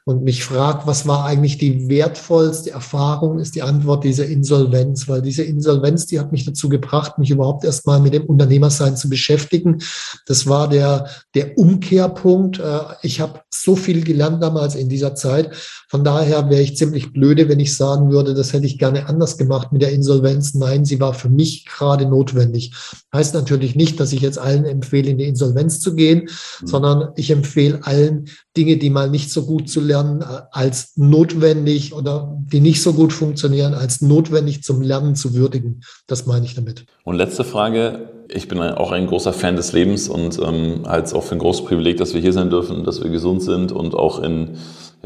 und 0.08 0.24
mich 0.24 0.46
fragt, 0.46 0.88
was 0.88 1.06
war 1.06 1.26
eigentlich 1.26 1.58
die 1.58 1.90
wertvollste 1.90 2.72
Erfahrung, 2.72 3.40
ist 3.40 3.56
die 3.56 3.62
Antwort 3.62 4.06
diese 4.06 4.24
Insolvenz, 4.24 5.10
weil 5.10 5.22
diese 5.22 5.44
Insolvenz, 5.44 6.06
die 6.06 6.18
hat 6.18 6.32
mich 6.32 6.46
dazu 6.46 6.70
gebracht, 6.70 7.18
mich 7.18 7.30
überhaupt 7.30 7.66
erstmal 7.66 8.00
mit 8.00 8.14
dem 8.14 8.24
Unternehmersein 8.24 8.96
zu 8.96 9.10
beschäftigen. 9.10 9.80
Das 10.26 10.48
war 10.48 10.70
der, 10.70 11.10
der 11.36 11.58
Umkehrpunkt. 11.58 12.58
Äh, 12.58 12.80
ich 13.02 13.20
habe 13.20 13.42
so 13.54 13.76
viel 13.76 14.02
gelernt 14.02 14.42
damals 14.42 14.76
in 14.76 14.88
dieser 14.88 15.14
Zeit. 15.14 15.54
Von 15.90 16.04
daher 16.04 16.50
wäre 16.50 16.62
ich 16.62 16.76
ziemlich 16.76 17.14
blöde, 17.14 17.48
wenn 17.48 17.62
ich 17.62 17.76
sagen 17.76 18.12
würde, 18.12 18.34
das 18.34 18.52
hätte 18.52 18.66
ich 18.66 18.78
gerne 18.78 19.08
anders 19.08 19.38
gemacht 19.38 19.72
mit 19.72 19.82
der 19.82 19.92
Insolvenz. 19.92 20.54
Nein, 20.54 20.84
sie 20.84 21.00
war 21.00 21.14
für 21.14 21.30
mich 21.30 21.66
gerade 21.66 22.06
notwendig. 22.06 22.74
Heißt 23.14 23.34
natürlich 23.34 23.76
nicht, 23.76 24.00
dass 24.00 24.12
ich 24.12 24.22
jetzt 24.22 24.38
allen 24.38 24.66
empfehle, 24.66 25.10
in 25.10 25.18
die 25.18 25.26
Insolvenz 25.26 25.80
zu 25.80 25.96
gehen, 25.96 26.30
mhm. 26.62 26.68
sondern 26.68 27.10
ich 27.16 27.32
empfehle 27.32 27.80
allen, 27.84 28.26
Dinge, 28.58 28.78
die 28.78 28.90
mal 28.90 29.10
nicht 29.10 29.32
so 29.32 29.46
gut 29.46 29.70
zu 29.70 29.80
lernen, 29.80 30.22
äh, 30.22 30.26
als 30.52 30.98
notwendig 30.98 31.94
oder 31.94 32.38
die 32.52 32.60
nicht 32.60 32.82
so 32.82 32.92
gut 32.94 33.14
funktionieren, 33.14 33.74
als 33.74 34.02
notwendig 34.02 34.64
zum 34.64 34.82
Lernen 34.82 35.16
zu 35.16 35.36
würdigen. 35.36 35.82
Das 36.08 36.26
meine 36.26 36.46
ich 36.46 36.56
damit. 36.56 36.86
Und 37.04 37.16
letzte 37.16 37.44
Frage. 37.44 38.10
Ich 38.30 38.50
bin 38.50 38.60
auch 38.60 38.92
ein 38.92 39.08
großer 39.08 39.32
Fan 39.32 39.56
des 39.56 39.72
Lebens 39.72 40.10
und 40.10 40.38
ähm, 40.40 40.84
halt 40.86 41.14
auch 41.14 41.24
für 41.24 41.36
ein 41.36 41.40
großes 41.40 41.64
Privileg, 41.64 41.96
dass 41.96 42.14
wir 42.14 42.20
hier 42.20 42.34
sein 42.34 42.50
dürfen, 42.50 42.84
dass 42.84 43.02
wir 43.02 43.10
gesund 43.10 43.42
sind 43.42 43.72
und 43.72 43.96
auch 43.96 44.22
in, 44.22 44.58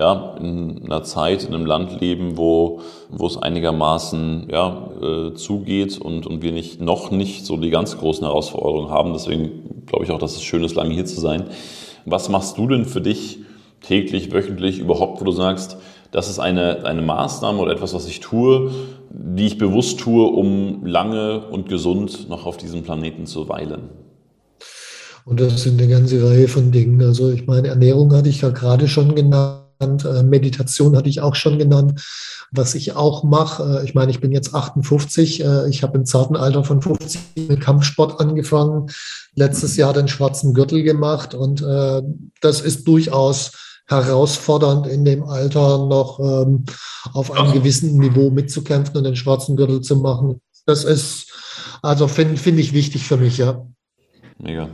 ja, 0.02 0.36
in 0.40 0.82
einer 0.86 1.04
Zeit, 1.04 1.44
in 1.44 1.54
einem 1.54 1.68
Land 1.68 2.02
leben, 2.02 2.36
wo, 2.36 2.80
wo 3.12 3.28
es 3.28 3.38
einigermaßen 3.38 4.48
ja, 4.52 4.90
äh, 5.00 5.34
zugeht 5.36 6.02
und, 6.02 6.26
und 6.26 6.42
wir 6.42 6.52
nicht, 6.52 6.82
noch 6.82 7.12
nicht 7.12 7.46
so 7.46 7.56
die 7.56 7.70
ganz 7.70 7.96
großen 8.00 8.26
Herausforderungen 8.26 8.90
haben. 8.90 9.14
Deswegen 9.14 9.86
glaube 9.86 10.04
ich 10.04 10.12
auch, 10.12 10.18
dass 10.18 10.36
es 10.36 10.42
schön 10.42 10.64
ist, 10.64 10.76
lange 10.76 10.96
hier 10.96 11.06
zu 11.06 11.22
sein. 11.22 11.46
Was 12.06 12.30
machst 12.30 12.58
du 12.58 12.68
denn 12.68 12.86
für 12.86 13.00
dich 13.00 13.42
täglich, 13.82 14.34
wöchentlich, 14.34 14.80
überhaupt, 14.80 15.22
wo 15.22 15.26
du 15.26 15.32
sagst, 15.32 15.78
das 16.10 16.30
ist 16.30 16.40
eine, 16.40 16.84
eine 16.84 17.04
Maßnahme 17.04 17.60
oder 17.60 17.72
etwas, 17.72 17.94
was 17.94 18.08
ich 18.08 18.22
tue, 18.22 18.72
die 19.12 19.46
ich 19.46 19.60
bewusst 19.60 20.00
tue, 20.00 20.26
um 20.26 20.84
lange 20.84 21.48
und 21.52 21.70
gesund 21.70 22.28
noch 22.28 22.48
auf 22.48 22.58
diesem 22.58 22.82
Planeten 22.82 23.28
zu 23.28 23.48
weilen? 23.50 23.90
Und 25.26 25.40
das 25.40 25.62
sind 25.62 25.80
eine 25.80 25.92
ganze 25.92 26.28
Reihe 26.28 26.48
von 26.48 26.72
Dingen. 26.72 27.00
Also 27.04 27.30
ich 27.30 27.46
meine, 27.46 27.68
Ernährung 27.68 28.12
hatte 28.14 28.30
ich 28.30 28.42
ja 28.42 28.50
gerade 28.50 28.88
schon 28.88 29.14
genannt. 29.14 29.61
Äh, 29.82 30.24
Meditation 30.24 30.96
hatte 30.96 31.10
ich 31.10 31.22
auch 31.22 31.36
schon 31.36 31.58
genannt. 31.58 32.02
Was 32.52 32.76
ich 32.76 32.96
auch 32.96 33.24
mache, 33.24 33.82
äh, 33.82 33.86
ich 33.86 33.96
meine, 33.96 34.12
ich 34.12 34.22
bin 34.22 34.32
jetzt 34.32 34.54
58, 34.54 35.44
äh, 35.44 35.70
ich 35.70 35.84
habe 35.84 35.98
im 35.98 36.06
zarten 36.06 36.36
Alter 36.36 36.64
von 36.64 36.82
50 36.82 37.22
mit 37.50 37.62
Kampfsport 37.62 38.20
angefangen, 38.20 38.88
letztes 39.36 39.78
Jahr 39.78 39.94
den 39.94 40.08
schwarzen 40.08 40.54
Gürtel 40.54 40.84
gemacht 40.84 41.34
und 41.34 41.62
das 42.42 42.62
ist 42.62 42.88
durchaus 42.88 43.52
herausfordernd 43.88 44.88
in 44.88 45.06
dem 45.06 45.24
Alter 45.24 45.86
noch 45.86 46.20
ähm, 46.20 46.66
auf 47.14 47.32
einem 47.32 47.52
gewissen 47.54 47.98
Niveau 47.98 48.30
mitzukämpfen 48.30 48.98
und 48.98 49.04
den 49.04 49.16
schwarzen 49.16 49.56
Gürtel 49.56 49.82
zu 49.82 49.98
machen. 49.98 50.42
Das 50.66 50.84
ist, 50.84 51.32
also 51.82 52.08
finde 52.08 52.38
find 52.38 52.60
ich 52.60 52.74
wichtig 52.74 53.06
für 53.06 53.18
mich, 53.18 53.38
ja. 53.38 53.66
Mega. 54.38 54.70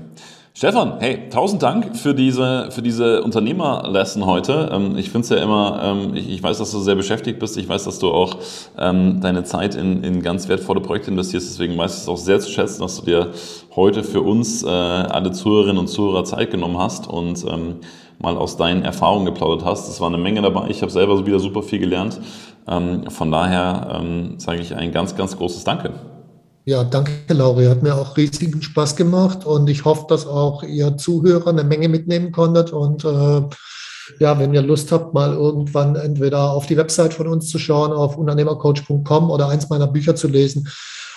Stefan, 0.57 0.93
hey, 0.97 1.29
tausend 1.29 1.61
Dank 1.61 1.95
für 1.95 2.15
diese, 2.15 2.71
für 2.71 2.81
diese 2.81 3.21
Unternehmerlesson 3.21 4.25
heute. 4.25 4.71
Ähm, 4.73 4.97
ich 4.97 5.11
finde 5.11 5.25
es 5.25 5.29
ja 5.29 5.37
immer, 5.37 5.79
ähm, 5.83 6.15
ich, 6.15 6.41
weiß, 6.41 6.57
dass 6.57 6.71
du 6.71 6.79
sehr 6.79 6.95
beschäftigt 6.95 7.37
bist. 7.37 7.57
Ich 7.57 7.69
weiß, 7.69 7.83
dass 7.83 7.99
du 7.99 8.09
auch 8.09 8.37
ähm, 8.75 9.21
deine 9.21 9.43
Zeit 9.43 9.75
in, 9.75 10.03
in 10.03 10.23
ganz 10.23 10.49
wertvolle 10.49 10.81
Projekte 10.81 11.11
investierst. 11.11 11.47
Deswegen 11.47 11.77
weiß 11.77 11.97
ich 11.97 12.01
es 12.01 12.07
auch 12.07 12.17
sehr 12.17 12.39
zu 12.39 12.49
schätzen, 12.49 12.81
dass 12.81 12.99
du 12.99 13.05
dir 13.05 13.33
heute 13.75 14.03
für 14.03 14.21
uns, 14.21 14.63
äh, 14.63 14.67
alle 14.67 15.31
Zuhörerinnen 15.31 15.77
und 15.77 15.89
Zuhörer, 15.89 16.23
Zeit 16.23 16.49
genommen 16.49 16.79
hast. 16.79 17.05
Und 17.05 17.45
mal 18.17 18.35
aus 18.35 18.57
deinen 18.57 18.81
Erfahrungen 18.81 19.27
geplaudert 19.27 19.63
hast. 19.63 19.87
Es 19.87 20.01
war 20.01 20.07
eine 20.07 20.17
Menge 20.17 20.41
dabei. 20.41 20.69
Ich 20.69 20.81
habe 20.81 20.91
selber 20.91 21.23
wieder 21.27 21.39
super 21.39 21.61
viel 21.61 21.77
gelernt. 21.77 22.19
Von 22.65 23.31
daher 23.31 24.01
sage 24.37 24.59
ich 24.59 24.73
ein 24.73 24.91
ganz, 24.91 25.15
ganz 25.15 25.37
großes 25.37 25.65
Danke. 25.65 25.93
Ja, 26.67 26.83
danke, 26.83 27.33
Lauri. 27.33 27.67
Hat 27.67 27.81
mir 27.81 27.95
auch 27.95 28.17
riesigen 28.17 28.61
Spaß 28.61 28.97
gemacht 28.97 29.45
und 29.45 29.69
ich 29.69 29.85
hoffe, 29.85 30.05
dass 30.09 30.27
auch 30.27 30.63
ihr 30.63 30.97
Zuhörer 30.97 31.51
eine 31.51 31.63
Menge 31.63 31.87
mitnehmen 31.87 32.33
konntet 32.33 32.73
und 32.73 33.05
äh, 33.05 33.41
ja, 34.19 34.37
wenn 34.37 34.53
ihr 34.53 34.61
Lust 34.61 34.91
habt, 34.91 35.13
mal 35.13 35.31
irgendwann 35.31 35.95
entweder 35.95 36.51
auf 36.51 36.65
die 36.65 36.75
Website 36.75 37.13
von 37.13 37.29
uns 37.29 37.47
zu 37.47 37.57
schauen, 37.57 37.93
auf 37.93 38.17
unternehmercoach.com 38.17 39.31
oder 39.31 39.47
eins 39.47 39.69
meiner 39.69 39.87
Bücher 39.87 40.17
zu 40.17 40.27
lesen 40.27 40.67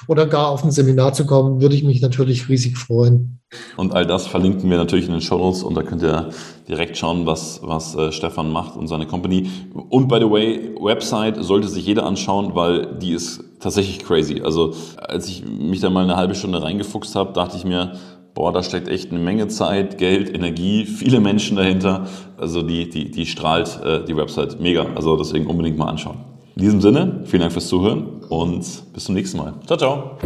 oder 0.08 0.26
gar 0.26 0.48
auf 0.48 0.64
ein 0.64 0.70
Seminar 0.70 1.12
zu 1.12 1.26
kommen, 1.26 1.60
würde 1.60 1.74
ich 1.74 1.84
mich 1.84 2.00
natürlich 2.00 2.48
riesig 2.48 2.78
freuen. 2.78 3.40
Und 3.76 3.94
all 3.94 4.06
das 4.06 4.28
verlinken 4.28 4.70
wir 4.70 4.76
natürlich 4.76 5.06
in 5.06 5.12
den 5.12 5.20
Show 5.20 5.48
und 5.64 5.74
da 5.74 5.82
könnt 5.82 6.02
ihr 6.02 6.30
direkt 6.68 6.96
schauen, 6.96 7.26
was, 7.26 7.60
was 7.64 7.96
äh, 7.96 8.12
Stefan 8.12 8.52
macht 8.52 8.76
und 8.76 8.86
seine 8.86 9.06
Company. 9.06 9.50
Und 9.88 10.06
by 10.06 10.18
the 10.20 10.30
way, 10.30 10.70
Website 10.80 11.36
sollte 11.42 11.68
sich 11.68 11.84
jeder 11.84 12.06
anschauen, 12.06 12.54
weil 12.54 12.98
die 12.98 13.12
ist 13.12 13.42
tatsächlich 13.58 14.04
crazy. 14.04 14.40
Also 14.44 14.74
als 14.96 15.28
ich 15.28 15.44
mich 15.44 15.80
da 15.80 15.90
mal 15.90 16.04
eine 16.04 16.16
halbe 16.16 16.36
Stunde 16.36 16.62
reingefuchst 16.62 17.16
habe, 17.16 17.32
dachte 17.32 17.56
ich 17.56 17.64
mir, 17.64 17.94
boah, 18.34 18.52
da 18.52 18.62
steckt 18.62 18.86
echt 18.86 19.10
eine 19.10 19.18
Menge 19.18 19.48
Zeit, 19.48 19.98
Geld, 19.98 20.32
Energie, 20.32 20.86
viele 20.86 21.18
Menschen 21.18 21.56
dahinter. 21.56 22.06
Also 22.38 22.62
die, 22.62 22.88
die, 22.88 23.10
die 23.10 23.26
strahlt 23.26 23.80
äh, 23.84 24.04
die 24.04 24.16
Website 24.16 24.60
mega. 24.60 24.86
Also 24.94 25.16
deswegen 25.16 25.46
unbedingt 25.46 25.76
mal 25.76 25.88
anschauen. 25.88 26.29
In 26.60 26.64
diesem 26.64 26.82
Sinne, 26.82 27.22
vielen 27.24 27.40
Dank 27.40 27.52
fürs 27.54 27.68
Zuhören 27.68 28.22
und 28.28 28.66
bis 28.92 29.04
zum 29.04 29.14
nächsten 29.14 29.38
Mal. 29.38 29.54
Ciao, 29.64 29.78
ciao. 29.78 30.18